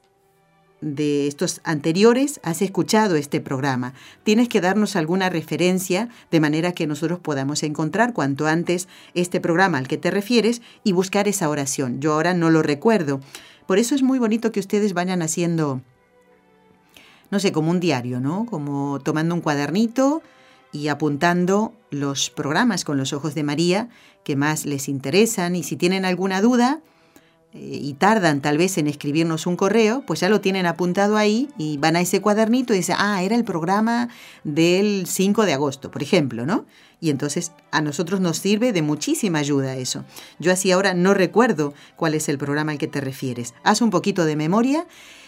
de 0.81 1.27
estos 1.27 1.61
anteriores 1.63 2.39
has 2.43 2.61
escuchado 2.61 3.15
este 3.15 3.41
programa. 3.41 3.93
Tienes 4.23 4.47
que 4.47 4.61
darnos 4.61 4.95
alguna 4.95 5.29
referencia 5.29 6.09
de 6.29 6.39
manera 6.39 6.71
que 6.73 6.85
nosotros 6.87 7.19
podamos 7.19 7.63
encontrar 7.63 8.13
cuanto 8.13 8.47
antes 8.47 8.87
este 9.15 9.39
programa 9.39 9.79
al 9.79 9.87
que 9.87 9.97
te 9.97 10.11
refieres 10.11 10.61
y 10.83 10.91
buscar 10.91 11.27
esa 11.27 11.49
oración. 11.49 11.99
Yo 11.99 12.13
ahora 12.13 12.33
no 12.33 12.49
lo 12.49 12.61
recuerdo, 12.61 13.19
por 13.65 13.79
eso 13.79 13.95
es 13.95 14.03
muy 14.03 14.17
bonito 14.17 14.51
que 14.51 14.61
ustedes 14.61 14.93
vayan 14.93 15.21
haciendo, 15.21 15.81
no 17.31 17.39
sé, 17.39 17.51
como 17.51 17.69
un 17.69 17.79
diario, 17.79 18.19
¿no? 18.21 18.45
Como 18.45 18.99
tomando 18.99 19.35
un 19.35 19.41
cuadernito 19.41 20.21
y 20.77 20.89
apuntando 20.89 21.73
los 21.89 22.29
programas 22.29 22.85
con 22.85 22.97
los 22.97 23.11
ojos 23.13 23.33
de 23.33 23.43
María 23.43 23.89
que 24.23 24.35
más 24.35 24.65
les 24.65 24.87
interesan 24.87 25.55
y 25.55 25.63
si 25.63 25.75
tienen 25.75 26.05
alguna 26.05 26.41
duda, 26.41 26.81
eh, 27.53 27.79
y 27.81 27.93
tardan 27.93 28.41
tal 28.41 28.57
vez 28.57 28.77
en 28.77 28.87
escribirnos 28.87 29.47
un 29.47 29.55
correo, 29.55 30.03
pues 30.05 30.19
ya 30.19 30.29
lo 30.29 30.41
tienen 30.41 30.65
apuntado 30.65 31.17
ahí 31.17 31.49
y 31.57 31.77
van 31.77 31.95
a 31.95 32.01
ese 32.01 32.21
cuadernito 32.21 32.73
y 32.73 32.77
dicen, 32.77 32.97
ah, 32.99 33.23
era 33.23 33.35
el 33.35 33.43
programa 33.43 34.09
del 34.43 35.07
5 35.07 35.45
de 35.45 35.53
agosto, 35.53 35.89
por 35.89 36.03
ejemplo, 36.03 36.45
¿no? 36.45 36.65
Y 36.99 37.09
entonces 37.09 37.53
a 37.71 37.81
nosotros 37.81 38.19
nos 38.19 38.37
sirve 38.37 38.73
de 38.73 38.81
muchísima 38.81 39.39
ayuda 39.39 39.75
eso. 39.75 40.03
Yo 40.39 40.51
así 40.51 40.71
ahora 40.71 40.93
no 40.93 41.13
recuerdo 41.13 41.73
cuál 41.95 42.15
es 42.15 42.27
el 42.27 42.37
programa 42.37 42.73
al 42.73 42.77
que 42.77 42.87
te 42.87 43.01
refieres. 43.01 43.53
Haz 43.63 43.81
un 43.81 43.91
poquito 43.91 44.25
de 44.25 44.35
memoria 44.35 44.85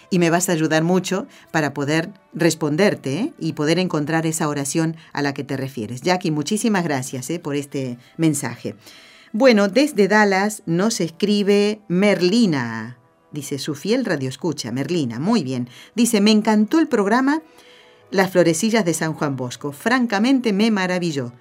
y 0.09 0.19
me 0.19 0.29
vas 0.29 0.49
a 0.49 0.53
ayudar 0.53 0.83
mucho 0.83 1.27
para 1.51 1.73
poder 1.73 2.11
responderte 2.33 3.19
¿eh? 3.19 3.33
y 3.39 3.53
poder 3.53 3.79
encontrar 3.79 4.25
esa 4.25 4.47
oración 4.47 4.95
a 5.13 5.21
la 5.21 5.33
que 5.33 5.43
te 5.43 5.57
refieres. 5.57 6.01
Jackie, 6.01 6.31
muchísimas 6.31 6.83
gracias 6.83 7.29
¿eh? 7.29 7.39
por 7.39 7.55
este 7.55 7.97
mensaje. 8.17 8.75
Bueno, 9.31 9.67
desde 9.67 10.07
Dallas 10.07 10.63
nos 10.65 10.99
escribe 11.01 11.81
Merlina. 11.87 12.97
Dice 13.31 13.59
su 13.59 13.75
fiel 13.75 14.05
radio 14.05 14.29
escucha, 14.29 14.71
Merlina. 14.71 15.19
Muy 15.19 15.43
bien. 15.43 15.69
Dice, 15.95 16.19
me 16.19 16.31
encantó 16.31 16.79
el 16.79 16.87
programa 16.87 17.43
Las 18.09 18.31
florecillas 18.31 18.85
de 18.85 18.95
San 18.95 19.13
Juan 19.13 19.35
Bosco. 19.35 19.71
Francamente 19.71 20.51
me 20.51 20.71
maravilló 20.71 21.31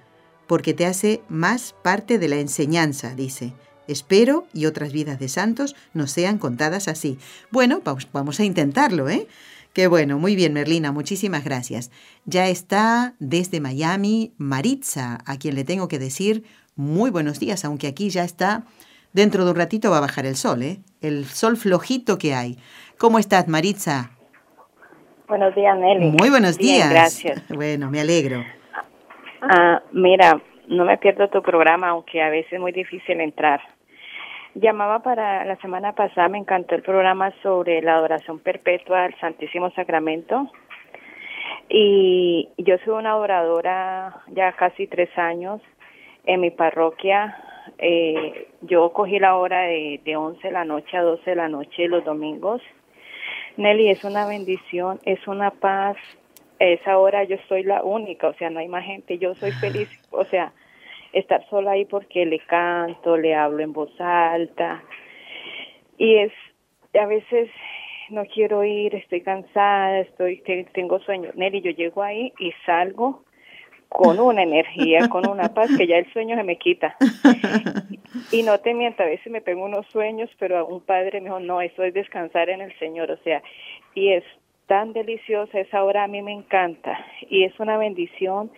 porque 0.49 0.73
te 0.73 0.87
hace 0.87 1.21
más 1.29 1.75
parte 1.83 2.17
de 2.17 2.27
la 2.27 2.37
enseñanza, 2.37 3.13
dice. 3.13 3.53
Espero 3.89 4.45
y 4.53 4.65
otras 4.65 4.93
vidas 4.93 5.19
de 5.19 5.27
santos 5.27 5.75
no 5.93 6.07
sean 6.07 6.37
contadas 6.37 6.87
así. 6.87 7.17
Bueno, 7.51 7.81
vamos 8.13 8.39
a 8.39 8.45
intentarlo, 8.45 9.09
¿eh? 9.09 9.27
Qué 9.73 9.87
bueno, 9.87 10.17
muy 10.17 10.35
bien, 10.35 10.53
Merlina, 10.53 10.91
muchísimas 10.91 11.43
gracias. 11.43 11.91
Ya 12.25 12.47
está 12.47 13.13
desde 13.19 13.61
Miami 13.61 14.33
Maritza, 14.37 15.19
a 15.25 15.37
quien 15.37 15.55
le 15.55 15.63
tengo 15.63 15.87
que 15.87 15.99
decir 15.99 16.43
muy 16.75 17.11
buenos 17.11 17.39
días, 17.39 17.65
aunque 17.65 17.87
aquí 17.87 18.09
ya 18.09 18.23
está, 18.23 18.63
dentro 19.13 19.45
de 19.45 19.51
un 19.51 19.57
ratito 19.57 19.91
va 19.91 19.97
a 19.97 20.01
bajar 20.01 20.25
el 20.25 20.35
sol, 20.35 20.63
¿eh? 20.63 20.79
El 21.01 21.25
sol 21.25 21.57
flojito 21.57 22.17
que 22.17 22.33
hay. 22.33 22.57
¿Cómo 22.97 23.19
estás, 23.19 23.47
Maritza? 23.47 24.11
Buenos 25.27 25.53
días, 25.53 25.77
Nelly. 25.77 26.11
Muy 26.17 26.29
buenos 26.29 26.57
días. 26.57 26.89
gracias. 26.89 27.43
Bueno, 27.49 27.91
me 27.91 28.01
alegro. 28.01 28.43
Ah, 29.41 29.81
mira, 29.91 30.41
no 30.67 30.85
me 30.85 30.97
pierdo 30.97 31.27
tu 31.29 31.41
programa, 31.41 31.89
aunque 31.89 32.21
a 32.21 32.29
veces 32.29 32.53
es 32.53 32.59
muy 32.59 32.71
difícil 32.71 33.21
entrar. 33.21 33.61
Llamaba 34.55 34.99
para 34.99 35.45
la 35.45 35.55
semana 35.57 35.93
pasada, 35.93 36.27
me 36.27 36.39
encantó 36.39 36.75
el 36.75 36.81
programa 36.81 37.31
sobre 37.43 37.81
la 37.81 37.95
adoración 37.95 38.39
perpetua 38.39 39.05
al 39.05 39.15
Santísimo 39.19 39.69
Sacramento. 39.71 40.51
Y 41.69 42.49
yo 42.57 42.77
soy 42.83 42.95
una 42.95 43.11
adoradora 43.11 44.23
ya 44.27 44.51
casi 44.53 44.87
tres 44.87 45.15
años 45.17 45.61
en 46.25 46.41
mi 46.41 46.49
parroquia. 46.49 47.37
Eh, 47.77 48.47
yo 48.61 48.91
cogí 48.91 49.19
la 49.19 49.35
hora 49.35 49.61
de, 49.61 50.01
de 50.03 50.15
11 50.15 50.47
de 50.47 50.51
la 50.51 50.65
noche 50.65 50.97
a 50.97 51.03
12 51.03 51.29
de 51.29 51.35
la 51.35 51.47
noche 51.47 51.87
los 51.87 52.03
domingos. 52.03 52.61
Nelly, 53.57 53.89
es 53.91 54.03
una 54.03 54.25
bendición, 54.25 54.99
es 55.05 55.27
una 55.27 55.51
paz. 55.51 55.95
esa 56.57 56.97
hora 56.97 57.23
yo 57.23 57.37
soy 57.47 57.63
la 57.63 57.83
única, 57.83 58.27
o 58.29 58.33
sea, 58.33 58.49
no 58.49 58.59
hay 58.59 58.67
más 58.67 58.83
gente. 58.83 59.19
Yo 59.19 59.35
soy 59.35 59.51
feliz, 59.51 59.89
o 60.09 60.25
sea, 60.25 60.53
estar 61.13 61.47
sola 61.49 61.71
ahí 61.71 61.85
porque 61.85 62.25
le 62.25 62.39
canto, 62.39 63.17
le 63.17 63.35
hablo 63.35 63.63
en 63.63 63.73
voz 63.73 63.91
alta. 63.99 64.83
Y 65.97 66.17
es, 66.17 66.31
a 66.99 67.05
veces 67.05 67.49
no 68.09 68.25
quiero 68.25 68.63
ir, 68.63 68.95
estoy 68.95 69.21
cansada, 69.21 69.99
estoy 69.99 70.41
tengo 70.73 70.99
sueño. 70.99 71.31
Nelly, 71.35 71.61
yo 71.61 71.71
llego 71.71 72.03
ahí 72.03 72.33
y 72.39 72.51
salgo 72.65 73.23
con 73.89 74.19
una 74.19 74.43
energía, 74.43 75.09
con 75.09 75.27
una 75.27 75.53
paz 75.53 75.69
que 75.75 75.87
ya 75.87 75.97
el 75.97 76.11
sueño 76.13 76.35
se 76.35 76.43
me 76.43 76.57
quita. 76.57 76.95
Y 78.31 78.43
no 78.43 78.59
te 78.59 78.73
miento, 78.73 79.03
a 79.03 79.07
veces 79.07 79.31
me 79.31 79.41
pego 79.41 79.65
unos 79.65 79.85
sueños, 79.87 80.29
pero 80.39 80.65
un 80.65 80.81
padre 80.81 81.19
me 81.19 81.25
dijo, 81.25 81.39
no, 81.39 81.61
eso 81.61 81.83
es 81.83 81.93
descansar 81.93 82.49
en 82.49 82.61
el 82.61 82.77
Señor, 82.79 83.11
o 83.11 83.17
sea, 83.17 83.41
y 83.93 84.13
es 84.13 84.23
tan 84.65 84.93
deliciosa, 84.93 85.59
esa 85.59 85.83
hora 85.83 86.03
a 86.03 86.07
mí 86.07 86.21
me 86.21 86.31
encanta 86.31 86.97
y 87.29 87.43
es 87.43 87.59
una 87.59 87.77
bendición 87.77 88.51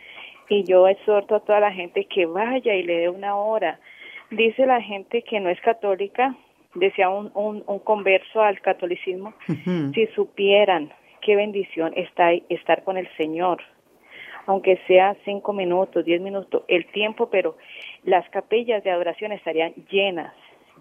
y 0.52 0.66
yo 0.66 0.86
exhorto 0.86 1.36
a 1.36 1.40
toda 1.40 1.62
la 1.62 1.72
gente 1.72 2.04
que 2.06 2.26
vaya 2.26 2.76
y 2.76 2.84
le 2.84 2.98
dé 2.98 3.10
una 3.10 3.38
hora. 3.38 3.80
Dice 4.30 4.66
la 4.66 4.82
gente 4.82 5.24
que 5.24 5.40
no 5.40 5.50
es 5.50 5.60
católica, 5.62 6.36
decía 6.76 7.10
un, 7.10 7.32
un, 7.34 7.80
converso 7.80 8.42
al 8.42 8.60
catolicismo, 8.60 9.34
si 9.94 10.08
supieran 10.08 10.92
qué 11.22 11.38
bendición 11.38 11.94
está 11.96 12.34
estar 12.50 12.84
con 12.84 12.98
el 12.98 13.08
Señor, 13.16 13.62
aunque 14.46 14.78
sea 14.88 15.16
cinco 15.24 15.54
minutos, 15.54 16.04
diez 16.04 16.20
minutos, 16.20 16.64
el 16.68 16.86
tiempo, 16.92 17.30
pero 17.30 17.56
las 18.04 18.28
capillas 18.30 18.84
de 18.84 18.92
adoración 18.92 19.32
estarían 19.32 19.74
llenas, 19.90 20.34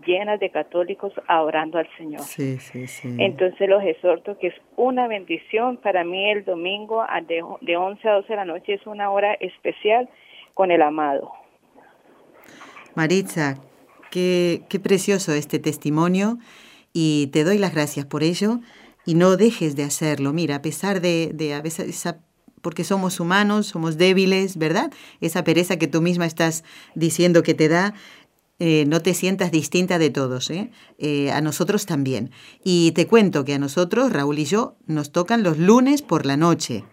llenas 0.07 0.41
de 0.41 0.51
católicos 0.51 1.13
adorando 1.27 1.79
al 1.79 1.89
Señor. 1.97 2.23
Sí, 2.23 2.59
sí, 2.59 2.87
sí. 2.87 3.17
Entonces 3.19 3.69
los 3.69 3.83
exhorto 3.83 4.39
que 4.39 4.49
es 4.49 4.55
una 4.77 5.09
bendición. 5.09 5.77
Para 5.77 6.05
mí 6.05 6.31
el 6.31 6.45
domingo 6.45 7.05
de, 7.27 7.43
de 7.61 7.77
11 7.77 8.09
a 8.09 8.13
12 8.15 8.29
de 8.29 8.37
la 8.37 8.45
noche 8.45 8.75
es 8.75 8.87
una 8.87 9.11
hora 9.11 9.35
especial 9.35 10.09
con 10.55 10.71
el 10.71 10.83
amado. 10.83 11.33
Maritza, 12.95 13.57
qué, 14.11 14.63
qué 14.69 14.81
precioso 14.81 15.33
este 15.33 15.59
testimonio 15.59 16.39
y 16.93 17.29
te 17.33 17.45
doy 17.45 17.59
las 17.59 17.73
gracias 17.73 18.07
por 18.07 18.23
ello 18.23 18.59
y 19.07 19.15
no 19.15 19.37
dejes 19.37 19.77
de 19.77 19.85
hacerlo. 19.85 20.33
Mira, 20.33 20.57
a 20.57 20.63
pesar 20.63 21.01
de, 21.01 21.31
de 21.33 21.55
a 21.55 21.63
veces 21.63 21.89
esa 21.89 22.21
porque 22.63 22.85
somos 22.85 23.21
humanos, 23.21 23.67
somos 23.67 23.97
débiles, 23.97 24.57
¿verdad? 24.57 24.93
Esa 25.21 25.45
pereza 25.45 25.79
que 25.79 25.87
tú 25.87 26.03
misma 26.03 26.27
estás 26.27 26.65
diciendo 26.95 27.43
que 27.43 27.55
te 27.55 27.69
da, 27.69 27.95
eh, 28.63 28.85
no 28.87 29.01
te 29.01 29.15
sientas 29.15 29.51
distinta 29.51 29.99
de 29.99 30.11
todos, 30.11 30.51
¿eh? 30.51 30.71
¿eh? 30.99 31.33
a 31.33 31.41
nosotros 31.41 31.87
también. 31.87 32.31
Y 32.63 32.93
te 32.93 33.07
cuento 33.07 33.45
que 33.47 33.55
a 33.55 33.59
nosotros, 33.59 34.13
Raúl 34.13 34.39
y 34.39 34.45
yo, 34.45 34.77
nos 34.87 35.13
tocan 35.13 35.43
los 35.43 35.57
lunes 35.57 36.03
por 36.03 36.27
la 36.27 36.37
noche. 36.37 36.85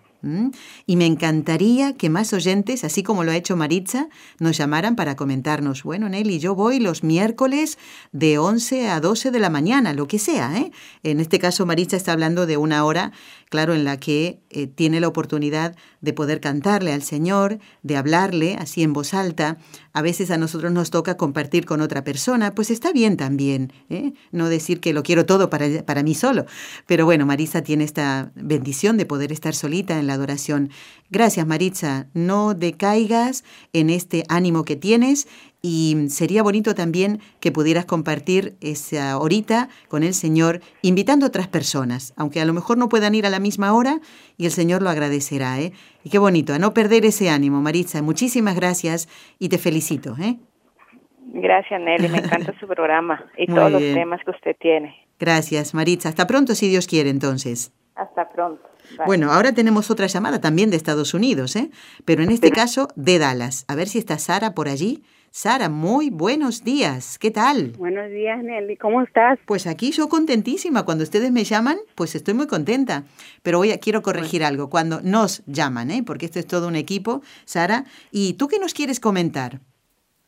Y 0.86 0.96
me 0.96 1.06
encantaría 1.06 1.94
que 1.94 2.10
más 2.10 2.34
oyentes, 2.34 2.84
así 2.84 3.04
como 3.04 3.24
lo 3.24 3.32
ha 3.32 3.36
hecho 3.36 3.56
Maritza, 3.56 4.10
nos 4.40 4.58
llamaran 4.58 4.96
para 4.96 5.16
comentarnos, 5.16 5.84
bueno, 5.84 6.10
Nelly, 6.10 6.40
yo 6.40 6.56
voy 6.56 6.80
los 6.80 7.04
miércoles 7.04 7.78
de 8.12 8.38
11 8.38 8.90
a 8.90 9.00
12 9.00 9.32
de 9.32 9.40
la 9.40 9.50
mañana, 9.50 9.94
lo 9.94 10.08
que 10.08 10.20
sea. 10.20 10.58
¿eh? 10.58 10.72
En 11.04 11.20
este 11.20 11.40
caso, 11.40 11.66
Maritza 11.66 11.98
está 11.98 12.14
hablando 12.14 12.46
de 12.46 12.58
una 12.58 12.84
hora, 12.84 13.12
claro, 13.50 13.74
en 13.74 13.84
la 13.84 13.98
que 13.98 14.42
eh, 14.50 14.68
tiene 14.68 15.00
la 15.00 15.08
oportunidad 15.08 15.76
de 16.02 16.14
poder 16.14 16.42
cantarle 16.42 16.94
al 16.94 17.04
Señor, 17.04 17.60
de 17.84 17.98
hablarle 17.98 18.56
así 18.56 18.84
en 18.84 18.94
voz 18.94 19.14
alta. 19.14 19.58
A 19.94 20.02
veces 20.02 20.32
a 20.32 20.38
nosotros 20.38 20.72
nos 20.72 20.90
toca 20.90 21.18
compartir 21.18 21.66
con 21.66 21.82
otra 21.82 22.04
persona, 22.04 22.54
pues 22.54 22.70
está 22.72 22.92
bien 22.92 23.18
también, 23.18 23.74
¿eh? 23.90 24.14
no 24.32 24.50
decir 24.50 24.80
que 24.80 24.94
lo 24.94 25.04
quiero 25.04 25.26
todo 25.26 25.50
para, 25.50 25.84
para 25.86 26.04
mí 26.04 26.16
solo. 26.16 26.46
Pero 26.86 27.06
bueno, 27.06 27.26
Marisa 27.26 27.62
tiene 27.62 27.84
esta 27.84 28.32
bendición 28.36 28.98
de 28.98 29.06
poder 29.06 29.32
estar 29.32 29.56
solita 29.56 30.00
en 30.00 30.07
la 30.08 30.14
adoración. 30.14 30.70
Gracias, 31.10 31.46
Maritza. 31.46 32.08
No 32.14 32.54
decaigas 32.54 33.44
en 33.74 33.90
este 33.90 34.24
ánimo 34.30 34.66
que 34.66 34.76
tienes 34.76 35.28
y 35.62 36.08
sería 36.10 36.44
bonito 36.44 36.76
también 36.76 37.20
que 37.40 37.52
pudieras 37.52 37.86
compartir 37.86 38.56
esa 38.62 39.18
horita 39.18 39.70
con 39.88 40.04
el 40.04 40.14
Señor, 40.14 40.62
invitando 40.82 41.26
a 41.26 41.30
otras 41.30 41.48
personas, 41.48 42.14
aunque 42.16 42.40
a 42.40 42.46
lo 42.46 42.54
mejor 42.54 42.78
no 42.78 42.90
puedan 42.90 43.16
ir 43.16 43.26
a 43.26 43.30
la 43.30 43.40
misma 43.40 43.74
hora 43.74 44.00
y 44.38 44.46
el 44.46 44.52
Señor 44.52 44.82
lo 44.82 44.90
agradecerá. 44.90 45.60
¿eh? 45.60 45.74
Y 46.04 46.10
qué 46.10 46.20
bonito, 46.20 46.54
a 46.54 46.60
no 46.60 46.74
perder 46.74 47.06
ese 47.06 47.30
ánimo, 47.30 47.62
Maritza. 47.62 48.02
Muchísimas 48.02 48.56
gracias 48.56 49.10
y 49.40 49.50
te 49.50 49.58
felicito. 49.58 50.16
¿eh? 50.22 50.38
Gracias, 51.34 51.82
Nelly. 51.82 52.08
Me 52.08 52.20
encanta 52.20 52.58
su 52.60 52.68
programa 52.68 53.26
y 53.38 53.48
todos 53.54 53.72
los 53.72 53.82
temas 53.82 54.22
que 54.24 54.32
usted 54.32 54.56
tiene. 54.60 54.96
Gracias, 55.20 55.74
Maritza. 55.74 56.10
Hasta 56.10 56.28
pronto, 56.28 56.56
si 56.56 56.70
Dios 56.70 56.88
quiere, 56.88 57.10
entonces. 57.10 57.74
Hasta 57.96 58.30
pronto. 58.30 58.62
Bueno, 59.06 59.32
ahora 59.32 59.54
tenemos 59.54 59.92
otra 59.92 60.08
llamada 60.08 60.42
también 60.42 60.70
de 60.70 60.78
Estados 60.78 61.14
Unidos, 61.14 61.56
¿eh? 61.56 61.70
pero 62.06 62.24
en 62.24 62.32
este 62.32 62.52
caso 62.52 62.88
de 62.96 63.20
Dallas. 63.20 63.66
A 63.68 63.76
ver 63.76 63.88
si 63.88 63.98
está 64.00 64.18
Sara 64.18 64.54
por 64.54 64.68
allí. 64.68 65.04
Sara, 65.30 65.70
muy 65.70 66.10
buenos 66.10 66.64
días. 66.64 67.20
¿Qué 67.20 67.30
tal? 67.30 67.74
Buenos 67.78 68.10
días, 68.10 68.42
Nelly. 68.44 68.76
¿Cómo 68.78 69.04
estás? 69.04 69.38
Pues 69.46 69.68
aquí 69.68 69.92
yo 69.92 70.10
contentísima. 70.10 70.84
Cuando 70.84 71.04
ustedes 71.04 71.32
me 71.32 71.44
llaman, 71.44 71.78
pues 71.96 72.16
estoy 72.16 72.34
muy 72.34 72.48
contenta. 72.48 73.04
Pero 73.44 73.60
hoy 73.60 73.70
quiero 73.80 74.02
corregir 74.02 74.44
algo. 74.44 74.70
Cuando 74.70 75.00
nos 75.04 75.46
llaman, 75.46 75.92
¿eh? 75.92 76.02
porque 76.04 76.26
esto 76.26 76.40
es 76.40 76.48
todo 76.48 76.68
un 76.68 76.76
equipo, 76.76 77.22
Sara. 77.46 77.84
¿Y 78.12 78.34
tú 78.34 78.48
qué 78.48 78.58
nos 78.58 78.74
quieres 78.74 79.00
comentar? 79.00 79.60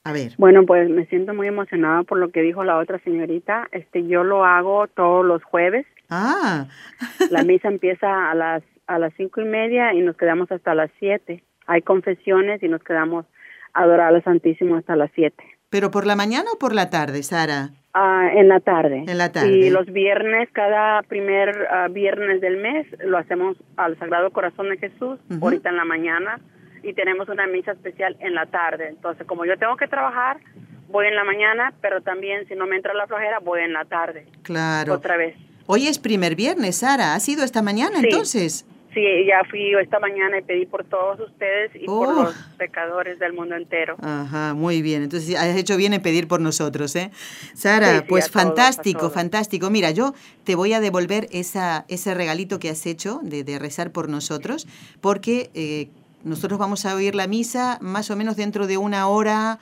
A 0.03 0.13
ver. 0.13 0.33
Bueno, 0.37 0.65
pues 0.65 0.89
me 0.89 1.05
siento 1.07 1.33
muy 1.33 1.47
emocionada 1.47 2.03
por 2.03 2.19
lo 2.19 2.29
que 2.29 2.41
dijo 2.41 2.63
la 2.63 2.77
otra 2.77 2.99
señorita. 2.99 3.67
Este, 3.71 4.05
yo 4.05 4.23
lo 4.23 4.45
hago 4.45 4.87
todos 4.87 5.25
los 5.25 5.43
jueves. 5.43 5.85
Ah. 6.09 6.67
la 7.31 7.43
misa 7.43 7.67
empieza 7.67 8.31
a 8.31 8.35
las 8.35 8.63
a 8.87 8.97
las 8.97 9.13
cinco 9.15 9.39
y 9.41 9.45
media 9.45 9.93
y 9.93 10.01
nos 10.01 10.17
quedamos 10.17 10.51
hasta 10.51 10.73
las 10.73 10.89
siete. 10.99 11.43
Hay 11.67 11.83
confesiones 11.83 12.63
y 12.63 12.67
nos 12.67 12.83
quedamos 12.83 13.25
a 13.73 13.83
adorar 13.83 14.13
al 14.13 14.23
Santísimo 14.23 14.75
hasta 14.75 14.95
las 14.95 15.11
siete. 15.13 15.43
¿Pero 15.69 15.91
por 15.91 16.07
la 16.07 16.15
mañana 16.15 16.49
o 16.51 16.57
por 16.57 16.73
la 16.73 16.89
tarde, 16.89 17.21
Sara? 17.21 17.69
Ah, 17.93 18.29
en 18.33 18.47
la 18.47 18.59
tarde. 18.59 19.03
En 19.07 19.17
la 19.19 19.31
tarde. 19.31 19.51
Y 19.51 19.69
los 19.69 19.85
viernes, 19.85 20.49
cada 20.51 21.03
primer 21.03 21.67
ah, 21.69 21.87
viernes 21.89 22.41
del 22.41 22.57
mes, 22.57 22.87
lo 23.05 23.17
hacemos 23.19 23.57
al 23.77 23.97
Sagrado 23.99 24.31
Corazón 24.31 24.69
de 24.69 24.77
Jesús, 24.77 25.19
ahorita 25.39 25.69
en 25.69 25.77
la 25.77 25.85
mañana, 25.85 26.39
y 26.81 26.93
tenemos 26.93 27.29
una 27.29 27.45
misa 27.45 27.73
especial 27.73 28.17
en 28.19 28.33
la 28.33 28.47
tarde. 28.47 28.89
Entonces, 28.89 29.27
como 29.27 29.45
yo 29.45 29.57
tengo 29.57 29.75
que 29.75 29.87
trabajar, 29.87 30.39
voy 30.87 31.07
en 31.07 31.15
la 31.15 31.23
mañana, 31.23 31.73
pero 31.81 32.01
también 32.01 32.47
si 32.47 32.55
no 32.55 32.65
me 32.65 32.75
entra 32.75 32.93
la 32.95 33.05
flojera, 33.05 33.39
voy 33.39 33.61
en 33.61 33.73
la 33.73 33.85
tarde. 33.85 34.25
Claro. 34.43 34.93
Otra 34.93 35.17
vez. 35.17 35.35
Hoy 35.71 35.85
es 35.85 35.99
primer 35.99 36.35
viernes, 36.35 36.77
Sara. 36.77 37.13
¿Ha 37.13 37.19
sido 37.19 37.43
esta 37.43 37.61
mañana 37.61 37.99
entonces? 37.99 38.65
Sí, 38.91 39.03
ya 39.27 39.47
fui 39.47 39.71
esta 39.79 39.99
mañana 39.99 40.39
y 40.39 40.41
pedí 40.41 40.65
por 40.65 40.83
todos 40.83 41.19
ustedes 41.19 41.69
y 41.75 41.85
por 41.85 42.07
oh. 42.07 42.23
los 42.23 42.33
pecadores 42.57 43.19
del 43.19 43.33
mundo 43.33 43.55
entero. 43.55 43.95
Ajá, 44.01 44.55
muy 44.55 44.81
bien. 44.81 45.03
Entonces 45.03 45.35
has 45.35 45.55
hecho 45.55 45.77
bien 45.77 45.93
en 45.93 46.01
pedir 46.01 46.27
por 46.27 46.41
nosotros, 46.41 46.95
¿eh? 46.95 47.11
Sara, 47.53 48.03
pues 48.09 48.31
fantástico, 48.31 49.11
fantástico. 49.11 49.69
Mira, 49.69 49.91
yo 49.91 50.15
te 50.43 50.55
voy 50.55 50.73
a 50.73 50.79
devolver 50.79 51.27
esa, 51.31 51.85
ese 51.87 52.15
regalito 52.15 52.57
que 52.57 52.71
has 52.71 52.87
hecho 52.87 53.19
de, 53.21 53.43
de 53.43 53.59
rezar 53.59 53.91
por 53.91 54.09
nosotros, 54.09 54.67
porque 55.01 55.51
eh, 55.53 55.89
nosotros 56.23 56.57
vamos 56.57 56.87
a 56.87 56.95
oír 56.95 57.13
la 57.13 57.27
misa 57.27 57.77
más 57.79 58.09
o 58.09 58.15
menos 58.15 58.37
dentro 58.37 58.65
de 58.65 58.77
una 58.77 59.07
hora, 59.07 59.59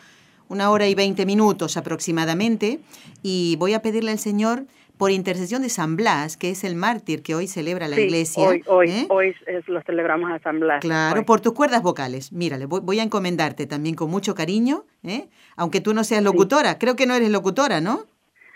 una 0.47 0.71
hora 0.71 0.87
y 0.87 0.95
veinte 0.95 1.25
minutos 1.25 1.75
aproximadamente, 1.75 2.79
y 3.23 3.57
voy 3.57 3.73
a 3.73 3.81
pedirle 3.81 4.11
al 4.11 4.19
Señor 4.19 4.67
por 4.97 5.11
intercesión 5.11 5.61
de 5.61 5.69
San 5.69 5.95
Blas, 5.95 6.37
que 6.37 6.49
es 6.49 6.63
el 6.63 6.75
mártir 6.75 7.21
que 7.21 7.35
hoy 7.35 7.47
celebra 7.47 7.87
la 7.87 7.99
iglesia. 7.99 8.47
Hoy, 8.47 8.63
hoy, 8.67 8.89
¿eh? 8.89 9.05
hoy 9.09 9.35
lo 9.67 9.81
celebramos 9.83 10.31
a 10.31 10.39
San 10.39 10.59
Blas. 10.59 10.81
Claro, 10.81 11.25
por 11.25 11.39
tus 11.41 11.53
cuerdas 11.53 11.83
vocales. 11.83 12.31
Mírale, 12.31 12.65
voy, 12.65 12.99
a 12.99 13.03
encomendarte 13.03 13.67
también 13.67 13.95
con 13.95 14.09
mucho 14.09 14.35
cariño, 14.35 14.85
¿eh? 15.03 15.27
aunque 15.55 15.81
tú 15.81 15.93
no 15.93 16.03
seas 16.03 16.23
locutora. 16.23 16.77
Creo 16.79 16.95
que 16.95 17.05
no 17.05 17.13
eres 17.13 17.29
locutora, 17.29 17.81
¿no? 17.81 18.05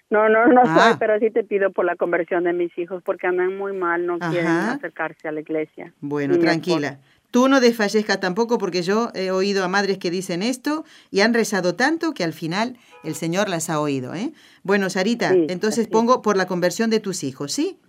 No, 0.10 0.28
no, 0.28 0.46
no 0.48 0.66
soy, 0.66 0.74
ah. 0.76 0.98
pero 1.00 1.18
sí 1.20 1.32
te 1.32 1.44
pido 1.46 1.72
por 1.72 1.86
la 1.86 1.96
conversión 1.96 2.44
de 2.44 2.52
mis 2.52 2.78
hijos 2.78 3.02
porque 3.02 3.28
andan 3.28 3.58
muy 3.58 3.72
mal, 3.72 4.06
no 4.06 4.20
quieren 4.20 4.48
acercarse 4.48 5.30
a 5.30 5.32
la 5.32 5.40
iglesia. 5.40 5.94
Bueno, 6.02 6.38
tranquila. 6.38 7.00
Tú 7.32 7.48
no 7.48 7.62
desfallezcas 7.62 8.20
tampoco 8.20 8.58
porque 8.58 8.82
yo 8.82 9.10
he 9.16 9.32
oído 9.32 9.64
a 9.64 9.70
madres 9.70 9.98
que 9.98 10.12
dicen 10.12 10.44
esto 10.44 10.84
y 11.10 11.22
han 11.22 11.34
rezado 11.34 11.76
tanto 11.76 12.14
que 12.14 12.26
al 12.26 12.34
final 12.34 12.78
el 13.06 13.16
Señor 13.16 13.48
las 13.48 13.70
ha 13.70 13.80
oído. 13.80 14.14
¿eh? 14.14 14.34
Bueno, 14.64 14.90
Sarita, 14.90 15.34
entonces 15.34 15.88
pongo 15.88 16.22
por 16.22 16.36
la 16.36 16.46
conversión 16.46 16.90
de 16.90 17.00
tus 17.00 17.24
hijos, 17.24 17.54
¿sí? 17.54 17.80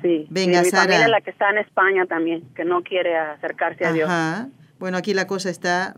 Sí. 0.00 0.26
Venga, 0.30 0.62
mi 0.62 0.70
Sara. 0.70 0.84
Familia, 0.84 1.08
la 1.08 1.20
que 1.20 1.30
está 1.30 1.50
en 1.50 1.58
España 1.58 2.06
también, 2.06 2.42
que 2.54 2.64
no 2.64 2.82
quiere 2.82 3.16
acercarse 3.16 3.84
a 3.84 3.92
Dios. 3.92 4.10
Bueno, 4.78 4.96
aquí 4.96 5.14
la 5.14 5.26
cosa 5.26 5.50
está 5.50 5.94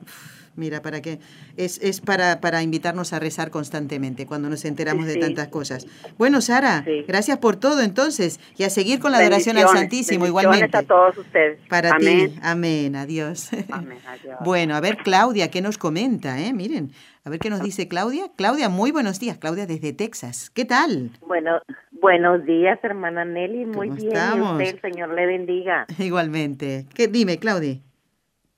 Mira, 0.57 0.83
para 0.83 1.03
qué. 1.03 1.19
Es, 1.57 1.79
es 1.83 2.01
para, 2.01 2.41
para 2.41 2.63
invitarnos 2.63 3.13
a 3.13 3.19
rezar 3.19 3.51
constantemente 3.51 4.27
cuando 4.27 4.49
nos 4.49 4.65
enteramos 4.65 5.07
de 5.07 5.17
tantas 5.17 5.49
cosas. 5.49 5.87
Bueno, 6.19 6.41
Sara, 6.41 6.85
gracias 7.07 7.39
por 7.39 7.57
todo 7.57 7.83
entonces 7.83 8.41
y 8.57 8.65
a 8.65 8.71
seguir 8.71 8.99
con 8.99 9.13
la 9.13 9.19
adoración 9.19 9.59
al 9.59 9.69
Santísimo 9.69 10.27
igualmente. 10.27 10.77
a 10.77 10.83
todos 10.83 11.19
ustedes. 11.19 11.59
Para 11.69 11.97
ti. 11.99 12.35
Amén. 12.43 12.97
Adiós. 12.97 13.51
Amén. 13.71 13.99
Adiós. 14.07 14.37
Bueno, 14.41 14.75
a 14.75 14.81
ver, 14.81 14.99
Claudia, 14.99 15.51
¿qué 15.51 15.61
nos 15.61 15.79
comenta? 15.79 16.41
Eh? 16.41 16.53
Miren, 16.53 16.91
a 17.25 17.31
ver 17.31 17.39
qué 17.39 17.51
nos 17.51 17.61
dice 17.61 17.89
Claudia. 17.89 18.31
Claudia, 18.37 18.69
muy 18.69 18.93
buenos 18.93 19.21
días. 19.21 19.39
Claudia 19.39 19.67
desde 19.67 19.93
Texas. 19.93 20.51
¿Qué 20.51 20.65
tal? 20.65 21.11
Bueno, 21.27 21.61
Buenos 22.01 22.45
días, 22.45 22.79
hermana 22.83 23.25
Nelly. 23.25 23.65
Muy 23.65 23.91
bien. 23.91 24.09
Estamos? 24.09 24.61
Y 24.61 24.65
usted, 24.65 24.75
el 24.75 24.81
Señor 24.81 25.15
le 25.15 25.27
bendiga. 25.27 25.87
Igualmente. 25.99 26.87
¿Qué, 26.95 27.09
dime, 27.09 27.39
Claudia. 27.39 27.79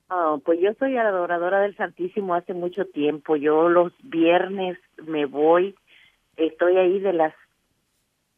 Oh, 0.09 0.41
pues 0.43 0.59
yo 0.59 0.73
soy 0.79 0.97
adoradora 0.97 1.59
del 1.61 1.75
Santísimo 1.77 2.33
hace 2.33 2.53
mucho 2.53 2.85
tiempo. 2.85 3.35
Yo 3.35 3.69
los 3.69 3.93
viernes 4.03 4.77
me 5.05 5.25
voy, 5.25 5.75
estoy 6.35 6.77
ahí 6.77 6.99
de 6.99 7.13
las 7.13 7.33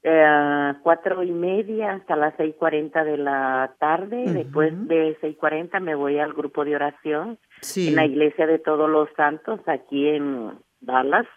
eh, 0.03 0.73
cuatro 0.83 1.23
y 1.23 1.31
media 1.31 1.93
hasta 1.93 2.15
las 2.15 2.33
seis 2.35 2.55
cuarenta 2.57 3.03
de 3.03 3.17
la 3.17 3.73
tarde. 3.79 4.25
Después 4.33 4.73
de 4.87 5.17
seis 5.21 5.37
cuarenta 5.37 5.79
me 5.79 5.95
voy 5.95 6.19
al 6.19 6.33
grupo 6.33 6.65
de 6.65 6.75
oración 6.75 7.37
Sí. 7.61 7.89
en 7.89 7.95
la 7.95 8.05
Iglesia 8.05 8.47
de 8.47 8.57
Todos 8.59 8.89
los 8.89 9.07
Santos 9.15 9.59
aquí 9.67 10.07
en 10.09 10.51
Dallas. 10.81 11.27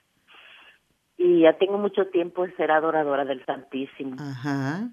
Y 1.17 1.43
ya 1.43 1.53
tengo 1.59 1.79
mucho 1.79 2.07
tiempo 2.09 2.45
de 2.45 2.57
ser 2.57 2.73
adoradora 2.73 3.25
del 3.25 3.45
Santísimo. 3.45 4.17
Ajá. 4.19 4.89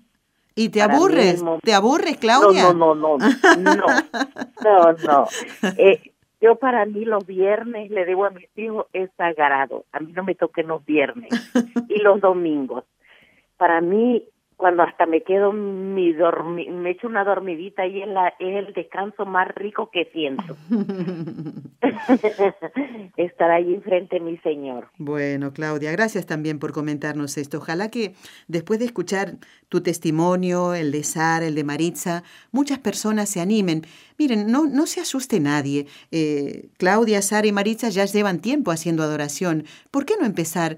¿Y 0.55 0.69
te 0.69 0.81
aburres? 0.81 1.43
¿Te 1.63 1.73
aburres, 1.73 2.17
Claudia? 2.17 2.73
No, 2.73 2.93
no, 2.93 2.95
no, 2.95 3.17
no, 3.17 3.75
no, 3.75 3.85
no, 4.63 4.93
no. 5.07 5.27
Eh, 5.77 6.11
yo 6.41 6.55
para 6.55 6.85
mí 6.85 7.05
los 7.05 7.25
viernes, 7.25 7.91
le 7.91 8.05
digo 8.05 8.25
a 8.25 8.31
mis 8.31 8.49
hijos, 8.57 8.87
es 8.93 9.09
sagrado. 9.15 9.85
A 9.91 9.99
mí 9.99 10.11
no 10.11 10.23
me 10.23 10.35
toquen 10.35 10.67
los 10.67 10.83
viernes 10.85 11.29
y 11.87 11.99
los 11.99 12.19
domingos. 12.19 12.83
Para 13.57 13.79
mí, 13.79 14.25
cuando 14.61 14.83
hasta 14.83 15.07
me 15.07 15.23
quedo 15.23 15.51
mi 15.51 16.13
dormi 16.13 16.69
me 16.69 16.91
echo 16.91 17.07
una 17.07 17.23
dormidita 17.23 17.83
y 17.87 18.03
es, 18.03 18.07
la, 18.07 18.27
es 18.37 18.67
el 18.67 18.73
descanso 18.73 19.25
más 19.25 19.47
rico 19.55 19.89
que 19.91 20.05
siento. 20.13 20.55
Estar 23.17 23.49
ahí 23.49 23.73
enfrente 23.73 24.19
mi 24.19 24.37
Señor. 24.37 24.89
Bueno, 24.99 25.51
Claudia, 25.51 25.91
gracias 25.91 26.27
también 26.27 26.59
por 26.59 26.73
comentarnos 26.73 27.39
esto. 27.39 27.57
Ojalá 27.57 27.89
que 27.89 28.13
después 28.47 28.77
de 28.77 28.85
escuchar 28.85 29.37
tu 29.67 29.81
testimonio, 29.81 30.75
el 30.75 30.91
de 30.91 31.03
Sara, 31.03 31.47
el 31.47 31.55
de 31.55 31.63
Maritza, 31.63 32.21
muchas 32.51 32.77
personas 32.77 33.29
se 33.29 33.41
animen. 33.41 33.81
Miren, 34.19 34.51
no, 34.51 34.67
no 34.67 34.85
se 34.85 35.01
asuste 35.01 35.39
nadie. 35.39 35.87
Eh, 36.11 36.69
Claudia, 36.77 37.23
Sara 37.23 37.47
y 37.47 37.51
Maritza 37.51 37.89
ya 37.89 38.05
llevan 38.05 38.41
tiempo 38.41 38.69
haciendo 38.69 39.01
adoración. 39.01 39.65
¿Por 39.89 40.05
qué 40.05 40.13
no 40.19 40.27
empezar 40.27 40.77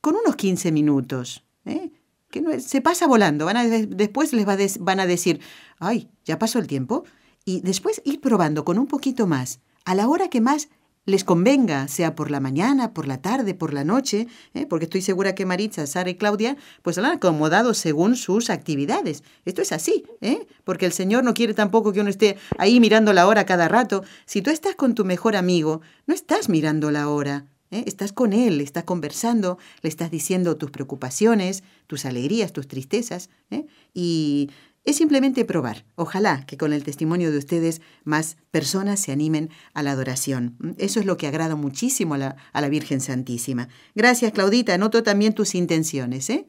con 0.00 0.16
unos 0.16 0.34
15 0.34 0.72
minutos? 0.72 1.44
¿eh? 1.66 1.90
Que 2.30 2.40
no 2.40 2.58
se 2.60 2.80
pasa 2.80 3.06
volando. 3.06 3.44
Van 3.44 3.56
a, 3.56 3.64
después 3.64 4.32
les 4.32 4.46
va 4.46 4.56
van 4.80 5.00
a 5.00 5.06
decir, 5.06 5.40
ay, 5.78 6.10
ya 6.24 6.38
pasó 6.38 6.58
el 6.58 6.66
tiempo. 6.66 7.04
Y 7.44 7.60
después 7.60 8.02
ir 8.04 8.20
probando 8.20 8.64
con 8.64 8.78
un 8.78 8.86
poquito 8.86 9.26
más, 9.26 9.60
a 9.84 9.94
la 9.94 10.08
hora 10.08 10.28
que 10.28 10.40
más 10.40 10.68
les 11.06 11.22
convenga, 11.22 11.86
sea 11.86 12.16
por 12.16 12.30
la 12.30 12.40
mañana, 12.40 12.92
por 12.92 13.06
la 13.06 13.22
tarde, 13.22 13.54
por 13.54 13.72
la 13.72 13.84
noche, 13.84 14.26
¿eh? 14.54 14.66
porque 14.66 14.86
estoy 14.86 15.00
segura 15.02 15.36
que 15.36 15.46
Maritza, 15.46 15.86
Sara 15.86 16.10
y 16.10 16.16
Claudia, 16.16 16.56
pues 16.82 16.96
lo 16.96 17.04
han 17.04 17.12
acomodado 17.12 17.72
según 17.74 18.16
sus 18.16 18.50
actividades. 18.50 19.22
Esto 19.44 19.62
es 19.62 19.70
así, 19.70 20.04
¿eh? 20.20 20.46
porque 20.64 20.84
el 20.84 20.92
Señor 20.92 21.22
no 21.22 21.32
quiere 21.32 21.54
tampoco 21.54 21.92
que 21.92 22.00
uno 22.00 22.10
esté 22.10 22.36
ahí 22.58 22.80
mirando 22.80 23.12
la 23.12 23.28
hora 23.28 23.46
cada 23.46 23.68
rato. 23.68 24.02
Si 24.26 24.42
tú 24.42 24.50
estás 24.50 24.74
con 24.74 24.94
tu 24.94 25.04
mejor 25.04 25.36
amigo, 25.36 25.80
no 26.06 26.14
estás 26.14 26.48
mirando 26.48 26.90
la 26.90 27.08
hora. 27.08 27.46
¿Eh? 27.70 27.84
Estás 27.86 28.12
con 28.12 28.32
él, 28.32 28.60
estás 28.60 28.84
conversando, 28.84 29.58
le 29.82 29.88
estás 29.88 30.10
diciendo 30.10 30.56
tus 30.56 30.70
preocupaciones, 30.70 31.62
tus 31.86 32.04
alegrías, 32.04 32.52
tus 32.52 32.68
tristezas. 32.68 33.30
¿eh? 33.50 33.66
Y 33.94 34.50
es 34.84 34.96
simplemente 34.96 35.44
probar. 35.44 35.84
Ojalá 35.96 36.46
que 36.46 36.56
con 36.56 36.72
el 36.72 36.84
testimonio 36.84 37.32
de 37.32 37.38
ustedes 37.38 37.82
más 38.04 38.36
personas 38.52 39.00
se 39.00 39.10
animen 39.12 39.50
a 39.74 39.82
la 39.82 39.92
adoración. 39.92 40.56
Eso 40.78 41.00
es 41.00 41.06
lo 41.06 41.16
que 41.16 41.26
agrada 41.26 41.56
muchísimo 41.56 42.14
a 42.14 42.18
la, 42.18 42.36
a 42.52 42.60
la 42.60 42.68
Virgen 42.68 43.00
Santísima. 43.00 43.68
Gracias, 43.94 44.32
Claudita. 44.32 44.74
Anoto 44.74 45.02
también 45.02 45.34
tus 45.34 45.56
intenciones. 45.56 46.30
¿eh? 46.30 46.46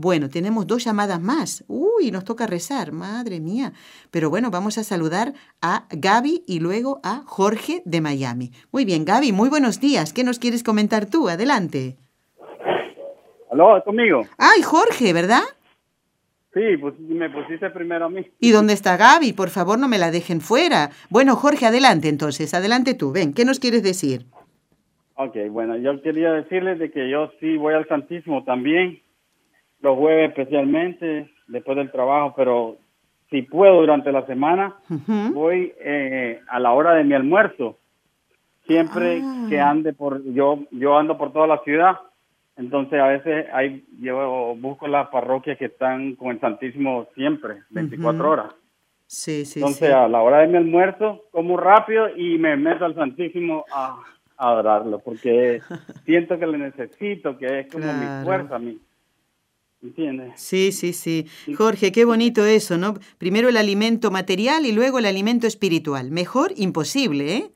Bueno, 0.00 0.30
tenemos 0.30 0.66
dos 0.66 0.82
llamadas 0.82 1.20
más. 1.20 1.62
Uy, 1.68 2.10
nos 2.10 2.24
toca 2.24 2.46
rezar, 2.46 2.90
madre 2.90 3.38
mía. 3.38 3.74
Pero 4.10 4.30
bueno, 4.30 4.50
vamos 4.50 4.78
a 4.78 4.82
saludar 4.82 5.34
a 5.60 5.84
Gaby 5.90 6.42
y 6.46 6.60
luego 6.60 7.00
a 7.04 7.22
Jorge 7.26 7.82
de 7.84 8.00
Miami. 8.00 8.50
Muy 8.72 8.86
bien, 8.86 9.04
Gaby, 9.04 9.32
muy 9.32 9.50
buenos 9.50 9.78
días. 9.78 10.14
¿Qué 10.14 10.24
nos 10.24 10.38
quieres 10.38 10.64
comentar 10.64 11.04
tú? 11.04 11.28
Adelante. 11.28 11.98
¿Aló? 13.50 13.76
¿Es 13.76 13.84
conmigo? 13.84 14.22
Ay, 14.38 14.62
Jorge, 14.62 15.12
¿verdad? 15.12 15.42
Sí, 16.54 16.78
pues 16.80 16.98
me 16.98 17.28
pusiste 17.28 17.68
primero 17.68 18.06
a 18.06 18.08
mí. 18.08 18.26
¿Y 18.40 18.52
dónde 18.52 18.72
está 18.72 18.96
Gaby? 18.96 19.34
Por 19.34 19.50
favor, 19.50 19.78
no 19.78 19.86
me 19.86 19.98
la 19.98 20.10
dejen 20.10 20.40
fuera. 20.40 20.88
Bueno, 21.10 21.36
Jorge, 21.36 21.66
adelante 21.66 22.08
entonces, 22.08 22.54
adelante 22.54 22.94
tú. 22.94 23.12
Ven, 23.12 23.34
¿qué 23.34 23.44
nos 23.44 23.60
quieres 23.60 23.82
decir? 23.82 24.24
Ok, 25.16 25.36
bueno, 25.50 25.76
yo 25.76 26.00
quería 26.00 26.32
decirles 26.32 26.78
de 26.78 26.90
que 26.90 27.10
yo 27.10 27.30
sí 27.38 27.58
voy 27.58 27.74
al 27.74 27.86
Santísimo 27.86 28.44
también, 28.44 29.02
los 29.82 29.96
jueves 29.96 30.28
especialmente, 30.30 31.30
después 31.48 31.76
del 31.76 31.90
trabajo, 31.90 32.34
pero 32.36 32.76
si 33.30 33.42
puedo 33.42 33.80
durante 33.80 34.12
la 34.12 34.26
semana, 34.26 34.74
voy 35.32 35.72
eh, 35.80 36.40
a 36.48 36.58
la 36.58 36.72
hora 36.72 36.94
de 36.94 37.04
mi 37.04 37.14
almuerzo. 37.14 37.76
Siempre 38.66 39.22
Ah. 39.24 39.46
que 39.48 39.60
ande 39.60 39.92
por, 39.92 40.22
yo, 40.32 40.60
yo 40.70 40.96
ando 40.96 41.16
por 41.18 41.32
toda 41.32 41.46
la 41.46 41.58
ciudad, 41.64 41.96
entonces 42.56 43.00
a 43.00 43.06
veces 43.08 43.46
hay, 43.52 43.84
yo 44.00 44.54
busco 44.58 44.86
las 44.86 45.08
parroquias 45.08 45.58
que 45.58 45.66
están 45.66 46.14
con 46.14 46.30
el 46.30 46.40
Santísimo 46.40 47.06
siempre, 47.14 47.62
24 47.70 48.20
Ujú. 48.22 48.32
horas. 48.32 48.54
Sí, 49.06 49.44
sí, 49.44 49.58
Entonces, 49.60 49.88
sí. 49.88 49.92
a 49.92 50.06
la 50.08 50.22
hora 50.22 50.38
de 50.38 50.46
mi 50.48 50.56
almuerzo, 50.56 51.22
como 51.32 51.56
rápido 51.56 52.08
y 52.16 52.38
me 52.38 52.56
meto 52.56 52.84
al 52.84 52.94
Santísimo 52.94 53.64
a, 53.72 53.96
a 54.36 54.50
adorarlo, 54.50 55.00
porque 55.00 55.60
siento 56.04 56.38
que 56.38 56.46
le 56.46 56.58
necesito, 56.58 57.36
que 57.38 57.60
es 57.60 57.72
como 57.72 57.84
Claro. 57.86 57.98
mi 57.98 58.24
fuerza 58.24 58.56
a 58.56 58.58
mí. 58.60 58.78
¿Entiendes? 59.82 60.32
Sí, 60.36 60.72
sí, 60.72 60.92
sí. 60.92 61.26
Jorge, 61.56 61.90
qué 61.90 62.04
bonito 62.04 62.44
eso, 62.44 62.76
¿no? 62.76 62.94
Primero 63.18 63.48
el 63.48 63.56
alimento 63.56 64.10
material 64.10 64.66
y 64.66 64.72
luego 64.72 64.98
el 64.98 65.06
alimento 65.06 65.46
espiritual. 65.46 66.10
Mejor 66.10 66.52
imposible, 66.56 67.36
¿eh? 67.36 67.50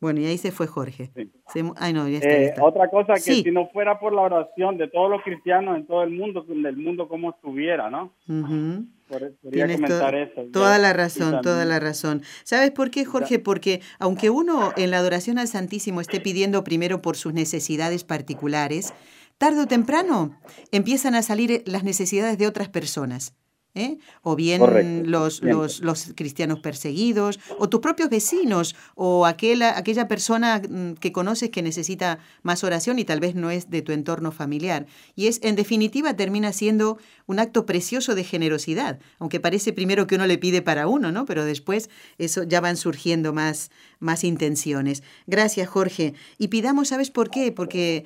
Bueno, 0.00 0.18
y 0.20 0.26
ahí 0.26 0.36
se 0.38 0.50
fue 0.50 0.66
Jorge. 0.66 1.10
Sí. 1.14 1.30
Se 1.52 1.62
ay, 1.76 1.92
no, 1.92 2.08
ya 2.08 2.16
está. 2.16 2.28
ya 2.28 2.34
Eh, 2.34 2.44
está. 2.46 2.64
otra 2.64 2.88
cosa 2.90 3.14
que 3.14 3.20
Sí. 3.20 3.42
si 3.44 3.52
no 3.52 3.68
fuera 3.68 4.00
por 4.00 4.12
la 4.12 4.22
oración 4.22 4.76
de 4.76 4.88
todos 4.88 5.08
los 5.08 5.22
cristianos 5.22 5.76
en 5.76 5.86
todo 5.86 6.02
el 6.02 6.10
mundo, 6.10 6.44
del 6.48 6.76
mundo 6.76 7.06
como 7.06 7.30
estuviera, 7.30 7.88
¿no? 7.88 8.12
Ujú. 8.28 8.84
Por- 9.08 9.32
Quería 9.42 9.66
Tienes 9.66 9.88
to- 9.88 10.08
eso. 10.08 10.42
toda 10.52 10.76
Ya, 10.76 10.82
la 10.82 10.92
razón, 10.92 11.40
toda 11.42 11.64
la 11.64 11.78
razón. 11.78 12.22
¿Sabes 12.42 12.72
por 12.72 12.90
qué, 12.90 13.04
Jorge? 13.04 13.38
Porque 13.38 13.80
aunque 14.00 14.28
uno 14.30 14.72
en 14.76 14.90
la 14.90 14.98
adoración 14.98 15.38
al 15.38 15.46
Santísimo 15.46 16.00
esté 16.00 16.18
pidiendo 16.18 16.64
primero 16.64 17.00
por 17.00 17.16
sus 17.16 17.32
necesidades 17.32 18.02
particulares, 18.02 18.92
tarde 19.42 19.62
o 19.62 19.66
temprano 19.66 20.38
empiezan 20.70 21.16
a 21.16 21.22
salir 21.22 21.50
eh, 21.50 21.62
las 21.66 21.82
necesidades 21.82 22.38
de 22.38 22.46
otras 22.46 22.68
personas. 22.68 23.34
¿eh? 23.74 23.98
O 24.22 24.36
bien 24.36 25.10
los, 25.10 25.42
los, 25.42 25.80
los 25.80 26.12
cristianos 26.14 26.60
perseguidos, 26.60 27.40
o 27.58 27.68
tus 27.68 27.80
propios 27.80 28.08
vecinos, 28.08 28.76
o 28.94 29.26
aquella, 29.26 29.76
aquella 29.76 30.06
persona 30.06 30.60
mm, 30.60 30.92
que 30.94 31.10
conoces 31.10 31.50
que 31.50 31.60
necesita 31.60 32.20
más 32.44 32.62
oración 32.62 33.00
y 33.00 33.04
tal 33.04 33.18
vez 33.18 33.34
no 33.34 33.50
es 33.50 33.68
de 33.68 33.82
tu 33.82 33.90
entorno 33.90 34.30
familiar. 34.30 34.86
Y 35.16 35.26
es, 35.26 35.40
en 35.42 35.56
definitiva, 35.56 36.14
termina 36.14 36.52
siendo 36.52 36.98
un 37.26 37.40
acto 37.40 37.66
precioso 37.66 38.14
de 38.14 38.22
generosidad, 38.22 39.00
aunque 39.18 39.40
parece 39.40 39.72
primero 39.72 40.06
que 40.06 40.14
uno 40.14 40.28
le 40.28 40.38
pide 40.38 40.62
para 40.62 40.86
uno, 40.86 41.10
¿no? 41.10 41.24
Pero 41.24 41.44
después 41.44 41.90
eso 42.16 42.44
ya 42.44 42.60
van 42.60 42.76
surgiendo 42.76 43.32
más, 43.32 43.72
más 43.98 44.22
intenciones. 44.22 45.02
Gracias, 45.26 45.68
Jorge. 45.68 46.14
Y 46.38 46.46
pidamos, 46.46 46.86
¿sabes 46.90 47.10
por 47.10 47.28
qué? 47.28 47.50
Porque 47.50 48.04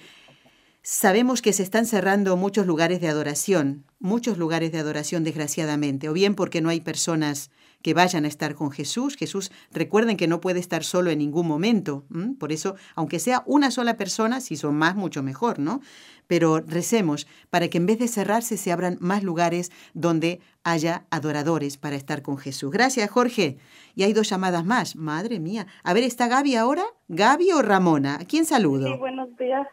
Sabemos 0.89 1.43
que 1.43 1.53
se 1.53 1.65
están 1.65 1.85
cerrando 1.85 2.37
muchos 2.37 2.65
lugares 2.65 3.01
de 3.01 3.09
adoración, 3.09 3.83
muchos 3.99 4.39
lugares 4.39 4.71
de 4.71 4.79
adoración 4.79 5.25
desgraciadamente, 5.25 6.09
o 6.09 6.13
bien 6.13 6.37
porque 6.37 6.61
no 6.61 6.69
hay 6.69 6.81
personas 6.81 7.51
que 7.83 7.93
vayan 7.93 8.25
a 8.25 8.29
estar 8.29 8.55
con 8.55 8.71
Jesús. 8.71 9.17
Jesús, 9.17 9.51
recuerden 9.73 10.17
que 10.17 10.29
no 10.29 10.41
puede 10.41 10.61
estar 10.61 10.85
solo 10.85 11.11
en 11.11 11.19
ningún 11.19 11.49
momento. 11.49 12.05
Por 12.39 12.53
eso, 12.53 12.77
aunque 12.95 13.19
sea 13.19 13.43
una 13.47 13.73
sola 13.73 13.97
persona, 13.97 14.41
si 14.41 14.55
son 14.55 14.77
más, 14.77 14.95
mucho 14.95 15.25
mejor, 15.25 15.59
¿no? 15.59 15.81
Pero 16.29 16.61
recemos 16.61 17.27
para 17.51 17.67
que 17.67 17.79
en 17.79 17.87
vez 17.87 17.99
de 17.99 18.07
cerrarse 18.07 18.57
se 18.57 18.71
abran 18.71 18.97
más 19.01 19.25
lugares 19.25 19.73
donde 19.93 20.39
haya 20.63 21.05
adoradores 21.11 21.79
para 21.79 21.97
estar 21.97 22.23
con 22.23 22.39
Jesús. 22.39 22.71
Gracias, 22.71 23.11
Jorge. 23.11 23.59
Y 23.97 24.05
hay 24.05 24.13
dos 24.13 24.31
llamadas 24.31 24.65
más. 24.65 24.95
Madre 24.95 25.41
mía. 25.41 25.67
A 25.83 25.93
ver, 25.95 26.05
¿está 26.05 26.29
Gaby 26.29 26.55
ahora? 26.55 26.85
¿Gaby 27.09 27.51
o 27.55 27.63
Ramona? 27.63 28.19
¿A 28.21 28.25
quién 28.25 28.47
saludo? 28.47 28.87
Sí, 28.87 28.97
buenos 29.01 29.37
días. 29.37 29.67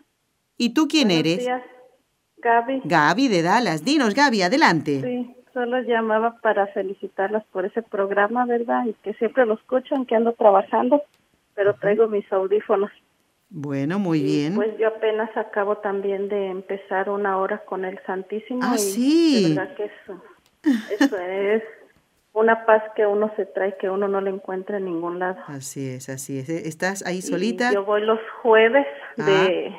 ¿Y 0.58 0.74
tú 0.74 0.88
quién 0.88 1.08
buenos 1.10 1.26
eres? 1.26 1.39
días, 1.39 1.62
Gaby. 2.38 2.82
Gaby 2.86 3.28
de 3.28 3.41
Dallas. 3.41 3.84
Dinos, 3.86 4.14
Gaby, 4.14 4.41
adelante. 4.43 5.01
Sí, 5.01 5.36
solo 5.54 5.82
llamaba 5.82 6.38
para 6.41 6.68
felicitarlas 6.68 7.43
por 7.51 7.66
ese 7.66 7.82
programa, 7.82 8.45
¿verdad? 8.45 8.86
Y 8.86 8.93
que 9.04 9.14
siempre 9.16 9.45
lo 9.45 9.56
escuchan, 9.56 10.06
que 10.06 10.16
ando 10.16 10.34
trabajando, 10.34 11.01
pero 11.56 11.74
traigo 11.76 12.08
mis 12.08 12.32
audífonos. 12.32 12.91
Bueno, 13.49 13.99
muy 13.99 14.20
Y, 14.20 14.24
bien. 14.24 14.56
Pues 14.56 14.78
yo 14.80 14.88
apenas 14.88 15.36
acabo 15.38 15.78
también 15.78 16.28
de 16.28 16.47
empezar 16.49 17.10
una 17.10 17.38
hora 17.38 17.60
con 17.66 17.86
el 17.86 17.99
Santísimo. 18.06 18.60
Ah, 18.64 18.74
y 18.76 18.80
sí. 18.80 19.43
De 19.43 19.56
verdad 19.56 19.76
que 19.76 19.86
eso, 19.86 20.24
eso 20.99 21.18
es 21.20 21.64
una 22.34 22.66
paz 22.66 22.82
que 22.95 23.06
uno 23.06 23.32
se 23.36 23.45
trae 23.45 23.78
que 23.78 23.91
uno 23.91 24.08
no 24.08 24.22
le 24.22 24.32
encuentra 24.32 24.78
en 24.78 24.86
ningún 24.86 25.20
lado. 25.20 25.38
Así 25.45 25.88
es, 25.88 26.10
así 26.10 26.39
es. 26.39 26.49
¿Estás 26.49 27.06
ahí 27.06 27.18
Y 27.18 27.22
solita? 27.22 27.72
yo 27.72 27.86
voy 27.86 28.01
los 28.01 28.20
jueves 28.41 28.88
Ah. 29.20 29.24
de, 29.26 29.76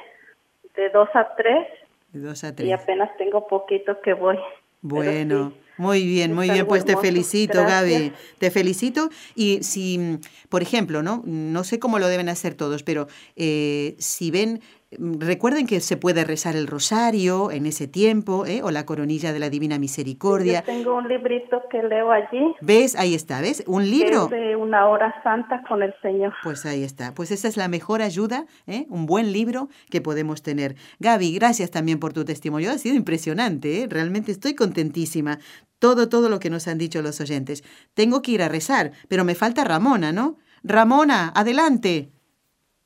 de 0.76 0.90
2 0.90 1.08
a 1.14 1.34
3 1.36 1.66
2 2.12 2.44
a 2.44 2.54
3. 2.54 2.68
Y 2.68 2.72
apenas 2.72 3.16
tengo 3.16 3.46
poquito 3.46 4.00
que 4.00 4.14
voy. 4.14 4.38
Bueno, 4.82 5.52
muy 5.78 6.06
bien, 6.06 6.34
muy 6.34 6.50
bien, 6.50 6.66
pues 6.66 6.84
te 6.84 6.96
felicito, 6.96 7.64
Gaby, 7.64 8.12
te 8.38 8.50
felicito. 8.50 9.08
Y 9.34 9.62
si, 9.62 10.18
por 10.48 10.62
ejemplo, 10.62 11.02
¿no? 11.02 11.22
No 11.24 11.64
sé 11.64 11.78
cómo 11.78 11.98
lo 11.98 12.06
deben 12.06 12.28
hacer 12.28 12.54
todos, 12.54 12.82
pero 12.82 13.08
eh, 13.34 13.96
si 13.98 14.30
ven 14.30 14.60
Recuerden 14.98 15.66
que 15.66 15.80
se 15.80 15.96
puede 15.96 16.24
rezar 16.24 16.56
el 16.56 16.66
rosario 16.66 17.50
en 17.50 17.66
ese 17.66 17.86
tiempo, 17.86 18.46
¿eh? 18.46 18.62
o 18.62 18.70
la 18.70 18.86
coronilla 18.86 19.32
de 19.32 19.38
la 19.38 19.50
Divina 19.50 19.78
Misericordia. 19.78 20.60
Yo 20.60 20.64
tengo 20.64 20.96
un 20.96 21.08
librito 21.08 21.62
que 21.70 21.82
leo 21.82 22.10
allí. 22.10 22.54
¿Ves? 22.60 22.96
Ahí 22.96 23.14
está, 23.14 23.40
¿ves? 23.40 23.64
Un 23.66 23.90
libro. 23.90 24.24
Es 24.24 24.30
de 24.30 24.56
una 24.56 24.88
hora 24.88 25.14
santa 25.22 25.62
con 25.68 25.82
el 25.82 25.94
Señor. 26.02 26.32
Pues 26.42 26.64
ahí 26.66 26.82
está. 26.82 27.14
Pues 27.14 27.30
esa 27.30 27.48
es 27.48 27.56
la 27.56 27.68
mejor 27.68 28.02
ayuda, 28.02 28.46
¿eh? 28.66 28.86
un 28.88 29.06
buen 29.06 29.32
libro 29.32 29.68
que 29.90 30.00
podemos 30.00 30.42
tener. 30.42 30.76
Gaby, 31.00 31.34
gracias 31.34 31.70
también 31.70 31.98
por 31.98 32.12
tu 32.12 32.24
testimonio. 32.24 32.70
Ha 32.70 32.78
sido 32.78 32.94
impresionante, 32.94 33.82
¿eh? 33.82 33.86
realmente 33.88 34.32
estoy 34.32 34.54
contentísima. 34.54 35.38
Todo, 35.78 36.08
todo 36.08 36.28
lo 36.28 36.38
que 36.38 36.50
nos 36.50 36.68
han 36.68 36.78
dicho 36.78 37.02
los 37.02 37.20
oyentes. 37.20 37.62
Tengo 37.94 38.22
que 38.22 38.32
ir 38.32 38.42
a 38.42 38.48
rezar, 38.48 38.92
pero 39.08 39.24
me 39.24 39.34
falta 39.34 39.64
Ramona, 39.64 40.12
¿no? 40.12 40.38
Ramona, 40.62 41.30
adelante. 41.34 42.10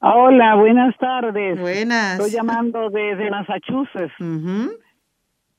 Hola, 0.01 0.55
buenas 0.55 0.97
tardes. 0.99 1.61
Buenas. 1.61 2.19
Estoy 2.19 2.31
llamando 2.31 2.89
desde 2.91 3.31
Massachusetts. 3.31 4.15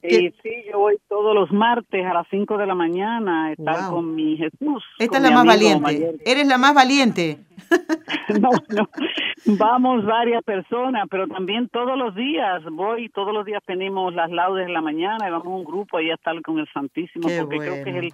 Y 0.01 0.31
sí, 0.41 0.63
yo 0.71 0.79
voy 0.79 0.97
todos 1.09 1.35
los 1.35 1.51
martes 1.51 2.05
a 2.05 2.13
las 2.13 2.25
5 2.29 2.57
de 2.57 2.65
la 2.65 2.73
mañana 2.73 3.47
a 3.47 3.51
estar 3.51 3.89
con 3.89 4.15
mi 4.15 4.37
Jesús. 4.37 4.81
Esta 4.97 5.17
es 5.17 5.23
la 5.23 5.31
más 5.31 5.45
valiente. 5.45 6.15
Eres 6.25 6.47
la 6.47 6.57
más 6.57 6.73
valiente. 6.73 7.39
no, 8.39 8.49
no. 8.69 8.89
Vamos 9.57 10.05
varias 10.05 10.41
personas, 10.43 11.05
pero 11.11 11.27
también 11.27 11.67
todos 11.67 11.97
los 11.97 12.15
días 12.15 12.63
voy, 12.71 13.09
todos 13.09 13.33
los 13.33 13.45
días 13.45 13.61
tenemos 13.65 14.13
las 14.13 14.31
laudes 14.31 14.67
en 14.67 14.73
la 14.73 14.81
mañana 14.81 15.27
y 15.27 15.31
vamos 15.31 15.47
a 15.47 15.49
un 15.49 15.65
grupo 15.65 15.97
ahí 15.97 16.09
a 16.11 16.15
estar 16.15 16.41
con 16.43 16.59
el 16.59 16.67
Santísimo, 16.73 17.27
porque 17.37 17.57
creo 17.57 17.83
que 17.83 17.89
es 17.89 17.95
el 17.97 18.13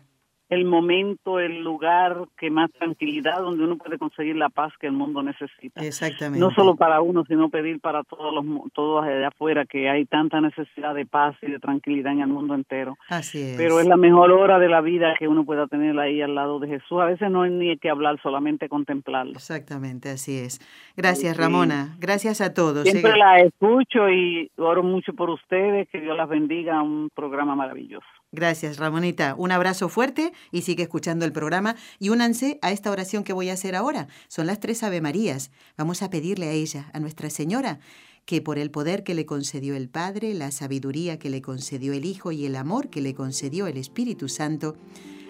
el 0.50 0.66
momento, 0.66 1.40
el 1.40 1.64
lugar 1.64 2.28
que 2.38 2.52
más 2.52 2.72
tranquilidad, 2.72 3.40
donde 3.40 3.64
uno 3.64 3.78
puede 3.78 3.98
conseguir 3.98 4.36
la 4.36 4.50
paz 4.50 4.74
que 4.80 4.88
el 4.88 4.94
mundo 4.94 5.24
necesita. 5.24 5.82
Exactamente. 5.82 6.40
No 6.40 6.52
solo 6.52 6.76
para 6.76 7.02
uno, 7.02 7.24
sino 7.28 7.50
pedir 7.50 7.80
para 7.80 8.04
todos 8.04 8.34
los 8.34 8.46
todos 8.74 9.06
de 9.06 9.26
afuera 9.26 9.66
que 9.66 9.90
hay 9.90 10.06
tanta 10.06 10.42
necesidad 10.42 10.94
de 10.94 11.06
paz 11.06 11.36
y 11.42 11.50
de 11.50 11.60
tranquilidad 11.60 12.14
en 12.14 12.22
el 12.22 12.28
mundo 12.28 12.54
entero. 12.54 12.98
Así 13.10 13.42
es. 13.42 13.58
Pero 13.58 13.80
es 13.80 13.88
la 13.88 13.98
mejor 13.98 14.32
hora 14.32 14.60
de 14.60 14.70
la 14.70 14.82
vida 14.82 15.16
que 15.18 15.28
uno 15.28 15.46
pueda 15.46 15.68
tener 15.68 15.98
ahí 16.00 16.22
al 16.22 16.36
lado 16.36 16.60
de 16.60 16.68
Jesús. 16.68 17.02
A 17.02 17.06
veces 17.06 17.32
no 17.32 17.44
hay 17.44 17.52
ni 17.52 17.78
que 17.78 17.90
hablar, 17.90 18.20
solamente 18.22 18.70
contemplarlo. 18.70 19.34
Exactamente, 19.34 20.10
así 20.10 20.38
es. 20.38 20.60
Gracias, 20.96 21.38
Ramona. 21.38 21.96
Gracias 22.00 22.42
a 22.42 22.54
todos. 22.54 22.84
Siempre 22.84 23.18
la 23.18 23.40
escucho 23.40 24.10
y 24.10 24.52
oro 24.58 24.84
mucho 24.84 25.14
por 25.14 25.30
ustedes. 25.30 25.90
Que 25.90 26.02
Dios 26.02 26.16
las 26.16 26.30
bendiga. 26.30 26.82
Un 26.82 27.10
programa 27.14 27.56
maravilloso. 27.56 28.06
Gracias, 28.36 28.76
Ramonita. 28.76 29.34
Un 29.38 29.54
abrazo 29.54 29.88
fuerte 29.88 30.34
y 30.52 30.64
sigue 30.64 30.84
escuchando 30.84 31.24
el 31.24 31.32
programa. 31.32 31.78
Y 32.00 32.10
únanse 32.10 32.60
a 32.62 32.74
esta 32.74 32.92
oración 32.92 33.24
que 33.24 33.32
voy 33.32 33.50
a 33.50 33.54
hacer 33.54 33.78
ahora. 33.78 34.10
Son 34.28 34.46
las 34.46 34.60
tres 34.60 34.84
Ave 34.84 35.00
Marías. 35.00 35.52
Vamos 35.78 36.02
a 36.02 36.10
pedirle 36.10 36.48
a 36.48 36.52
ella, 36.52 36.90
a 36.92 37.00
Nuestra 37.00 37.30
Señora, 37.30 37.80
que 38.26 38.42
por 38.42 38.60
el 38.60 38.72
poder 38.72 39.06
que 39.06 39.14
le 39.14 39.26
concedió 39.26 39.74
el 39.78 39.88
Padre, 39.88 40.34
la 40.34 40.52
sabiduría 40.52 41.18
que 41.18 41.30
le 41.30 41.42
concedió 41.42 41.94
el 41.94 42.04
Hijo 42.04 42.34
y 42.34 42.46
el 42.46 42.58
amor 42.58 42.90
que 42.90 43.00
le 43.00 43.16
concedió 43.16 43.68
el 43.68 43.78
Espíritu 43.78 44.28
Santo, 44.28 44.76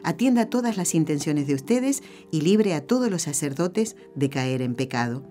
atienda 0.03 0.49
todas 0.49 0.75
las 0.75 0.95
intenciones 0.95 1.45
de 1.45 1.53
ustedes 1.53 2.01
y 2.31 2.41
libre 2.41 2.73
a 2.73 2.81
todos 2.81 3.11
los 3.11 3.21
sacerdotes 3.21 3.97
de 4.15 4.31
caer 4.31 4.63
en 4.63 4.73
pecado. 4.73 5.23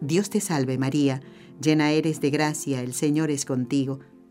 Dios 0.00 0.30
te 0.30 0.40
salve 0.40 0.78
María, 0.78 1.20
llena 1.60 1.90
eres 1.90 2.22
de 2.22 2.30
gracia, 2.30 2.80
el 2.80 2.94
Señor 2.94 3.30
es 3.30 3.44
contigo. 3.44 4.00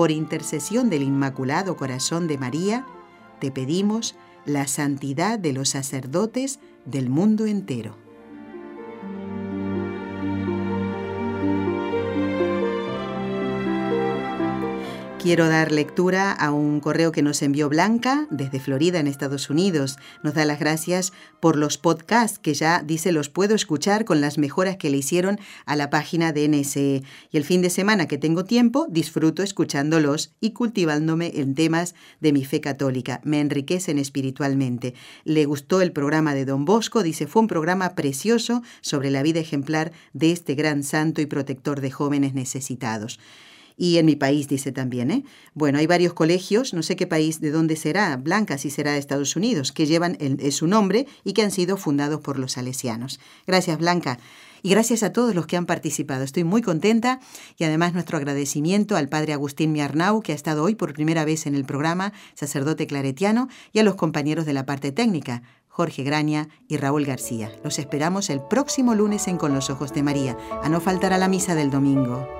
por 0.00 0.10
intercesión 0.10 0.88
del 0.88 1.02
Inmaculado 1.02 1.76
Corazón 1.76 2.26
de 2.26 2.38
María, 2.38 2.86
te 3.38 3.50
pedimos 3.50 4.14
la 4.46 4.66
santidad 4.66 5.38
de 5.38 5.52
los 5.52 5.68
sacerdotes 5.68 6.58
del 6.86 7.10
mundo 7.10 7.44
entero. 7.44 7.98
Quiero 15.22 15.50
dar 15.50 15.70
lectura 15.70 16.32
a 16.32 16.50
un 16.50 16.80
correo 16.80 17.12
que 17.12 17.20
nos 17.20 17.42
envió 17.42 17.68
Blanca 17.68 18.26
desde 18.30 18.58
Florida, 18.58 19.00
en 19.00 19.06
Estados 19.06 19.50
Unidos. 19.50 19.98
Nos 20.22 20.32
da 20.32 20.46
las 20.46 20.58
gracias 20.58 21.12
por 21.40 21.56
los 21.56 21.76
podcasts 21.76 22.38
que 22.38 22.54
ya 22.54 22.82
dice 22.82 23.12
los 23.12 23.28
puedo 23.28 23.54
escuchar 23.54 24.06
con 24.06 24.22
las 24.22 24.38
mejoras 24.38 24.78
que 24.78 24.88
le 24.88 24.96
hicieron 24.96 25.38
a 25.66 25.76
la 25.76 25.90
página 25.90 26.32
de 26.32 26.48
NSE. 26.48 27.02
Y 27.30 27.36
el 27.36 27.44
fin 27.44 27.60
de 27.60 27.68
semana 27.68 28.08
que 28.08 28.16
tengo 28.16 28.46
tiempo, 28.46 28.86
disfruto 28.88 29.42
escuchándolos 29.42 30.32
y 30.40 30.52
cultivándome 30.52 31.32
en 31.34 31.54
temas 31.54 31.94
de 32.20 32.32
mi 32.32 32.46
fe 32.46 32.62
católica. 32.62 33.20
Me 33.22 33.40
enriquecen 33.40 33.98
espiritualmente. 33.98 34.94
Le 35.24 35.44
gustó 35.44 35.82
el 35.82 35.92
programa 35.92 36.34
de 36.34 36.46
Don 36.46 36.64
Bosco, 36.64 37.02
dice, 37.02 37.26
fue 37.26 37.42
un 37.42 37.48
programa 37.48 37.94
precioso 37.94 38.62
sobre 38.80 39.10
la 39.10 39.22
vida 39.22 39.40
ejemplar 39.40 39.92
de 40.14 40.32
este 40.32 40.54
gran 40.54 40.82
santo 40.82 41.20
y 41.20 41.26
protector 41.26 41.82
de 41.82 41.90
jóvenes 41.90 42.32
necesitados 42.32 43.20
y 43.80 43.96
en 43.96 44.04
mi 44.04 44.14
país, 44.14 44.46
dice 44.46 44.72
también. 44.72 45.10
¿eh? 45.10 45.24
Bueno, 45.54 45.78
hay 45.78 45.86
varios 45.86 46.12
colegios, 46.12 46.74
no 46.74 46.82
sé 46.82 46.96
qué 46.96 47.06
país, 47.06 47.40
de 47.40 47.50
dónde 47.50 47.76
será, 47.76 48.14
Blanca, 48.18 48.58
si 48.58 48.68
será 48.68 48.92
de 48.92 48.98
Estados 48.98 49.36
Unidos, 49.36 49.72
que 49.72 49.86
llevan 49.86 50.18
su 50.50 50.66
nombre 50.66 51.06
y 51.24 51.32
que 51.32 51.40
han 51.40 51.50
sido 51.50 51.78
fundados 51.78 52.20
por 52.20 52.38
los 52.38 52.52
salesianos. 52.52 53.20
Gracias, 53.46 53.78
Blanca. 53.78 54.18
Y 54.62 54.68
gracias 54.68 55.02
a 55.02 55.14
todos 55.14 55.34
los 55.34 55.46
que 55.46 55.56
han 55.56 55.64
participado. 55.64 56.24
Estoy 56.24 56.44
muy 56.44 56.60
contenta 56.60 57.20
y 57.56 57.64
además 57.64 57.94
nuestro 57.94 58.18
agradecimiento 58.18 58.96
al 58.96 59.08
padre 59.08 59.32
Agustín 59.32 59.72
Miarnau, 59.72 60.20
que 60.20 60.32
ha 60.32 60.34
estado 60.34 60.62
hoy 60.62 60.74
por 60.74 60.92
primera 60.92 61.24
vez 61.24 61.46
en 61.46 61.54
el 61.54 61.64
programa, 61.64 62.12
sacerdote 62.34 62.86
claretiano, 62.86 63.48
y 63.72 63.78
a 63.78 63.82
los 63.82 63.94
compañeros 63.94 64.44
de 64.44 64.52
la 64.52 64.66
parte 64.66 64.92
técnica, 64.92 65.42
Jorge 65.68 66.02
Graña 66.02 66.50
y 66.68 66.76
Raúl 66.76 67.06
García. 67.06 67.50
Los 67.64 67.78
esperamos 67.78 68.28
el 68.28 68.42
próximo 68.42 68.94
lunes 68.94 69.26
en 69.26 69.38
Con 69.38 69.54
los 69.54 69.70
Ojos 69.70 69.94
de 69.94 70.02
María, 70.02 70.36
a 70.62 70.68
no 70.68 70.82
faltar 70.82 71.14
a 71.14 71.18
la 71.18 71.28
misa 71.28 71.54
del 71.54 71.70
domingo. 71.70 72.39